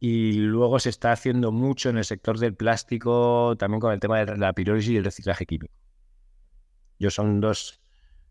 Y 0.00 0.32
luego 0.32 0.80
se 0.80 0.88
está 0.88 1.12
haciendo 1.12 1.52
mucho 1.52 1.90
en 1.90 1.98
el 1.98 2.04
sector 2.04 2.40
del 2.40 2.56
plástico, 2.56 3.54
también 3.56 3.80
con 3.80 3.92
el 3.92 4.00
tema 4.00 4.24
de 4.24 4.36
la 4.36 4.52
pirólisis 4.52 4.90
y 4.90 4.96
el 4.96 5.04
reciclaje 5.04 5.46
químico. 5.46 5.72
Yo 6.98 7.10
son 7.10 7.40
dos 7.40 7.80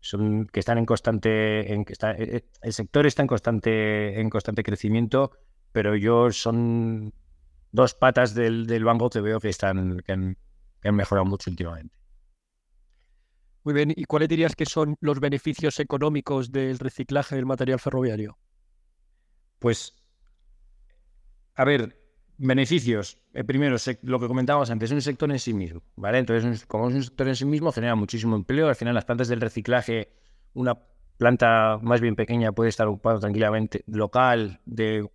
son 0.00 0.46
que 0.52 0.60
están 0.60 0.76
en 0.76 0.84
constante, 0.84 1.72
eh, 1.72 1.84
eh, 2.18 2.44
el 2.60 2.72
sector 2.74 3.06
está 3.06 3.22
en 3.22 3.28
constante, 3.28 4.20
en 4.20 4.28
constante 4.28 4.62
crecimiento, 4.62 5.30
pero 5.72 5.96
yo 5.96 6.30
son 6.30 7.14
dos 7.72 7.94
patas 7.94 8.34
del, 8.34 8.66
del 8.66 8.84
banco 8.84 9.10
que 9.10 9.20
veo 9.20 9.40
que 9.40 9.48
están, 9.48 9.98
que 10.00 10.12
han, 10.12 10.36
mejorado 10.94 11.24
mucho 11.24 11.50
últimamente. 11.50 11.94
Muy 13.64 13.74
bien, 13.74 13.92
¿y 13.94 14.04
cuáles 14.04 14.28
dirías 14.28 14.54
que 14.54 14.66
son 14.66 14.96
los 15.00 15.20
beneficios 15.20 15.78
económicos 15.80 16.52
del 16.52 16.78
reciclaje 16.78 17.36
del 17.36 17.46
material 17.46 17.78
ferroviario? 17.78 18.36
Pues, 19.58 19.94
a 21.54 21.64
ver, 21.64 21.96
beneficios. 22.38 23.18
Eh, 23.32 23.44
primero, 23.44 23.76
lo 24.02 24.20
que 24.20 24.26
comentábamos 24.26 24.68
antes, 24.70 24.90
es 24.90 24.94
un 24.94 25.00
sector 25.00 25.30
en 25.30 25.38
sí 25.38 25.54
mismo, 25.54 25.82
¿vale? 25.94 26.18
Entonces, 26.18 26.66
como 26.66 26.88
es 26.88 26.96
un 26.96 27.04
sector 27.04 27.28
en 27.28 27.36
sí 27.36 27.44
mismo, 27.44 27.70
genera 27.70 27.94
muchísimo 27.94 28.34
empleo. 28.34 28.68
Al 28.68 28.74
final, 28.74 28.94
las 28.94 29.04
plantas 29.04 29.28
del 29.28 29.40
reciclaje, 29.40 30.12
una 30.54 30.76
planta 31.16 31.78
más 31.80 32.00
bien 32.00 32.16
pequeña 32.16 32.50
puede 32.50 32.70
estar 32.70 32.88
ocupada 32.88 33.20
tranquilamente, 33.20 33.84
local, 33.86 34.60
de 34.64 35.08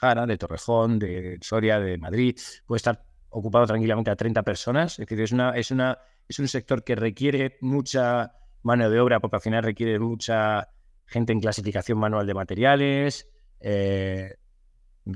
De 0.00 0.38
Torrejón, 0.38 0.98
de 0.98 1.38
Soria, 1.42 1.78
de 1.78 1.98
Madrid, 1.98 2.38
puede 2.64 2.78
estar 2.78 3.04
ocupado 3.28 3.66
tranquilamente 3.66 4.10
a 4.10 4.16
30 4.16 4.42
personas. 4.42 4.98
Es 4.98 5.06
decir, 5.06 5.20
es, 5.20 5.32
una, 5.32 5.50
es, 5.50 5.70
una, 5.70 5.98
es 6.26 6.38
un 6.38 6.48
sector 6.48 6.82
que 6.82 6.94
requiere 6.94 7.58
mucha 7.60 8.32
mano 8.62 8.88
de 8.88 8.98
obra, 8.98 9.20
porque 9.20 9.36
al 9.36 9.42
final 9.42 9.62
requiere 9.62 9.98
mucha 9.98 10.70
gente 11.04 11.34
en 11.34 11.40
clasificación 11.40 11.98
manual 11.98 12.26
de 12.26 12.32
materiales, 12.32 13.28
eh, 13.60 14.36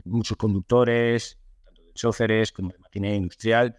muchos 0.04 0.36
conductores, 0.36 1.38
tanto 1.64 1.82
de 1.82 1.92
choferes 1.94 2.52
como 2.52 2.70
de 2.70 2.78
maquinaria 2.78 3.16
industrial, 3.16 3.78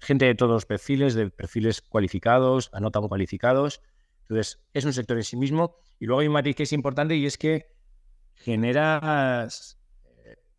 gente 0.00 0.24
de 0.24 0.34
todos 0.34 0.52
los 0.52 0.66
perfiles, 0.66 1.12
de 1.14 1.28
perfiles 1.28 1.82
cualificados, 1.82 2.70
a 2.72 2.80
no 2.80 2.90
tan 2.90 3.06
cualificados. 3.06 3.82
Entonces, 4.22 4.62
es 4.72 4.84
un 4.86 4.94
sector 4.94 5.18
en 5.18 5.24
sí 5.24 5.36
mismo. 5.36 5.76
Y 5.98 6.06
luego 6.06 6.20
hay 6.20 6.28
un 6.28 6.32
matiz 6.32 6.56
que 6.56 6.62
es 6.62 6.72
importante 6.72 7.16
y 7.16 7.26
es 7.26 7.36
que 7.36 7.66
generas 8.34 9.78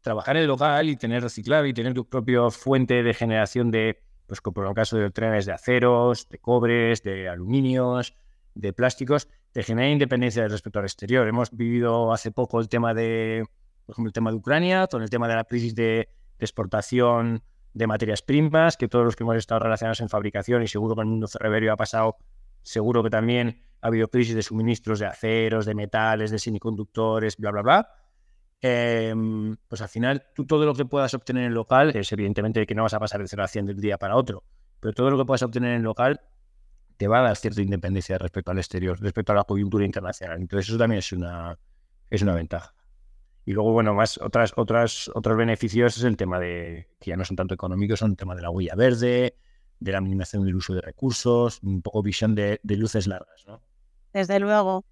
trabajar 0.03 0.35
en 0.35 0.43
el 0.43 0.47
local 0.47 0.89
y 0.89 0.95
tener 0.95 1.23
reciclado 1.23 1.65
y 1.65 1.73
tener 1.73 1.93
tu 1.93 2.07
propia 2.07 2.49
fuente 2.51 3.01
de 3.01 3.13
generación 3.15 3.71
de, 3.71 4.03
pues 4.27 4.41
como 4.41 4.61
en 4.61 4.69
el 4.69 4.75
caso 4.75 4.97
de 4.97 5.09
trenes 5.09 5.47
de 5.47 5.53
aceros, 5.53 6.29
de 6.29 6.37
cobres, 6.37 7.01
de 7.01 7.29
aluminios, 7.29 8.15
de 8.53 8.73
plásticos, 8.73 9.27
te 9.51 9.63
genera 9.63 9.89
independencia 9.89 10.47
respecto 10.47 10.79
al 10.79 10.85
exterior. 10.85 11.27
Hemos 11.27 11.49
vivido 11.51 12.13
hace 12.13 12.31
poco 12.31 12.59
el 12.59 12.69
tema 12.69 12.93
de 12.93 13.45
por 13.85 13.93
ejemplo, 13.93 14.09
el 14.09 14.13
tema 14.13 14.31
de 14.31 14.37
Ucrania, 14.37 14.87
con 14.87 15.01
el 15.01 15.09
tema 15.09 15.27
de 15.27 15.35
la 15.35 15.43
crisis 15.43 15.75
de, 15.75 16.09
exportación 16.39 17.41
de 17.73 17.87
materias 17.87 18.21
primas, 18.21 18.75
que 18.75 18.87
todos 18.87 19.05
los 19.05 19.15
que 19.15 19.23
hemos 19.23 19.37
estado 19.37 19.59
relacionados 19.59 20.01
en 20.01 20.09
fabricación 20.09 20.61
y 20.61 20.67
seguro 20.67 20.95
que 20.95 21.01
el 21.01 21.07
mundo 21.07 21.27
ferroviario 21.27 21.71
ha 21.71 21.77
pasado, 21.77 22.17
seguro 22.61 23.01
que 23.01 23.09
también 23.09 23.63
ha 23.81 23.87
habido 23.87 24.09
crisis 24.09 24.35
de 24.35 24.43
suministros 24.43 24.99
de 24.99 25.05
aceros, 25.05 25.65
de 25.65 25.73
metales, 25.73 26.31
de 26.31 26.39
semiconductores, 26.39 27.37
bla, 27.37 27.51
bla, 27.51 27.61
bla. 27.61 27.89
Em, 28.65 29.57
pues 29.67 29.81
al 29.81 29.89
final, 29.89 30.23
tú 30.33 30.45
todo 30.45 30.65
lo 30.65 30.73
que 30.73 30.85
puedas 30.85 31.13
obtener 31.13 31.43
en 31.43 31.53
local, 31.53 31.93
es 31.97 32.09
evidentemente 32.13 32.65
que 32.65 32.73
no 32.73 32.83
vas 32.83 32.93
a 32.93 32.99
pasar 32.99 33.19
de 33.21 33.27
0 33.27 33.43
a 33.43 33.47
100 33.49 33.65
de 33.65 33.73
un 33.73 33.81
día 33.81 33.97
para 33.97 34.15
otro, 34.15 34.45
pero 34.79 34.93
todo 34.93 35.09
lo 35.11 35.17
que 35.17 35.25
puedas 35.25 35.43
obtener 35.43 35.73
en 35.73 35.83
local 35.83 36.21
te 36.95 37.09
va 37.09 37.19
a 37.19 37.23
dar 37.23 37.35
cierta 37.35 37.61
independencia 37.61 38.17
respecto 38.17 38.51
al 38.51 38.59
exterior, 38.59 38.97
respecto 39.01 39.33
a 39.33 39.35
la 39.35 39.43
coyuntura 39.43 39.83
internacional. 39.83 40.39
Entonces 40.39 40.69
eso 40.69 40.77
también 40.77 40.99
es 40.99 41.11
una, 41.11 41.59
es 42.09 42.21
una 42.21 42.35
ventaja. 42.35 42.73
Y 43.43 43.51
luego, 43.51 43.73
bueno, 43.73 43.93
más 43.93 44.17
otras, 44.19 44.53
otras, 44.55 45.11
otros 45.13 45.35
beneficios 45.35 45.97
es 45.97 46.05
el 46.05 46.15
tema 46.15 46.39
de, 46.39 46.87
que 47.01 47.09
ya 47.09 47.17
no 47.17 47.25
son 47.25 47.35
tanto 47.35 47.53
económicos, 47.53 47.99
son 47.99 48.11
el 48.11 48.17
tema 48.17 48.33
de 48.33 48.43
la 48.43 48.49
huella 48.49 48.75
verde, 48.75 49.35
de 49.81 49.91
la 49.91 49.99
minimización 49.99 50.45
del 50.45 50.55
uso 50.55 50.73
de 50.73 50.79
recursos, 50.79 51.59
un 51.63 51.81
poco 51.81 52.01
visión 52.01 52.33
de, 52.33 52.61
luces 52.63 53.07
largas, 53.07 53.43
¿no? 53.45 53.61
Desde 54.13 54.39
luego. 54.39 54.85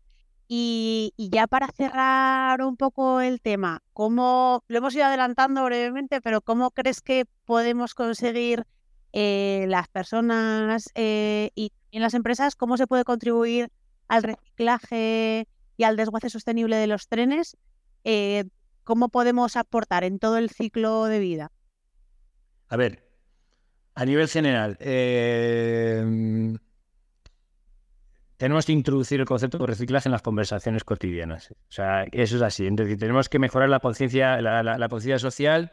Y, 0.53 1.13
ya 1.17 1.47
para 1.47 1.69
cerrar 1.69 2.61
un 2.61 2.75
poco 2.75 3.21
el 3.21 3.39
tema, 3.39 3.81
¿cómo, 3.93 4.65
lo 4.67 4.77
hemos 4.79 4.93
ido 4.93 5.05
adelantando 5.05 5.63
brevemente, 5.63 6.19
pero 6.19 6.41
cómo 6.41 6.71
crees 6.71 6.99
que 6.99 7.23
podemos 7.45 7.95
conseguir 7.95 8.65
eh, 9.13 9.63
las 9.69 9.87
personas 9.87 10.89
eh, 10.95 11.51
y 11.55 11.71
en 11.93 12.01
las 12.01 12.15
empresas, 12.15 12.57
cómo 12.57 12.75
se 12.75 12.85
puede 12.85 13.05
contribuir 13.05 13.71
al 14.09 14.23
reciclaje 14.23 15.47
y 15.77 15.83
al 15.85 15.95
desguace 15.95 16.29
sostenible 16.29 16.75
de 16.75 16.87
los 16.87 17.07
trenes 17.07 17.55
eh, 18.03 18.43
¿cómo 18.83 19.07
podemos 19.07 19.55
aportar 19.55 20.03
en 20.03 20.19
todo 20.19 20.37
el 20.37 20.49
ciclo 20.49 21.05
de 21.05 21.19
vida? 21.19 21.53
A 22.67 22.75
ver, 22.75 23.07
a 23.95 24.03
nivel 24.03 24.27
general, 24.27 24.77
tenemos 28.41 28.65
que 28.65 28.71
introducir 28.71 29.19
el 29.19 29.27
concepto 29.27 29.59
de 29.59 29.67
reciclaje 29.67 30.09
en 30.09 30.13
las 30.13 30.23
conversaciones 30.23 30.83
cotidianas. 30.83 31.51
O 31.51 31.55
sea, 31.71 32.05
eso 32.11 32.37
es 32.37 32.41
así. 32.41 32.65
Entonces, 32.65 32.97
tenemos 32.97 33.29
que 33.29 33.37
mejorar 33.37 33.69
la 33.69 33.79
conciencia, 33.79 34.41
la, 34.41 35.19
social 35.19 35.71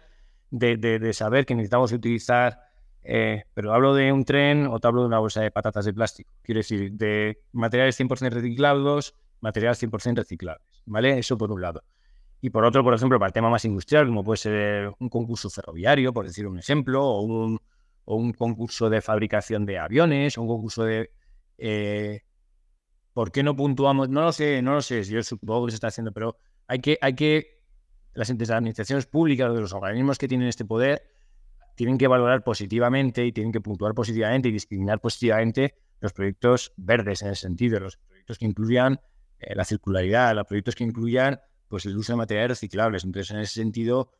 de, 0.50 1.10
saber 1.14 1.46
que 1.46 1.54
necesitamos 1.54 1.92
utilizar, 1.92 2.60
eh, 3.04 3.44
pero 3.54 3.72
hablo 3.72 3.94
de 3.94 4.12
un 4.12 4.26
tren 4.26 4.66
o 4.66 4.78
te 4.80 4.86
hablo 4.86 5.00
de 5.00 5.06
una 5.06 5.18
bolsa 5.18 5.40
de 5.40 5.50
patatas 5.50 5.86
de 5.86 5.94
plástico. 5.94 6.30
Quiero 6.42 6.58
decir, 6.58 6.92
de 6.92 7.40
materiales 7.52 7.98
100% 7.98 8.28
reciclados, 8.32 9.14
materiales 9.40 9.82
100% 9.82 10.16
reciclables, 10.16 10.82
¿vale? 10.84 11.18
Eso 11.18 11.38
por 11.38 11.50
un 11.50 11.62
lado. 11.62 11.82
Y 12.42 12.50
por 12.50 12.66
otro, 12.66 12.84
por 12.84 12.92
ejemplo, 12.92 13.18
para 13.18 13.28
el 13.28 13.32
tema 13.32 13.48
más 13.48 13.64
industrial, 13.64 14.08
como 14.08 14.22
puede 14.22 14.36
ser 14.36 14.92
un 14.98 15.08
concurso 15.08 15.48
ferroviario, 15.48 16.12
por 16.12 16.26
decir 16.26 16.46
un 16.46 16.58
ejemplo, 16.58 17.02
o 17.02 17.22
un, 17.22 17.58
o 18.04 18.16
un 18.16 18.34
concurso 18.34 18.90
de 18.90 19.00
fabricación 19.00 19.64
de 19.64 19.78
aviones, 19.78 20.36
o 20.36 20.42
un 20.42 20.48
concurso 20.48 20.84
de... 20.84 21.10
Eh, 21.56 22.24
¿Por 23.18 23.32
qué 23.32 23.42
no 23.42 23.56
puntuamos? 23.56 24.08
No 24.08 24.22
lo 24.22 24.30
sé, 24.30 24.62
no 24.62 24.74
lo 24.74 24.80
sé, 24.80 25.02
yo 25.02 25.20
supongo 25.24 25.66
que 25.66 25.72
se 25.72 25.74
está 25.74 25.88
haciendo, 25.88 26.12
pero 26.12 26.38
hay 26.68 26.78
que, 26.78 26.98
hay 27.00 27.16
que, 27.16 27.64
las 28.14 28.30
administraciones 28.30 29.06
públicas, 29.06 29.50
los 29.50 29.72
organismos 29.72 30.18
que 30.18 30.28
tienen 30.28 30.46
este 30.46 30.64
poder, 30.64 31.02
tienen 31.74 31.98
que 31.98 32.06
valorar 32.06 32.44
positivamente 32.44 33.26
y 33.26 33.32
tienen 33.32 33.50
que 33.50 33.60
puntuar 33.60 33.92
positivamente 33.92 34.50
y 34.50 34.52
discriminar 34.52 35.00
positivamente 35.00 35.74
los 35.98 36.12
proyectos 36.12 36.72
verdes 36.76 37.22
en 37.22 37.30
ese 37.30 37.40
sentido, 37.40 37.80
los 37.80 37.96
proyectos 37.96 38.38
que 38.38 38.44
incluyan 38.44 39.00
eh, 39.40 39.52
la 39.56 39.64
circularidad, 39.64 40.36
los 40.36 40.46
proyectos 40.46 40.76
que 40.76 40.84
incluyan 40.84 41.40
pues, 41.66 41.86
el 41.86 41.96
uso 41.96 42.12
de 42.12 42.18
materiales 42.18 42.50
reciclables. 42.50 43.02
Entonces, 43.02 43.32
en 43.32 43.40
ese 43.40 43.54
sentido, 43.54 44.12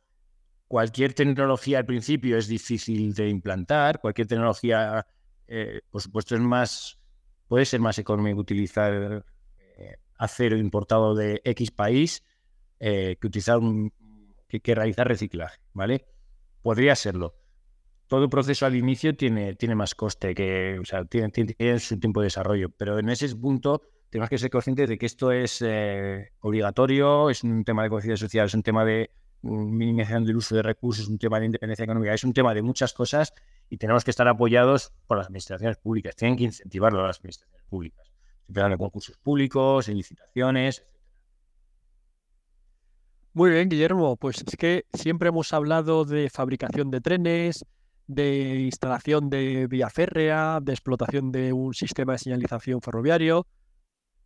cualquier 0.67 1.13
tecnología 1.13 1.77
al 1.77 1.85
principio 1.85 2.37
es 2.37 2.49
difícil 2.49 3.13
de 3.13 3.29
implantar, 3.29 4.01
cualquier 4.01 4.27
tecnología, 4.27 5.07
eh, 5.47 5.83
por 5.89 6.01
supuesto, 6.01 6.35
es 6.35 6.41
más, 6.41 6.98
puede 7.49 7.65
ser 7.65 7.81
más 7.81 7.99
económico 7.99 8.39
utilizar 8.39 9.25
eh, 9.77 9.97
acero 10.17 10.55
importado 10.55 11.13
de 11.15 11.41
X 11.43 11.71
país 11.71 12.23
que 12.79 13.19
utilizar 13.21 13.57
un, 13.57 13.91
que, 14.47 14.75
realizar 14.75 15.07
reciclaje, 15.07 15.59
¿vale? 15.73 16.05
Podría 16.61 16.95
serlo. 16.95 17.35
Todo 18.07 18.29
proceso 18.29 18.65
al 18.65 18.75
inicio 18.75 19.15
tiene, 19.15 19.55
tiene 19.55 19.75
más 19.75 19.93
coste 19.93 20.33
que, 20.33 20.79
o 20.79 20.85
sea, 20.85 21.05
tiene, 21.05 21.29
tiene 21.29 21.79
su 21.79 21.99
tiempo 21.99 22.21
de 22.21 22.25
desarrollo, 22.25 22.69
pero 22.69 22.97
en 22.97 23.09
ese 23.09 23.33
punto 23.35 23.81
tenemos 24.09 24.29
que 24.29 24.39
ser 24.39 24.49
conscientes 24.49 24.89
de 24.89 24.97
que 24.97 25.05
esto 25.05 25.31
es 25.31 25.61
eh, 25.61 26.31
obligatorio, 26.39 27.29
es 27.29 27.43
un 27.43 27.63
tema 27.63 27.83
de 27.83 27.89
conciencia 27.89 28.17
social, 28.17 28.47
es 28.47 28.55
un 28.55 28.63
tema 28.63 28.83
de 28.83 29.11
minimización 29.43 30.25
del 30.25 30.37
uso 30.37 30.55
de 30.55 30.63
recursos, 30.63 31.03
es 31.03 31.09
un 31.09 31.19
tema 31.19 31.39
de 31.39 31.45
independencia 31.45 31.83
económica, 31.83 32.13
es 32.13 32.23
un 32.23 32.33
tema 32.33 32.53
de 32.55 32.63
muchas 32.63 32.93
cosas 32.93 33.33
y 33.69 33.77
tenemos 33.77 34.03
que 34.03 34.11
estar 34.11 34.27
apoyados 34.27 34.91
por 35.07 35.17
las 35.17 35.27
administraciones 35.27 35.77
públicas. 35.77 36.15
Tienen 36.15 36.37
que 36.37 36.45
incentivarlo 36.45 37.03
a 37.03 37.07
las 37.07 37.19
administraciones 37.19 37.63
públicas, 37.69 38.11
empezando 38.47 38.77
concursos 38.77 39.17
públicos, 39.17 39.87
en 39.87 39.97
licitaciones. 39.97 40.85
Muy 43.33 43.51
bien, 43.51 43.69
Guillermo. 43.69 44.17
Pues 44.17 44.43
es 44.45 44.55
que 44.57 44.85
siempre 44.93 45.29
hemos 45.29 45.53
hablado 45.53 46.03
de 46.03 46.29
fabricación 46.29 46.89
de 46.89 46.99
trenes, 46.99 47.63
de 48.07 48.61
instalación 48.61 49.29
de 49.29 49.67
vía 49.67 49.89
férrea, 49.89 50.59
de 50.61 50.73
explotación 50.73 51.31
de 51.31 51.53
un 51.53 51.75
sistema 51.75 52.13
de 52.13 52.19
señalización 52.19 52.81
ferroviario. 52.81 53.45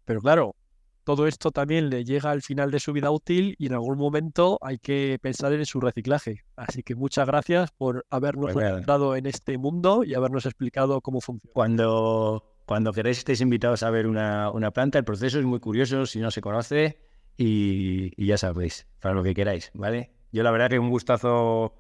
Pero 0.06 0.22
claro, 0.22 0.56
todo 1.04 1.28
esto 1.28 1.52
también 1.52 1.90
le 1.90 2.06
llega 2.06 2.32
al 2.32 2.42
final 2.42 2.72
de 2.72 2.80
su 2.80 2.94
vida 2.94 3.12
útil 3.12 3.56
y 3.60 3.68
en 3.68 3.74
algún 3.74 3.98
momento 3.98 4.58
hay 4.62 4.78
que 4.78 5.20
pensar 5.22 5.54
en 5.54 5.66
su 5.66 5.80
reciclaje. 5.80 6.44
Así 6.56 6.84
que 6.84 6.96
muchas 6.96 7.28
gracias 7.28 7.72
por 7.72 8.06
habernos 8.10 8.54
pues 8.54 8.66
entrado 8.66 9.16
en 9.16 9.26
este 9.26 9.58
mundo 9.58 10.04
y 10.04 10.14
habernos 10.14 10.46
explicado 10.46 11.02
cómo 11.02 11.20
funciona. 11.22 11.54
Cuando, 11.54 12.44
cuando 12.66 12.94
queréis 12.94 13.20
estéis 13.20 13.42
invitados 13.42 13.84
a 13.84 13.90
ver 13.90 14.08
una, 14.08 14.72
planta, 14.74 14.98
el 14.98 15.04
proceso 15.04 15.40
es 15.40 15.46
muy 15.46 15.60
curioso 15.60 16.06
si 16.06 16.20
no 16.20 16.32
se 16.32 16.42
conoce 16.42 16.98
y, 17.38 18.26
ya 18.26 18.38
sabéis, 18.38 18.88
para 19.02 19.14
lo 19.14 19.24
que 19.24 19.34
queráis, 19.34 19.72
¿vale? 19.74 20.14
Yo 20.32 20.44
la 20.44 20.52
verdad 20.52 20.70
que 20.70 20.80
un 20.80 20.90
gustazo 20.90 21.76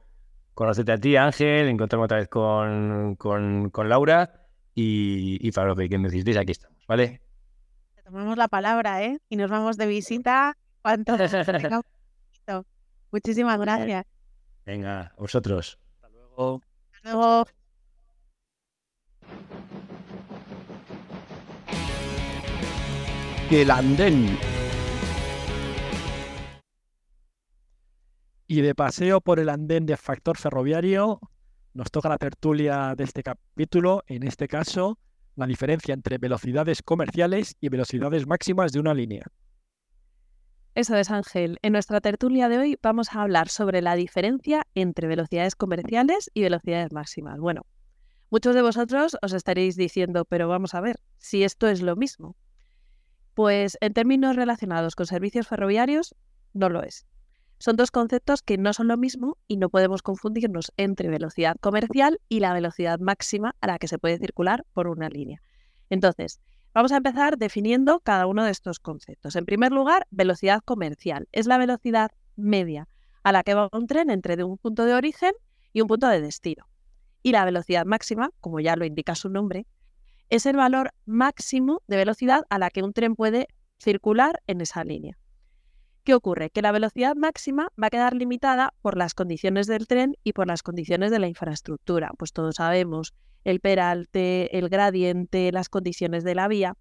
conocerte 0.53 0.91
a 0.91 0.97
ti, 0.97 1.15
Ángel, 1.15 1.67
encontrarme 1.69 2.05
otra 2.05 2.17
vez 2.17 2.28
con, 2.28 3.17
Laura 3.86 4.47
y, 4.76 5.51
para 5.51 5.69
lo 5.69 5.76
que 5.76 5.97
necesitéis 5.97 6.38
aquí 6.38 6.51
estamos, 6.51 6.86
¿vale? 6.88 7.22
Tomamos 8.04 8.38
la 8.38 8.47
palabra, 8.47 9.04
¿eh? 9.04 9.20
Y 9.30 9.38
nos 9.38 9.49
vamos 9.49 9.78
de 9.78 9.88
visita 9.88 10.58
cuanto 10.82 11.16
Muchísimas 13.12 13.60
gracias. 13.60 14.06
Venga, 14.66 15.14
vosotros. 15.18 15.78
Hasta 15.95 16.10
luego. 16.10 16.62
Hasta 16.91 17.12
luego. 17.12 17.45
Que 23.49 23.62
el 23.62 23.72
andén. 23.72 24.38
Y 28.47 28.62
de 28.62 28.74
paseo 28.74 29.22
por 29.22 29.39
el 29.39 29.49
andén 29.49 29.86
de 29.86 29.95
factor 29.95 30.38
ferroviario, 30.38 31.20
nos 31.74 31.91
toca 31.91 32.10
la 32.10 32.18
tertulia 32.18 32.95
de 32.95 33.04
este 33.04 33.22
capítulo, 33.22 34.04
en 34.08 34.24
este 34.24 34.47
caso, 34.47 34.97
la 35.36 35.47
diferencia 35.47 35.93
entre 35.93 36.17
velocidades 36.17 36.81
comerciales 36.81 37.55
y 37.59 37.69
velocidades 37.69 38.27
máximas 38.27 38.71
de 38.71 38.79
una 38.79 38.93
línea. 38.93 39.23
Eso 40.75 40.95
es, 40.95 41.11
Ángel. 41.11 41.59
En 41.61 41.73
nuestra 41.73 42.01
tertulia 42.01 42.49
de 42.49 42.57
hoy 42.57 42.79
vamos 42.81 43.13
a 43.13 43.21
hablar 43.21 43.49
sobre 43.49 43.81
la 43.81 43.95
diferencia 43.95 44.65
entre 44.73 45.07
velocidades 45.07 45.55
comerciales 45.55 46.31
y 46.34 46.41
velocidades 46.41 46.91
máximas. 46.91 47.39
Bueno, 47.39 47.65
muchos 48.31 48.55
de 48.55 48.63
vosotros 48.63 49.15
os 49.21 49.34
estaréis 49.34 49.75
diciendo, 49.75 50.25
pero 50.25 50.47
vamos 50.47 50.73
a 50.73 50.81
ver, 50.81 50.99
si 51.19 51.43
esto 51.43 51.67
es 51.67 51.84
lo 51.84 51.95
mismo. 51.95 52.36
Pues 53.36 53.77
en 53.81 53.93
términos 53.93 54.36
relacionados 54.36 54.95
con 54.95 55.05
servicios 55.05 55.47
ferroviarios, 55.47 56.15
no 56.53 56.69
lo 56.69 56.81
es. 56.81 57.05
Son 57.64 57.78
dos 57.78 57.91
conceptos 57.91 58.41
que 58.41 58.57
no 58.57 58.74
son 58.74 58.89
lo 58.89 58.97
mismo 58.97 59.38
y 59.47 59.55
no 59.55 59.70
podemos 59.70 60.01
confundirnos 60.01 60.74
entre 60.76 61.07
velocidad 61.07 61.55
comercial 61.61 62.20
y 62.28 62.41
la 62.41 62.51
velocidad 62.51 62.99
máxima 62.99 63.55
a 63.61 63.68
la 63.68 63.80
que 63.80 63.88
se 63.88 63.97
puede 63.97 64.18
circular 64.18 64.66
por 64.74 64.89
una 64.89 65.07
línea. 65.07 65.41
Entonces, 65.89 66.41
vamos 66.74 66.91
a 66.91 66.97
empezar 66.97 67.38
definiendo 67.38 68.01
cada 68.01 68.28
uno 68.28 68.43
de 68.43 68.51
estos 68.51 68.80
conceptos. 68.80 69.38
En 69.38 69.45
primer 69.45 69.72
lugar, 69.72 70.07
velocidad 70.11 70.59
comercial. 70.66 71.30
Es 71.32 71.47
la 71.47 71.57
velocidad 71.57 72.11
media 72.36 72.89
a 73.24 73.32
la 73.32 73.43
que 73.43 73.53
va 73.53 73.70
un 73.72 73.88
tren 73.88 74.09
entre 74.09 74.43
un 74.43 74.57
punto 74.57 74.84
de 74.84 74.95
origen 74.95 75.32
y 75.72 75.80
un 75.80 75.88
punto 75.88 76.09
de 76.09 76.20
destino. 76.20 76.68
Y 77.22 77.32
la 77.32 77.45
velocidad 77.45 77.86
máxima, 77.86 78.32
como 78.41 78.59
ya 78.59 78.76
lo 78.76 78.84
indica 78.84 79.16
su 79.16 79.30
nombre, 79.30 79.68
es 80.28 80.45
el 80.47 80.57
valor 80.57 80.91
máximo 81.05 81.82
de 81.88 81.95
velocidad 81.95 82.43
a 82.49 82.59
la 82.59 82.70
que 82.70 82.84
un 82.84 82.91
tren 82.91 83.16
puede 83.16 83.47
circular 83.78 84.43
en 84.47 84.59
esa 84.59 84.84
línea. 84.84 85.18
¿Qué 86.04 86.14
ocurre? 86.14 86.49
Que 86.49 86.62
la 86.62 86.74
velocidad 86.74 87.16
máxima 87.16 87.70
va 87.82 87.88
a 87.88 87.89
quedar 87.89 88.14
limitada 88.14 88.74
por 88.82 88.97
las 88.97 89.14
condiciones 89.14 89.68
del 89.68 89.88
tren 89.88 90.18
y 90.26 90.34
por 90.34 90.47
las 90.47 90.62
condiciones 90.62 91.12
de 91.12 91.20
la 91.20 91.30
infraestructura. 91.30 92.12
Pues 92.18 92.34
todos 92.34 92.56
sabemos 92.56 93.14
el 93.45 93.62
peralte, 93.62 94.58
el 94.58 94.68
gradiente, 94.68 95.54
las 95.54 95.70
condiciones 95.70 96.26
de 96.26 96.36
la 96.36 96.49
vía. 96.49 96.76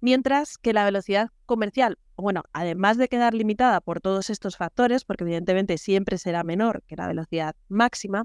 Mientras 0.00 0.56
que 0.56 0.72
la 0.72 0.84
velocidad 0.84 1.30
comercial, 1.46 1.98
bueno, 2.16 2.44
además 2.52 2.96
de 2.96 3.08
quedar 3.08 3.34
limitada 3.34 3.80
por 3.80 4.00
todos 4.00 4.30
estos 4.30 4.56
factores, 4.56 5.04
porque 5.04 5.24
evidentemente 5.24 5.76
siempre 5.76 6.16
será 6.16 6.44
menor 6.44 6.84
que 6.86 6.94
la 6.94 7.08
velocidad 7.08 7.56
máxima, 7.68 8.24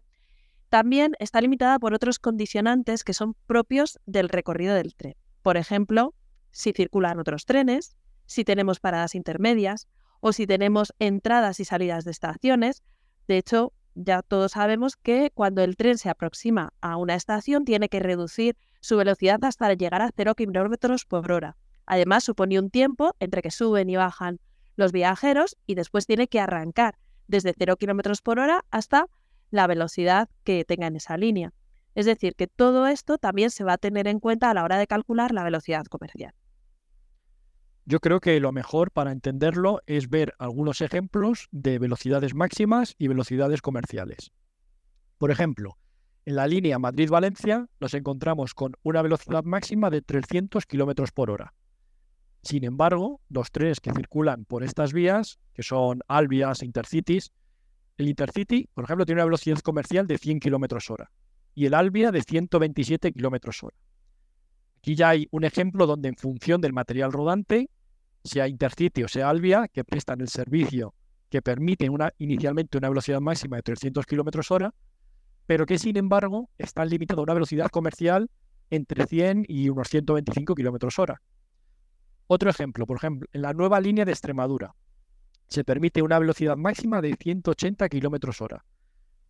también 0.69 1.13
está 1.17 1.41
limitada 1.41 1.79
por 1.79 1.95
otros 1.95 2.19
condicionantes 2.19 3.03
que 3.03 3.15
son 3.15 3.33
propios 3.47 3.99
del 4.05 4.29
recorrido 4.29 4.75
del 4.75 4.93
tren. 4.93 5.15
Por 5.41 5.57
ejemplo, 5.57 6.13
si 6.51 6.71
circulan 6.71 7.19
otros 7.19 7.45
trenes, 7.45 7.95
si 8.27 8.43
tenemos 8.43 8.79
paradas 8.79 9.15
intermedias 9.15 9.87
o 10.19 10.33
si 10.33 10.47
tenemos 10.47 10.93
entradas 10.99 11.59
y 11.59 11.65
salidas 11.65 12.05
de 12.05 12.11
estaciones. 12.11 12.83
De 13.27 13.37
hecho, 13.37 13.73
ya 13.95 14.21
todos 14.21 14.53
sabemos 14.53 14.95
que 14.95 15.31
cuando 15.33 15.63
el 15.63 15.75
tren 15.75 15.97
se 15.97 16.09
aproxima 16.09 16.73
a 16.81 16.97
una 16.97 17.15
estación 17.15 17.65
tiene 17.65 17.89
que 17.89 17.99
reducir 17.99 18.57
su 18.81 18.97
velocidad 18.97 19.43
hasta 19.43 19.73
llegar 19.73 20.01
a 20.01 20.11
0 20.15 20.35
km 20.35 21.05
por 21.05 21.31
hora. 21.31 21.57
Además, 21.85 22.23
supone 22.23 22.59
un 22.59 22.69
tiempo 22.69 23.15
entre 23.19 23.41
que 23.41 23.51
suben 23.51 23.89
y 23.89 23.95
bajan 23.95 24.39
los 24.75 24.91
viajeros 24.91 25.57
y 25.65 25.75
después 25.75 26.05
tiene 26.05 26.27
que 26.27 26.39
arrancar 26.39 26.97
desde 27.27 27.53
0 27.57 27.77
km 27.77 28.21
por 28.21 28.39
hora 28.39 28.63
hasta 28.71 29.07
la 29.51 29.67
velocidad 29.67 30.29
que 30.43 30.63
tenga 30.65 30.87
en 30.87 30.95
esa 30.95 31.17
línea. 31.17 31.53
Es 31.95 32.05
decir, 32.05 32.35
que 32.35 32.47
todo 32.47 32.87
esto 32.87 33.17
también 33.17 33.51
se 33.51 33.63
va 33.63 33.73
a 33.73 33.77
tener 33.77 34.07
en 34.07 34.19
cuenta 34.19 34.49
a 34.49 34.53
la 34.53 34.63
hora 34.63 34.77
de 34.77 34.87
calcular 34.87 35.33
la 35.33 35.43
velocidad 35.43 35.85
comercial. 35.85 36.33
Yo 37.89 37.99
creo 37.99 38.19
que 38.19 38.39
lo 38.39 38.51
mejor 38.51 38.91
para 38.91 39.11
entenderlo 39.11 39.81
es 39.87 40.11
ver 40.11 40.35
algunos 40.37 40.81
ejemplos 40.81 41.47
de 41.49 41.79
velocidades 41.79 42.35
máximas 42.35 42.93
y 42.99 43.07
velocidades 43.07 43.63
comerciales. 43.63 44.31
Por 45.17 45.31
ejemplo, 45.31 45.79
en 46.23 46.35
la 46.35 46.45
línea 46.45 46.77
Madrid-Valencia 46.77 47.67
nos 47.79 47.95
encontramos 47.95 48.53
con 48.53 48.73
una 48.83 49.01
velocidad 49.01 49.43
máxima 49.43 49.89
de 49.89 50.03
300 50.03 50.67
km 50.67 51.11
por 51.11 51.31
hora. 51.31 51.55
Sin 52.43 52.63
embargo, 52.63 53.21
los 53.27 53.49
trenes 53.49 53.79
que 53.79 53.91
circulan 53.91 54.45
por 54.45 54.63
estas 54.63 54.93
vías, 54.93 55.39
que 55.55 55.63
son 55.63 56.01
Albias 56.07 56.61
e 56.61 56.67
Intercities, 56.67 57.31
el 57.97 58.07
Intercity, 58.07 58.69
por 58.75 58.83
ejemplo, 58.83 59.07
tiene 59.07 59.21
una 59.21 59.25
velocidad 59.25 59.57
comercial 59.61 60.05
de 60.05 60.19
100 60.19 60.41
km 60.41 60.91
hora 60.91 61.11
y 61.55 61.65
el 61.65 61.73
Albia 61.73 62.11
de 62.11 62.21
127 62.21 63.13
km 63.13 63.63
hora. 63.63 63.77
Aquí 64.77 64.93
ya 64.93 65.09
hay 65.09 65.27
un 65.31 65.43
ejemplo 65.43 65.87
donde 65.87 66.09
en 66.09 66.15
función 66.17 66.61
del 66.61 66.71
material 66.71 67.11
rodante 67.11 67.71
sea 68.29 68.47
Intercity 68.47 69.03
o 69.03 69.09
sea 69.09 69.29
Albia, 69.29 69.67
que 69.67 69.83
prestan 69.83 70.21
el 70.21 70.29
servicio 70.29 70.93
que 71.29 71.41
permiten 71.41 71.91
una, 71.91 72.11
inicialmente 72.17 72.77
una 72.77 72.89
velocidad 72.89 73.21
máxima 73.21 73.57
de 73.57 73.63
300 73.63 74.05
km 74.05 74.51
hora, 74.51 74.73
pero 75.45 75.65
que 75.65 75.77
sin 75.77 75.97
embargo 75.97 76.49
están 76.57 76.89
limitados 76.89 77.21
a 77.21 77.23
una 77.23 77.33
velocidad 77.33 77.69
comercial 77.69 78.29
entre 78.69 79.05
100 79.05 79.45
y 79.47 79.69
unos 79.69 79.87
125 79.89 80.55
km 80.55 80.99
hora. 80.99 81.21
Otro 82.27 82.49
ejemplo, 82.49 82.85
por 82.85 82.97
ejemplo, 82.97 83.27
en 83.33 83.41
la 83.41 83.53
nueva 83.53 83.79
línea 83.79 84.05
de 84.05 84.11
Extremadura 84.11 84.75
se 85.47 85.63
permite 85.63 86.03
una 86.03 86.19
velocidad 86.19 86.55
máxima 86.55 87.01
de 87.01 87.15
180 87.19 87.89
km 87.89 88.41
hora, 88.41 88.65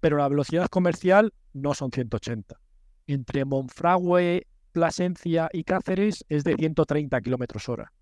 pero 0.01 0.17
la 0.17 0.27
velocidad 0.27 0.67
comercial 0.67 1.33
no 1.53 1.73
son 1.73 1.91
180. 1.91 2.59
Entre 3.07 3.45
Monfragüe, 3.45 4.45
Plasencia 4.73 5.49
y 5.53 5.63
Cáceres 5.63 6.25
es 6.27 6.43
de 6.43 6.55
130 6.55 7.21
km 7.21 7.69
hora. 7.69 7.93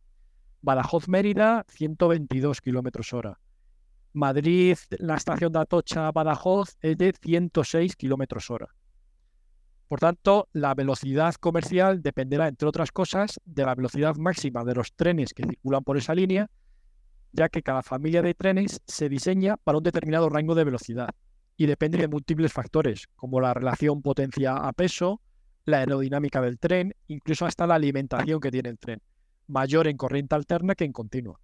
Badajoz-Mérida, 0.61 1.65
122 1.67 2.61
km 2.61 3.13
hora. 3.13 3.39
Madrid, 4.13 4.77
la 4.97 5.15
estación 5.15 5.51
de 5.51 5.59
Atocha-Badajoz 5.59 6.75
es 6.81 6.97
de 6.97 7.13
106 7.21 7.95
km 7.95 8.49
hora. 8.49 8.67
Por 9.87 9.99
tanto, 9.99 10.49
la 10.51 10.73
velocidad 10.73 11.35
comercial 11.35 12.01
dependerá, 12.01 12.47
entre 12.47 12.67
otras 12.67 12.91
cosas, 12.91 13.39
de 13.45 13.65
la 13.65 13.75
velocidad 13.75 14.15
máxima 14.15 14.65
de 14.65 14.75
los 14.75 14.93
trenes 14.93 15.33
que 15.33 15.43
circulan 15.43 15.83
por 15.83 15.97
esa 15.97 16.13
línea, 16.13 16.49
ya 17.31 17.47
que 17.47 17.61
cada 17.61 17.83
familia 17.83 18.21
de 18.21 18.33
trenes 18.33 18.81
se 18.85 19.07
diseña 19.07 19.55
para 19.57 19.77
un 19.77 19.83
determinado 19.83 20.29
rango 20.29 20.55
de 20.55 20.63
velocidad 20.63 21.09
y 21.55 21.65
depende 21.65 21.97
de 21.97 22.07
múltiples 22.07 22.51
factores, 22.51 23.07
como 23.15 23.39
la 23.39 23.53
relación 23.53 24.01
potencia 24.01 24.55
a 24.55 24.73
peso, 24.73 25.21
la 25.65 25.79
aerodinámica 25.79 26.41
del 26.41 26.59
tren, 26.59 26.93
incluso 27.07 27.45
hasta 27.45 27.67
la 27.67 27.75
alimentación 27.75 28.39
que 28.39 28.51
tiene 28.51 28.69
el 28.69 28.79
tren, 28.79 29.01
mayor 29.47 29.87
en 29.87 29.97
corriente 29.97 30.35
alterna 30.35 30.75
que 30.75 30.85
en 30.85 30.93
continua. 30.93 31.39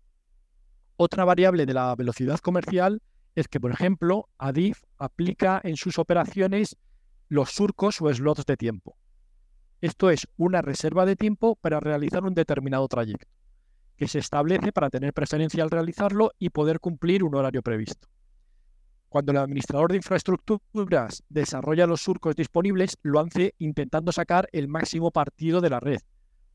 Otra 0.96 1.26
variable 1.26 1.66
de 1.66 1.74
la 1.74 1.96
velocidad 1.96 2.40
comercial 2.40 3.02
es 3.36 3.48
que, 3.48 3.60
por 3.60 3.72
ejemplo, 3.72 4.30
ADIF 4.38 4.84
aplica 4.98 5.60
en 5.64 5.76
sus 5.76 5.98
operaciones 5.98 6.78
los 7.30 7.50
surcos 7.50 8.02
o 8.02 8.14
slots 8.14 8.46
de 8.46 8.58
tiempo. 8.58 8.96
Esto 9.82 10.10
es 10.10 10.28
una 10.38 10.62
reserva 10.62 11.06
de 11.06 11.16
tiempo 11.16 11.56
para 11.56 11.80
realizar 11.80 12.24
un 12.24 12.36
determinado 12.36 12.88
trayecto, 12.88 13.28
que 13.98 14.08
se 14.08 14.20
establece 14.20 14.72
para 14.72 14.90
tener 14.90 15.14
preferencia 15.14 15.64
al 15.64 15.72
realizarlo 15.72 16.32
y 16.38 16.52
poder 16.52 16.80
cumplir 16.80 17.24
un 17.24 17.36
horario 17.36 17.64
previsto. 17.64 18.08
Cuando 19.10 19.32
el 19.32 19.40
administrador 19.40 19.92
de 19.92 19.98
infraestructuras 19.98 21.24
desarrolla 21.30 21.86
los 21.86 22.02
surcos 22.02 22.36
disponibles, 22.36 22.98
lo 23.02 23.20
hace 23.20 23.56
intentando 23.58 24.12
sacar 24.12 24.48
el 24.52 24.68
máximo 24.68 25.12
partido 25.12 25.60
de 25.60 25.70
la 25.70 25.80
red, 25.80 26.00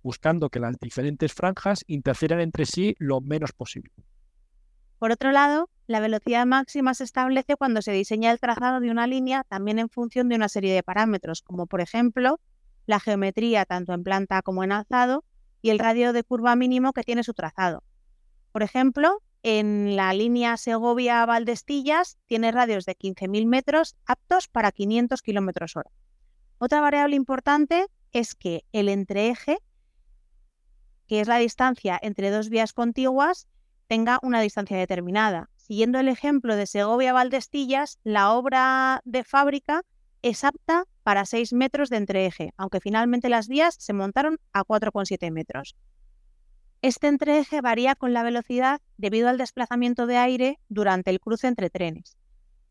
buscando 0.09 0.49
que 0.49 0.59
las 0.59 0.79
diferentes 0.79 1.35
franjas 1.35 1.85
interfieran 1.87 2.41
entre 2.41 2.65
sí 2.65 2.97
lo 2.99 3.21
menos 3.21 3.53
posible. 3.53 3.93
Por 4.99 5.13
otro 5.13 5.33
lado, 5.33 5.69
la 5.87 6.01
velocidad 6.01 6.47
máxima 6.47 6.95
se 6.95 7.05
establece 7.05 7.57
cuando 7.57 7.83
se 7.83 7.93
diseña 7.93 8.31
el 8.31 8.41
trazado 8.41 8.81
de 8.81 8.91
una 8.91 9.07
línea 9.07 9.45
también 9.45 9.79
en 9.79 9.91
función 9.91 10.31
de 10.31 10.37
una 10.37 10.49
serie 10.49 10.73
de 10.73 10.83
parámetros, 10.83 11.43
como 11.43 11.67
por 11.67 11.83
ejemplo 11.83 12.41
la 12.87 13.01
geometría 13.01 13.67
tanto 13.67 13.93
en 13.93 14.03
planta 14.03 14.41
como 14.41 14.65
en 14.65 14.73
alzado 14.73 15.25
y 15.61 15.69
el 15.69 15.79
radio 15.79 16.15
de 16.15 16.25
curva 16.25 16.57
mínimo 16.57 16.95
que 16.95 17.03
tiene 17.03 17.23
su 17.23 17.35
trazado. 17.35 17.85
Por 18.51 18.63
ejemplo, 18.63 19.23
en 19.43 19.95
la 19.95 20.15
línea 20.15 20.57
Segovia-Valdestillas 20.57 22.17
tiene 22.25 22.51
radios 22.51 22.87
de 22.87 22.97
15.000 22.97 23.47
metros 23.47 23.95
aptos 24.07 24.49
para 24.49 24.73
500 24.73 25.21
km 25.21 25.77
hora. 25.77 25.91
Otra 26.57 26.81
variable 26.81 27.15
importante 27.15 27.89
es 28.13 28.35
que 28.35 28.65
el 28.73 28.89
entreeje, 28.89 29.59
que 31.09 31.21
es 31.21 31.27
la 31.27 31.39
distancia 31.39 31.99
entre 32.01 32.31
dos 32.31 32.51
vías 32.51 32.73
contiguas, 32.73 33.49
tenga 33.87 34.19
una 34.23 34.41
distancia 34.41 34.77
determinada. 34.77 35.49
Siguiendo 35.57 35.99
el 35.99 36.09
ejemplo 36.09 36.55
de 36.55 36.67
Segovia-Valdestillas, 36.67 37.99
la 38.05 38.33
obra 38.33 39.01
de 39.05 39.25
fábrica 39.25 39.83
es 40.23 40.45
apta 40.45 40.85
para 41.03 41.25
6 41.25 41.55
metros 41.55 41.89
de 41.89 41.97
entreeje, 41.97 42.53
aunque 42.59 42.81
finalmente 42.81 43.31
las 43.31 43.49
vías 43.49 43.77
se 43.79 43.95
montaron 43.95 44.39
a 44.53 44.65
4,7 44.65 45.31
metros. 45.33 45.75
Este 46.83 47.09
entreeje 47.09 47.61
varía 47.61 47.95
con 47.95 48.13
la 48.13 48.23
velocidad 48.23 48.81
debido 48.99 49.29
al 49.29 49.39
desplazamiento 49.39 50.07
de 50.07 50.19
aire 50.19 50.59
durante 50.69 51.11
el 51.11 51.21
cruce 51.21 51.47
entre 51.47 51.71
trenes. 51.71 52.18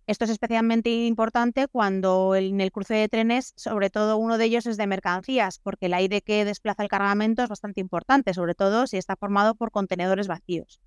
Esto 0.07 0.23
es 0.23 0.31
especialmente 0.31 0.89
importante 0.89 1.67
cuando 1.67 2.33
en 2.33 2.61
el 2.61 2.71
cruce 2.71 2.93
de 2.93 3.09
trenes, 3.09 3.51
sobre 3.57 3.89
todo 3.89 4.17
uno 4.17 4.37
de 4.37 4.45
ellos 4.45 4.65
es 4.65 4.77
de 4.77 4.87
mercancías, 4.87 5.59
porque 5.59 5.87
el 5.87 5.93
aire 5.93 6.21
que 6.21 6.45
desplaza 6.45 6.81
el 6.81 6.87
cargamento 6.87 7.43
es 7.43 7.49
bastante 7.49 7.81
importante, 7.81 8.33
sobre 8.33 8.55
todo 8.55 8.87
si 8.87 8.95
está 8.95 9.17
formado 9.17 9.55
por 9.55 9.69
contenedores 9.69 10.29
vacíos. 10.29 10.79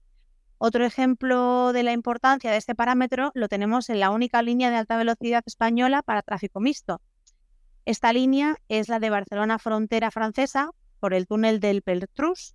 Otro 0.56 0.86
ejemplo 0.86 1.74
de 1.74 1.82
la 1.82 1.92
importancia 1.92 2.50
de 2.50 2.56
este 2.56 2.74
parámetro 2.74 3.30
lo 3.34 3.48
tenemos 3.48 3.90
en 3.90 4.00
la 4.00 4.10
única 4.10 4.40
línea 4.40 4.70
de 4.70 4.76
alta 4.76 4.96
velocidad 4.96 5.42
española 5.44 6.02
para 6.02 6.22
tráfico 6.22 6.58
mixto. 6.58 7.02
Esta 7.84 8.14
línea 8.14 8.56
es 8.68 8.88
la 8.88 9.00
de 9.00 9.10
Barcelona 9.10 9.58
Frontera 9.58 10.10
Francesa 10.10 10.70
por 10.98 11.12
el 11.12 11.26
túnel 11.26 11.60
del 11.60 11.82
Peltrus, 11.82 12.54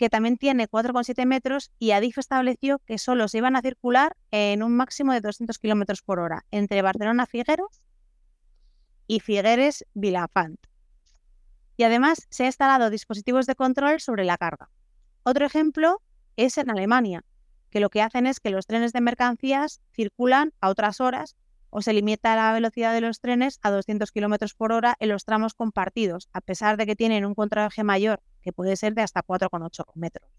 que 0.00 0.08
también 0.08 0.38
tiene 0.38 0.66
4,7 0.66 1.26
metros 1.26 1.72
y 1.78 1.90
Adif 1.90 2.16
estableció 2.16 2.78
que 2.86 2.96
solo 2.96 3.28
se 3.28 3.36
iban 3.36 3.54
a 3.54 3.60
circular 3.60 4.16
en 4.30 4.62
un 4.62 4.74
máximo 4.74 5.12
de 5.12 5.20
200 5.20 5.58
km 5.58 6.02
por 6.02 6.20
hora 6.20 6.46
entre 6.50 6.80
Barcelona 6.80 7.26
Figueres 7.26 7.82
y 9.06 9.20
Figueres 9.20 9.84
Vilafant. 9.92 10.58
Y 11.76 11.82
además 11.82 12.26
se 12.30 12.44
han 12.44 12.46
instalado 12.46 12.88
dispositivos 12.88 13.44
de 13.44 13.54
control 13.54 14.00
sobre 14.00 14.24
la 14.24 14.38
carga. 14.38 14.70
Otro 15.22 15.44
ejemplo 15.44 16.00
es 16.36 16.56
en 16.56 16.70
Alemania, 16.70 17.22
que 17.68 17.80
lo 17.80 17.90
que 17.90 18.00
hacen 18.00 18.26
es 18.26 18.40
que 18.40 18.48
los 18.48 18.66
trenes 18.66 18.94
de 18.94 19.02
mercancías 19.02 19.82
circulan 19.92 20.54
a 20.62 20.70
otras 20.70 21.02
horas 21.02 21.36
o 21.68 21.82
se 21.82 21.92
limita 21.92 22.34
la 22.36 22.54
velocidad 22.54 22.94
de 22.94 23.02
los 23.02 23.20
trenes 23.20 23.58
a 23.60 23.70
200 23.70 24.10
km 24.12 24.54
por 24.56 24.72
hora 24.72 24.96
en 24.98 25.10
los 25.10 25.26
tramos 25.26 25.52
compartidos, 25.52 26.30
a 26.32 26.40
pesar 26.40 26.78
de 26.78 26.86
que 26.86 26.96
tienen 26.96 27.26
un 27.26 27.34
contraje 27.34 27.84
mayor, 27.84 28.22
que 28.42 28.52
puede 28.52 28.76
ser 28.76 28.94
de 28.94 29.02
hasta 29.02 29.22
4,8 29.22 29.84
metros. 29.94 30.30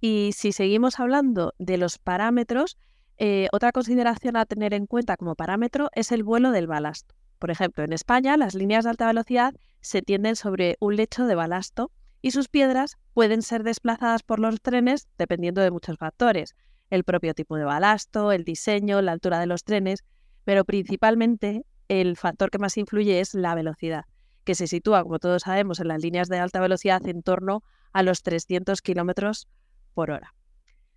Y 0.00 0.32
si 0.34 0.52
seguimos 0.52 0.98
hablando 0.98 1.54
de 1.58 1.76
los 1.76 1.98
parámetros, 1.98 2.76
eh, 3.18 3.48
otra 3.52 3.72
consideración 3.72 4.36
a 4.36 4.46
tener 4.46 4.74
en 4.74 4.86
cuenta 4.86 5.16
como 5.16 5.36
parámetro 5.36 5.90
es 5.94 6.10
el 6.10 6.24
vuelo 6.24 6.50
del 6.50 6.66
balasto. 6.66 7.14
Por 7.38 7.50
ejemplo, 7.50 7.84
en 7.84 7.92
España 7.92 8.36
las 8.36 8.54
líneas 8.54 8.84
de 8.84 8.90
alta 8.90 9.06
velocidad 9.06 9.54
se 9.80 10.02
tienden 10.02 10.36
sobre 10.36 10.76
un 10.80 10.96
lecho 10.96 11.26
de 11.26 11.34
balasto 11.34 11.90
y 12.20 12.30
sus 12.30 12.48
piedras 12.48 12.98
pueden 13.14 13.42
ser 13.42 13.64
desplazadas 13.64 14.22
por 14.22 14.38
los 14.38 14.60
trenes 14.60 15.08
dependiendo 15.18 15.60
de 15.60 15.70
muchos 15.70 15.98
factores, 15.98 16.54
el 16.90 17.04
propio 17.04 17.34
tipo 17.34 17.56
de 17.56 17.64
balasto, 17.64 18.32
el 18.32 18.44
diseño, 18.44 19.02
la 19.02 19.12
altura 19.12 19.40
de 19.40 19.46
los 19.46 19.64
trenes, 19.64 20.04
pero 20.44 20.64
principalmente 20.64 21.64
el 21.88 22.16
factor 22.16 22.50
que 22.50 22.58
más 22.58 22.76
influye 22.76 23.20
es 23.20 23.34
la 23.34 23.54
velocidad, 23.54 24.04
que 24.44 24.54
se 24.54 24.66
sitúa, 24.66 25.02
como 25.02 25.18
todos 25.18 25.42
sabemos, 25.42 25.80
en 25.80 25.88
las 25.88 26.02
líneas 26.02 26.28
de 26.28 26.38
alta 26.38 26.60
velocidad 26.60 27.06
en 27.06 27.22
torno 27.22 27.62
a 27.92 28.02
los 28.02 28.22
300 28.22 28.82
kilómetros 28.82 29.48
por 29.94 30.10
hora. 30.10 30.34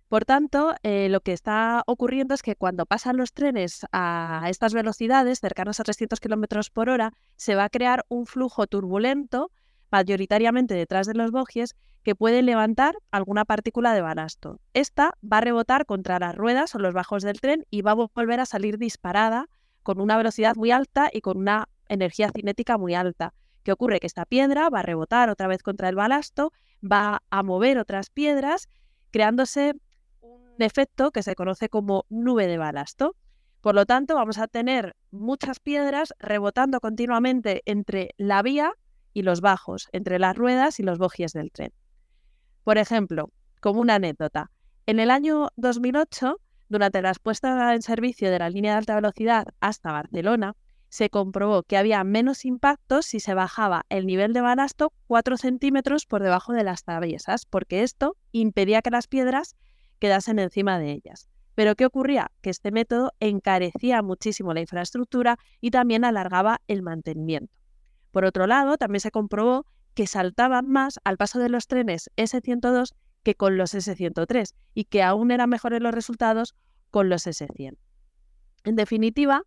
Por 0.08 0.24
tanto, 0.24 0.74
eh, 0.84 1.08
lo 1.08 1.20
que 1.20 1.32
está 1.32 1.82
ocurriendo 1.86 2.34
es 2.34 2.42
que 2.42 2.54
cuando 2.54 2.86
pasan 2.86 3.16
los 3.16 3.32
trenes 3.32 3.86
a 3.90 4.46
estas 4.48 4.72
velocidades, 4.72 5.40
cercanas 5.40 5.80
a 5.80 5.84
300 5.84 6.20
kilómetros 6.20 6.70
por 6.70 6.88
hora, 6.88 7.12
se 7.34 7.56
va 7.56 7.64
a 7.64 7.68
crear 7.68 8.04
un 8.08 8.26
flujo 8.26 8.68
turbulento 8.68 9.50
mayoritariamente 9.90 10.74
detrás 10.74 11.06
de 11.06 11.14
los 11.14 11.30
bogies, 11.32 11.74
que 12.04 12.14
puede 12.14 12.42
levantar 12.42 12.96
alguna 13.10 13.44
partícula 13.44 13.92
de 13.94 14.00
balasto. 14.00 14.60
Esta 14.74 15.14
va 15.24 15.38
a 15.38 15.40
rebotar 15.40 15.86
contra 15.86 16.20
las 16.20 16.36
ruedas 16.36 16.72
o 16.76 16.78
los 16.78 16.94
bajos 16.94 17.24
del 17.24 17.40
tren 17.40 17.66
y 17.68 17.82
va 17.82 17.92
a 17.92 17.94
volver 17.94 18.38
a 18.38 18.46
salir 18.46 18.78
disparada 18.78 19.48
con 19.82 20.00
una 20.00 20.16
velocidad 20.16 20.54
muy 20.54 20.70
alta 20.70 21.10
y 21.12 21.20
con 21.20 21.36
una 21.36 21.68
energía 21.88 22.30
cinética 22.34 22.78
muy 22.78 22.94
alta. 22.94 23.34
¿Qué 23.62 23.72
ocurre? 23.72 24.00
Que 24.00 24.06
esta 24.06 24.24
piedra 24.26 24.68
va 24.70 24.80
a 24.80 24.82
rebotar 24.82 25.28
otra 25.30 25.48
vez 25.48 25.62
contra 25.62 25.88
el 25.88 25.96
balasto, 25.96 26.52
va 26.82 27.22
a 27.30 27.42
mover 27.42 27.78
otras 27.78 28.10
piedras, 28.10 28.68
creándose 29.10 29.74
un 30.20 30.54
efecto 30.58 31.10
que 31.10 31.22
se 31.22 31.34
conoce 31.34 31.68
como 31.68 32.04
nube 32.08 32.46
de 32.46 32.58
balasto. 32.58 33.16
Por 33.60 33.74
lo 33.74 33.86
tanto, 33.86 34.14
vamos 34.14 34.38
a 34.38 34.46
tener 34.46 34.94
muchas 35.10 35.58
piedras 35.58 36.14
rebotando 36.18 36.80
continuamente 36.80 37.62
entre 37.64 38.14
la 38.16 38.42
vía 38.42 38.72
y 39.12 39.22
los 39.22 39.40
bajos 39.40 39.88
entre 39.92 40.18
las 40.18 40.36
ruedas 40.36 40.78
y 40.78 40.82
los 40.82 40.98
bogies 40.98 41.32
del 41.32 41.50
tren. 41.50 41.72
Por 42.64 42.78
ejemplo, 42.78 43.30
como 43.60 43.80
una 43.80 43.94
anécdota, 43.94 44.50
en 44.84 45.00
el 45.00 45.10
año 45.10 45.48
2008, 45.56 46.38
durante 46.68 47.00
la 47.00 47.14
puesta 47.14 47.74
en 47.74 47.80
servicio 47.82 48.30
de 48.30 48.38
la 48.38 48.50
línea 48.50 48.72
de 48.72 48.78
alta 48.78 48.94
velocidad 48.94 49.46
hasta 49.60 49.90
Barcelona, 49.90 50.54
se 50.96 51.10
comprobó 51.10 51.62
que 51.62 51.76
había 51.76 52.02
menos 52.04 52.46
impactos 52.46 53.04
si 53.04 53.20
se 53.20 53.34
bajaba 53.34 53.84
el 53.90 54.06
nivel 54.06 54.32
de 54.32 54.40
balasto 54.40 54.94
4 55.08 55.36
centímetros 55.36 56.06
por 56.06 56.22
debajo 56.22 56.54
de 56.54 56.64
las 56.64 56.84
traviesas, 56.84 57.44
porque 57.44 57.82
esto 57.82 58.16
impedía 58.32 58.80
que 58.80 58.88
las 58.88 59.06
piedras 59.06 59.56
quedasen 59.98 60.38
encima 60.38 60.78
de 60.78 60.92
ellas. 60.92 61.28
Pero 61.54 61.74
¿qué 61.74 61.84
ocurría? 61.84 62.30
Que 62.40 62.48
este 62.48 62.70
método 62.70 63.12
encarecía 63.20 64.00
muchísimo 64.00 64.54
la 64.54 64.62
infraestructura 64.62 65.36
y 65.60 65.70
también 65.70 66.02
alargaba 66.02 66.62
el 66.66 66.80
mantenimiento. 66.80 67.52
Por 68.10 68.24
otro 68.24 68.46
lado, 68.46 68.78
también 68.78 69.00
se 69.00 69.10
comprobó 69.10 69.66
que 69.92 70.06
saltaban 70.06 70.66
más 70.66 70.98
al 71.04 71.18
paso 71.18 71.38
de 71.38 71.50
los 71.50 71.66
trenes 71.66 72.10
S102 72.16 72.94
que 73.22 73.34
con 73.34 73.58
los 73.58 73.74
S103 73.74 74.54
y 74.72 74.84
que 74.84 75.02
aún 75.02 75.30
eran 75.30 75.50
mejores 75.50 75.82
los 75.82 75.92
resultados 75.94 76.54
con 76.90 77.10
los 77.10 77.26
S100. 77.26 77.76
En 78.64 78.76
definitiva, 78.76 79.42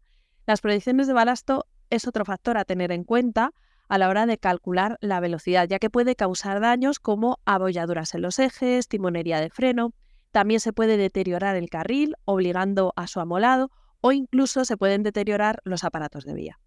las 0.49 0.61
proyecciones 0.61 1.05
de 1.05 1.13
balasto 1.13 1.67
es 1.91 2.07
otro 2.07 2.25
factor 2.25 2.57
a 2.57 2.65
tener 2.65 2.91
en 2.91 3.03
cuenta 3.03 3.51
a 3.87 3.99
la 3.99 4.09
hora 4.09 4.25
de 4.25 4.39
calcular 4.39 4.97
la 4.99 5.19
velocidad, 5.19 5.67
ya 5.69 5.77
que 5.77 5.91
puede 5.91 6.15
causar 6.15 6.59
daños 6.59 6.97
como 6.97 7.37
abolladuras 7.45 8.15
en 8.15 8.23
los 8.23 8.39
ejes, 8.39 8.87
timonería 8.87 9.39
de 9.41 9.51
freno, 9.51 9.93
también 10.31 10.59
se 10.59 10.73
puede 10.73 10.97
deteriorar 10.97 11.55
el 11.55 11.69
carril, 11.69 12.15
obligando 12.25 12.93
a 12.95 13.05
su 13.05 13.19
amolado, 13.19 13.69
o 14.01 14.11
incluso 14.11 14.65
se 14.65 14.75
pueden 14.75 15.03
deteriorar 15.03 15.59
los 15.65 15.83
aparatos 15.83 16.25
de 16.25 16.33
vía. 16.33 16.59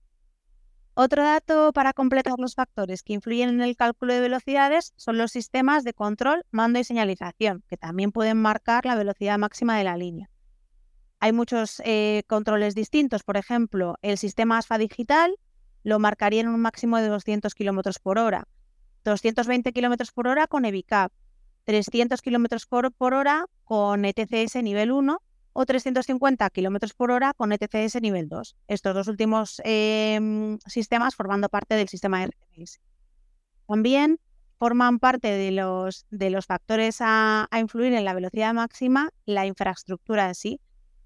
Otro 0.95 1.25
dato 1.25 1.73
para 1.73 1.93
completar 1.93 2.39
los 2.39 2.55
factores 2.55 3.03
que 3.03 3.15
influyen 3.15 3.49
en 3.49 3.63
el 3.63 3.75
cálculo 3.75 4.15
de 4.15 4.21
velocidades 4.21 4.93
son 4.95 5.19
los 5.19 5.33
sistemas 5.33 5.83
de 5.83 5.93
control, 5.93 6.45
mando 6.53 6.79
y 6.79 6.85
señalización, 6.85 7.65
que 7.67 7.77
también 7.77 8.13
pueden 8.13 8.41
marcar 8.41 8.87
la 8.87 8.95
velocidad 8.95 9.39
máxima 9.39 9.77
de 9.77 9.83
la 9.83 9.97
línea. 9.97 10.32
Hay 11.23 11.31
muchos 11.31 11.81
eh, 11.85 12.25
controles 12.27 12.75
distintos, 12.75 13.23
por 13.23 13.37
ejemplo, 13.37 13.97
el 14.03 14.19
sistema 14.19 14.59
ASFA 14.59 14.77
digital 14.77 15.39
lo 15.85 16.01
marcaría 16.01 16.41
en 16.41 16.49
un 16.49 16.59
máximo 16.59 16.99
de 16.99 17.07
200 17.07 17.55
km 17.55 18.01
por 18.03 18.19
hora, 18.19 18.49
220 19.05 19.73
km 19.73 20.13
por 20.13 20.27
hora 20.27 20.49
con 20.49 20.65
EVICAP, 20.65 21.13
300 21.63 22.21
km 22.23 22.67
por, 22.99 23.15
hora 23.15 23.47
con 23.63 24.05
ETCS 24.05 24.65
nivel 24.65 24.91
1 24.91 25.23
o 25.53 25.65
350 25.65 26.51
km 26.51 26.93
por 26.97 27.13
hora 27.13 27.35
con 27.35 27.53
ETCS 27.53 28.03
nivel 28.03 28.29
2. 28.29 28.57
Estos 28.67 28.93
dos 28.93 29.07
últimos 29.07 29.63
em, 29.63 30.59
sistemas 30.67 31.15
formando 31.15 31.49
parte 31.49 31.77
del 31.77 31.89
sistema 31.89 32.27
RTMS. 32.27 32.81
También 33.69 34.19
forman 34.59 34.99
parte 34.99 35.29
de 35.29 35.53
los, 35.53 36.05
de 36.11 36.31
los 36.31 36.47
factores 36.47 36.97
a, 37.01 37.47
a, 37.49 37.61
influir 37.61 37.93
en 37.93 38.05
la 38.05 38.13
velocidad 38.13 38.53
máxima 38.55 39.11
la 39.25 39.47
infraestructura 39.47 40.27
en 40.27 40.35
sí. 40.35 40.61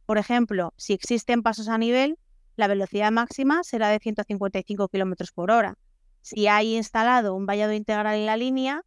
Por 0.06 0.18
ejemplo, 0.18 0.72
si 0.76 0.92
existen 0.92 1.42
pasos 1.42 1.68
a 1.68 1.78
nivel, 1.78 2.18
la 2.54 2.68
velocidad 2.68 3.10
máxima 3.10 3.64
será 3.64 3.88
de 3.88 3.98
155 3.98 4.88
km 4.88 5.32
por 5.34 5.50
hora. 5.50 5.76
Si 6.22 6.46
hay 6.46 6.76
instalado 6.76 7.34
un 7.34 7.44
vallado 7.44 7.72
integral 7.72 8.14
en 8.16 8.26
la 8.26 8.36
línea, 8.36 8.82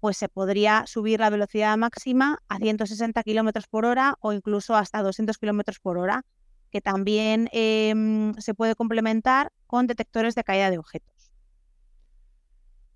pues 0.00 0.16
se 0.16 0.28
podría 0.28 0.84
subir 0.86 1.20
la 1.20 1.30
velocidad 1.30 1.76
máxima 1.76 2.40
a 2.48 2.58
160 2.58 3.22
km 3.22 3.66
por 3.68 3.84
hora 3.84 4.16
o 4.20 4.32
incluso 4.32 4.76
hasta 4.76 5.02
200 5.02 5.38
km 5.38 5.80
por 5.80 5.96
hora, 5.96 6.24
que 6.70 6.80
también 6.80 7.48
em, 7.52 8.34
se 8.34 8.52
puede 8.52 8.74
complementar 8.74 9.52
con 9.66 9.86
detectores 9.86 10.34
de 10.34 10.44
caída 10.44 10.70
de 10.70 10.78
objetos. 10.78 11.15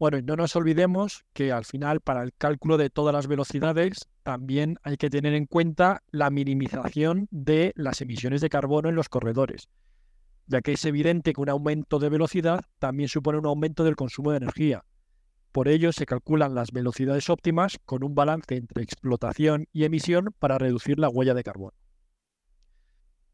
Bueno, 0.00 0.18
y 0.18 0.22
no 0.22 0.34
nos 0.34 0.56
olvidemos 0.56 1.24
que 1.32 1.52
al 1.52 1.64
final 1.64 2.00
para 2.00 2.24
el 2.24 2.32
cálculo 2.32 2.76
de 2.76 2.90
todas 2.90 3.14
las 3.14 3.28
velocidades 3.28 4.08
también 4.24 4.78
hay 4.82 4.96
que 4.96 5.10
tener 5.10 5.34
en 5.34 5.46
cuenta 5.46 6.02
la 6.10 6.30
minimización 6.30 7.28
de 7.30 7.72
las 7.76 8.00
emisiones 8.00 8.40
de 8.40 8.48
carbono 8.48 8.88
en 8.88 8.96
los 8.96 9.08
corredores, 9.08 9.68
ya 10.46 10.60
que 10.60 10.72
es 10.72 10.84
evidente 10.84 11.32
que 11.32 11.40
un 11.40 11.50
aumento 11.50 12.00
de 12.00 12.08
velocidad 12.08 12.64
también 12.80 13.08
supone 13.08 13.38
un 13.38 13.46
aumento 13.46 13.84
del 13.84 13.94
consumo 13.94 14.32
de 14.32 14.38
energía 14.38 14.82
por 15.52 15.66
ello 15.66 15.92
se 15.92 16.06
calculan 16.06 16.54
las 16.54 16.70
velocidades 16.70 17.28
óptimas 17.28 17.78
con 17.84 18.04
un 18.04 18.14
balance 18.14 18.54
entre 18.54 18.84
explotación 18.84 19.66
y 19.72 19.84
emisión 19.84 20.32
para 20.38 20.58
reducir 20.58 20.98
la 21.00 21.08
huella 21.08 21.34
de 21.34 21.42
carbono. 21.42 21.76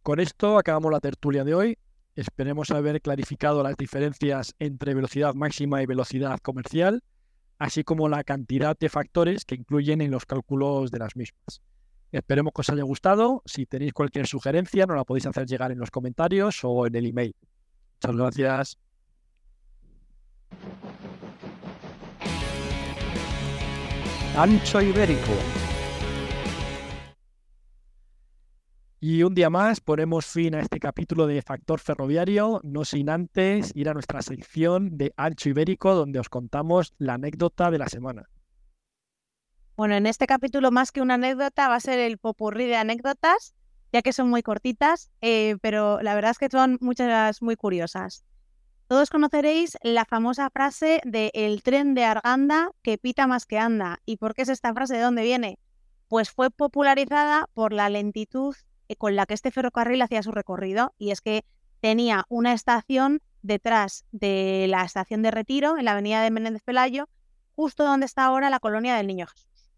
Con 0.02 0.20
esto 0.20 0.56
acabamos 0.56 0.92
la 0.92 1.00
tertulia 1.00 1.44
de 1.44 1.54
hoy. 1.54 1.78
Esperemos 2.16 2.70
haber 2.70 3.02
clarificado 3.02 3.62
las 3.62 3.76
diferencias 3.76 4.54
entre 4.58 4.94
velocidad 4.94 5.34
máxima 5.34 5.82
y 5.82 5.86
velocidad 5.86 6.38
comercial, 6.40 7.02
así 7.58 7.84
como 7.84 8.08
la 8.08 8.24
cantidad 8.24 8.76
de 8.78 8.88
factores 8.88 9.44
que 9.44 9.54
incluyen 9.54 10.00
en 10.00 10.10
los 10.10 10.24
cálculos 10.24 10.90
de 10.90 10.98
las 10.98 11.14
mismas. 11.14 11.60
Esperemos 12.12 12.54
que 12.54 12.62
os 12.62 12.70
haya 12.70 12.84
gustado. 12.84 13.42
Si 13.44 13.66
tenéis 13.66 13.92
cualquier 13.92 14.26
sugerencia, 14.26 14.86
nos 14.86 14.96
la 14.96 15.04
podéis 15.04 15.26
hacer 15.26 15.46
llegar 15.46 15.72
en 15.72 15.78
los 15.78 15.90
comentarios 15.90 16.60
o 16.62 16.86
en 16.86 16.94
el 16.94 17.06
email. 17.06 17.36
Muchas 18.00 18.16
gracias. 18.16 18.78
Ancho 24.36 24.80
Ibérico. 24.80 25.65
Y 29.08 29.22
un 29.22 29.36
día 29.36 29.50
más 29.50 29.80
ponemos 29.80 30.26
fin 30.26 30.56
a 30.56 30.60
este 30.60 30.80
capítulo 30.80 31.28
de 31.28 31.40
Factor 31.40 31.78
Ferroviario, 31.78 32.60
no 32.64 32.84
sin 32.84 33.08
antes 33.08 33.70
ir 33.76 33.88
a 33.88 33.94
nuestra 33.94 34.20
sección 34.20 34.98
de 34.98 35.14
Ancho 35.16 35.48
Ibérico, 35.48 35.94
donde 35.94 36.18
os 36.18 36.28
contamos 36.28 36.92
la 36.98 37.14
anécdota 37.14 37.70
de 37.70 37.78
la 37.78 37.88
semana. 37.88 38.28
Bueno, 39.76 39.94
en 39.94 40.06
este 40.06 40.26
capítulo 40.26 40.72
más 40.72 40.90
que 40.90 41.02
una 41.02 41.14
anécdota 41.14 41.68
va 41.68 41.76
a 41.76 41.80
ser 41.80 42.00
el 42.00 42.18
popurrí 42.18 42.66
de 42.66 42.74
anécdotas, 42.74 43.54
ya 43.92 44.02
que 44.02 44.12
son 44.12 44.28
muy 44.28 44.42
cortitas, 44.42 45.12
eh, 45.20 45.54
pero 45.62 46.02
la 46.02 46.16
verdad 46.16 46.32
es 46.32 46.38
que 46.38 46.48
son 46.50 46.76
muchas 46.80 47.42
muy 47.42 47.54
curiosas. 47.54 48.24
Todos 48.88 49.10
conoceréis 49.10 49.78
la 49.84 50.04
famosa 50.04 50.50
frase 50.50 51.00
de 51.04 51.30
el 51.32 51.62
tren 51.62 51.94
de 51.94 52.02
Arganda 52.02 52.72
que 52.82 52.98
pita 52.98 53.28
más 53.28 53.46
que 53.46 53.60
anda. 53.60 54.00
¿Y 54.04 54.16
por 54.16 54.34
qué 54.34 54.42
es 54.42 54.48
esta 54.48 54.74
frase? 54.74 54.94
¿De 54.94 55.02
dónde 55.02 55.22
viene? 55.22 55.60
Pues 56.08 56.28
fue 56.28 56.50
popularizada 56.50 57.48
por 57.54 57.72
la 57.72 57.88
lentitud 57.88 58.56
con 58.94 59.16
la 59.16 59.26
que 59.26 59.34
este 59.34 59.50
ferrocarril 59.50 60.02
hacía 60.02 60.22
su 60.22 60.30
recorrido 60.30 60.94
y 60.98 61.10
es 61.10 61.20
que 61.20 61.44
tenía 61.80 62.24
una 62.28 62.52
estación 62.52 63.20
detrás 63.42 64.04
de 64.12 64.66
la 64.68 64.84
estación 64.84 65.22
de 65.22 65.30
Retiro, 65.30 65.78
en 65.78 65.84
la 65.84 65.92
avenida 65.92 66.22
de 66.22 66.30
Menéndez 66.30 66.62
Pelayo, 66.62 67.08
justo 67.54 67.84
donde 67.84 68.06
está 68.06 68.24
ahora 68.24 68.50
la 68.50 68.60
colonia 68.60 68.96
del 68.96 69.06
Niño 69.06 69.26
Jesús. 69.26 69.72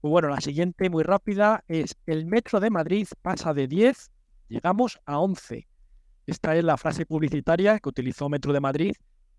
Pues 0.00 0.10
bueno, 0.10 0.28
la 0.28 0.40
siguiente, 0.40 0.90
muy 0.90 1.02
rápida, 1.02 1.64
es 1.66 1.96
el 2.06 2.26
metro 2.26 2.60
de 2.60 2.70
Madrid 2.70 3.08
pasa 3.20 3.52
de 3.52 3.66
10, 3.66 4.10
llegamos 4.48 5.00
a 5.06 5.18
11. 5.18 5.66
Esta 6.26 6.54
es 6.54 6.62
la 6.62 6.76
frase 6.76 7.06
publicitaria 7.06 7.80
que 7.80 7.88
utilizó 7.88 8.28
Metro 8.28 8.52
de 8.52 8.60
Madrid 8.60 8.92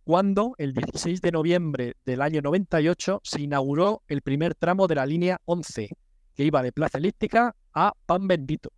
cuando 0.03 0.55
el 0.57 0.73
16 0.73 1.21
de 1.21 1.31
noviembre 1.31 1.95
del 2.03 2.21
año 2.21 2.41
98 2.41 3.21
se 3.23 3.41
inauguró 3.41 4.01
el 4.07 4.23
primer 4.23 4.55
tramo 4.55 4.87
de 4.87 4.95
la 4.95 5.05
línea 5.05 5.39
11, 5.45 5.89
que 6.33 6.43
iba 6.43 6.63
de 6.63 6.71
Plaza 6.71 6.97
Elíptica 6.97 7.55
a 7.73 7.93
Pan 8.05 8.27
Bendito. 8.27 8.71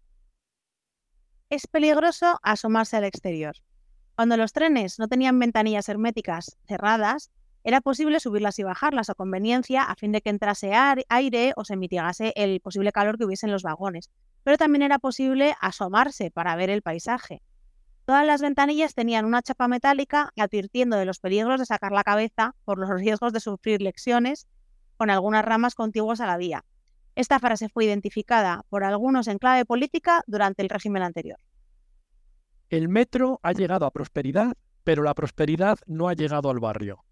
Es 1.49 1.67
peligroso 1.67 2.39
asomarse 2.43 2.97
al 2.97 3.03
exterior. 3.03 3.55
Cuando 4.15 4.37
los 4.37 4.53
trenes 4.53 4.99
no 4.99 5.07
tenían 5.07 5.39
ventanillas 5.39 5.89
herméticas 5.89 6.57
cerradas, 6.67 7.31
era 7.63 7.81
posible 7.81 8.19
subirlas 8.19 8.57
y 8.59 8.63
bajarlas 8.63 9.09
a 9.09 9.15
conveniencia 9.15 9.83
a 9.83 9.95
fin 9.95 10.11
de 10.11 10.21
que 10.21 10.29
entrase 10.29 10.71
aire 10.73 11.53
o 11.55 11.63
se 11.63 11.75
mitigase 11.75 12.33
el 12.35 12.59
posible 12.59 12.91
calor 12.91 13.17
que 13.17 13.25
hubiese 13.25 13.45
en 13.45 13.51
los 13.51 13.63
vagones. 13.63 14.09
Pero 14.43 14.57
también 14.57 14.81
era 14.81 14.97
posible 14.97 15.55
asomarse 15.61 16.31
para 16.31 16.55
ver 16.55 16.69
el 16.69 16.81
paisaje. 16.81 17.43
Todas 18.05 18.25
las 18.25 18.41
ventanillas 18.41 18.95
tenían 18.95 19.25
una 19.25 19.43
chapa 19.43 19.67
metálica 19.67 20.31
advirtiendo 20.35 20.97
de 20.97 21.05
los 21.05 21.19
peligros 21.19 21.59
de 21.59 21.65
sacar 21.65 21.91
la 21.91 22.03
cabeza 22.03 22.55
por 22.65 22.79
los 22.79 22.89
riesgos 22.89 23.31
de 23.31 23.39
sufrir 23.39 23.81
lesiones 23.81 24.47
con 24.97 25.09
algunas 25.09 25.45
ramas 25.45 25.75
contiguas 25.75 26.19
a 26.19 26.25
la 26.25 26.37
vía. 26.37 26.65
Esta 27.16 27.39
frase 27.39 27.70
fue 27.70 27.86
identificada 27.86 28.64
por 28.70 28.84
algunos 28.84 29.28
en 29.28 29.38
clave 29.38 29.66
política 29.66 30.24
durante 30.28 30.62
el 30.62 30.70
régimen 30.70 31.03
anterior. 31.03 31.39
El 32.70 32.88
metro 32.88 33.39
ha 33.43 33.51
llegado 33.51 33.86
a 33.86 33.91
prosperidad, 33.91 34.53
pero 34.84 35.03
la 35.03 35.14
prosperidad 35.14 35.78
no 35.88 36.07
ha 36.07 36.14
llegado 36.14 36.49
al 36.49 36.59
barrio. 36.59 37.03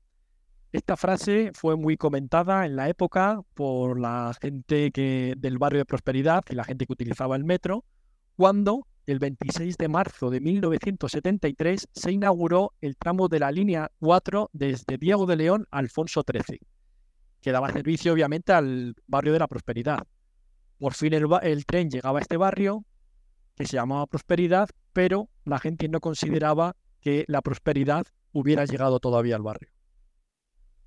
Esta 0.71 0.95
frase 0.95 1.51
fue 1.55 1.75
muy 1.75 1.97
comentada 1.97 2.65
en 2.65 2.75
la 2.75 2.89
época 2.89 3.41
por 3.55 3.99
la 3.99 4.33
gente 4.39 4.91
que, 4.91 5.33
del 5.35 5.57
barrio 5.57 5.79
de 5.79 5.85
Prosperidad 5.85 6.43
y 6.47 6.53
la 6.53 6.63
gente 6.63 6.85
que 6.85 6.93
utilizaba 6.93 7.35
el 7.35 7.43
metro, 7.43 7.85
cuando 8.35 8.85
el 9.07 9.17
26 9.17 9.77
de 9.77 9.87
marzo 9.87 10.29
de 10.29 10.39
1973 10.39 11.87
se 11.91 12.11
inauguró 12.11 12.73
el 12.81 12.97
tramo 12.97 13.27
de 13.27 13.39
la 13.39 13.51
línea 13.51 13.89
4 13.99 14.51
desde 14.53 14.99
Diego 14.99 15.25
de 15.25 15.37
León 15.37 15.67
a 15.71 15.79
Alfonso 15.79 16.23
XIII, 16.23 16.59
que 17.41 17.51
daba 17.51 17.71
servicio 17.71 18.13
obviamente 18.13 18.53
al 18.53 18.95
barrio 19.07 19.33
de 19.33 19.39
la 19.39 19.47
Prosperidad. 19.47 20.07
Por 20.77 20.93
fin 20.93 21.13
el, 21.13 21.65
tren 21.65 21.89
llegaba 21.89 22.19
a 22.19 22.21
este 22.21 22.37
barrio, 22.37 22.85
que 23.55 23.65
se 23.65 23.75
llamaba 23.75 24.07
Prosperidad, 24.07 24.69
pero 24.93 25.29
la 25.43 25.59
gente 25.59 25.89
no 25.89 25.99
consideraba 25.99 26.75
que 27.01 27.25
la 27.27 27.41
prosperidad 27.41 28.05
hubiera 28.31 28.65
llegado 28.65 28.99
todavía 28.99 29.35
al 29.35 29.41
barrio. 29.41 29.69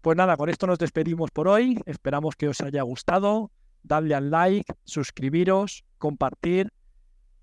Pues 0.00 0.16
nada, 0.16 0.36
con 0.36 0.48
esto 0.48 0.66
nos 0.66 0.78
despedimos 0.78 1.30
por 1.30 1.48
hoy. 1.48 1.78
Esperamos 1.86 2.36
que 2.36 2.48
os 2.48 2.60
haya 2.60 2.82
gustado. 2.82 3.52
Dadle 3.82 4.14
al 4.14 4.30
like, 4.30 4.72
suscribiros, 4.84 5.84
compartir 5.98 6.72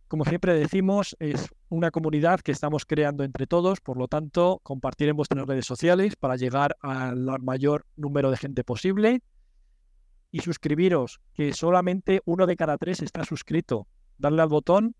como 0.10 0.26
siempre 0.26 0.56
decimos, 0.56 1.16
es 1.20 1.50
una 1.70 1.92
comunidad 1.92 2.40
que 2.40 2.52
estamos 2.52 2.84
creando 2.84 3.24
entre 3.24 3.46
todos, 3.46 3.80
por 3.80 3.96
lo 3.96 4.08
tanto, 4.08 4.60
compartir 4.64 5.08
en 5.08 5.16
vuestras 5.16 5.46
redes 5.46 5.68
sociales 5.68 6.16
para 6.16 6.36
llegar 6.36 6.76
al 6.82 7.28
mayor 7.44 7.86
número 7.96 8.32
de 8.32 8.38
gente 8.38 8.64
posible. 8.64 9.22
Y 10.32 10.40
suscribiros, 10.40 11.22
que 11.36 11.54
solamente 11.54 12.22
uno 12.26 12.48
de 12.48 12.56
cada 12.56 12.80
tres 12.80 13.04
está 13.04 13.24
suscrito. 13.24 13.88
Darle 14.18 14.42
al 14.42 14.50
botón 14.50 14.96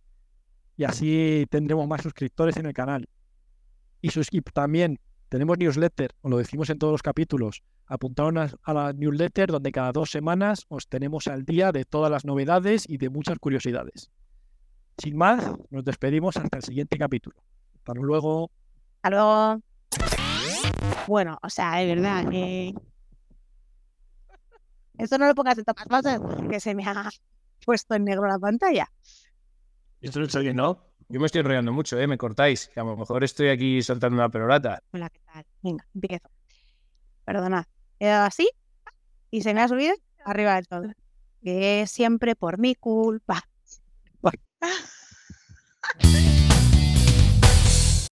y 0.78 0.84
así 0.84 1.48
tendremos 1.50 1.88
más 1.88 2.04
suscriptores 2.04 2.58
en 2.58 2.68
el 2.68 2.74
canal. 2.74 3.10
Y, 4.02 4.12
también 4.54 5.00
Tenemos 5.28 5.58
newsletter, 5.58 6.12
os 6.22 6.30
lo 6.30 6.38
decimos 6.38 6.70
en 6.70 6.78
todos 6.78 6.92
los 6.92 7.02
capítulos. 7.02 7.64
Apuntaros 7.88 8.56
a 8.62 8.74
la 8.74 8.94
newsletter 8.94 9.52
donde 9.52 9.72
cada 9.72 9.92
dos 9.92 10.12
semanas 10.12 10.68
os 10.70 10.88
tenemos 10.88 11.28
al 11.28 11.46
día 11.46 11.72
de 11.72 11.84
todas 11.84 12.12
las 12.12 12.26
novedades 12.26 12.88
y 12.88 12.98
de 12.98 13.10
muchas 13.10 13.40
curiosidades. 13.40 14.12
Sin 15.00 15.16
más, 15.16 15.50
nos 15.70 15.86
despedimos 15.86 16.36
hasta 16.36 16.58
el 16.58 16.64
siguiente 16.64 16.98
capítulo. 16.98 17.38
Hasta 17.78 17.94
luego. 17.94 18.52
Hasta 19.02 19.10
luego. 19.10 19.62
Bueno, 21.08 21.40
o 21.42 21.50
sea, 21.50 21.78
de 21.78 21.96
verdad, 21.96 22.26
eh... 22.34 22.74
esto 24.98 25.18
no 25.18 25.28
lo 25.28 25.36
pongas 25.36 25.58
en 25.58 25.64
todas 25.64 25.86
partes 25.86 26.20
que 26.50 26.60
se 26.60 26.76
me 26.76 26.84
ha 26.84 27.10
puesto 27.66 27.96
en 27.96 28.04
negro 28.04 28.28
la 28.28 28.38
pantalla. 28.38 28.92
Esto 30.02 30.20
no 30.20 30.26
está 30.26 30.40
bien, 30.40 30.58
¿no? 30.58 30.86
Yo 31.08 31.20
me 31.20 31.26
estoy 31.28 31.40
enrollando 31.40 31.72
mucho, 31.72 31.98
¿eh? 31.98 32.06
Me 32.06 32.18
cortáis, 32.18 32.68
que 32.68 32.82
a 32.82 32.84
lo 32.84 32.98
mejor 32.98 33.24
estoy 33.24 33.50
aquí 33.50 33.82
soltando 33.82 34.16
una 34.16 34.30
perorata. 34.30 34.84
Hola, 34.92 35.10
¿qué 35.10 35.22
tal? 35.26 35.46
Venga, 35.64 35.88
empiezo. 35.96 36.30
Perdonad. 37.24 37.64
He 38.00 38.08
dado 38.08 38.28
así 38.28 38.50
y 39.32 39.42
se 39.42 39.54
me 39.54 39.62
ha 39.62 39.68
subido 39.70 39.96
arriba 40.26 40.56
del 40.56 40.68
todo. 40.68 40.92
Que 41.42 41.82
es 41.82 41.92
siempre 41.92 42.36
por 42.36 42.60
mi 42.60 42.76
culpa. 42.76 43.49
Ah. 44.62 46.39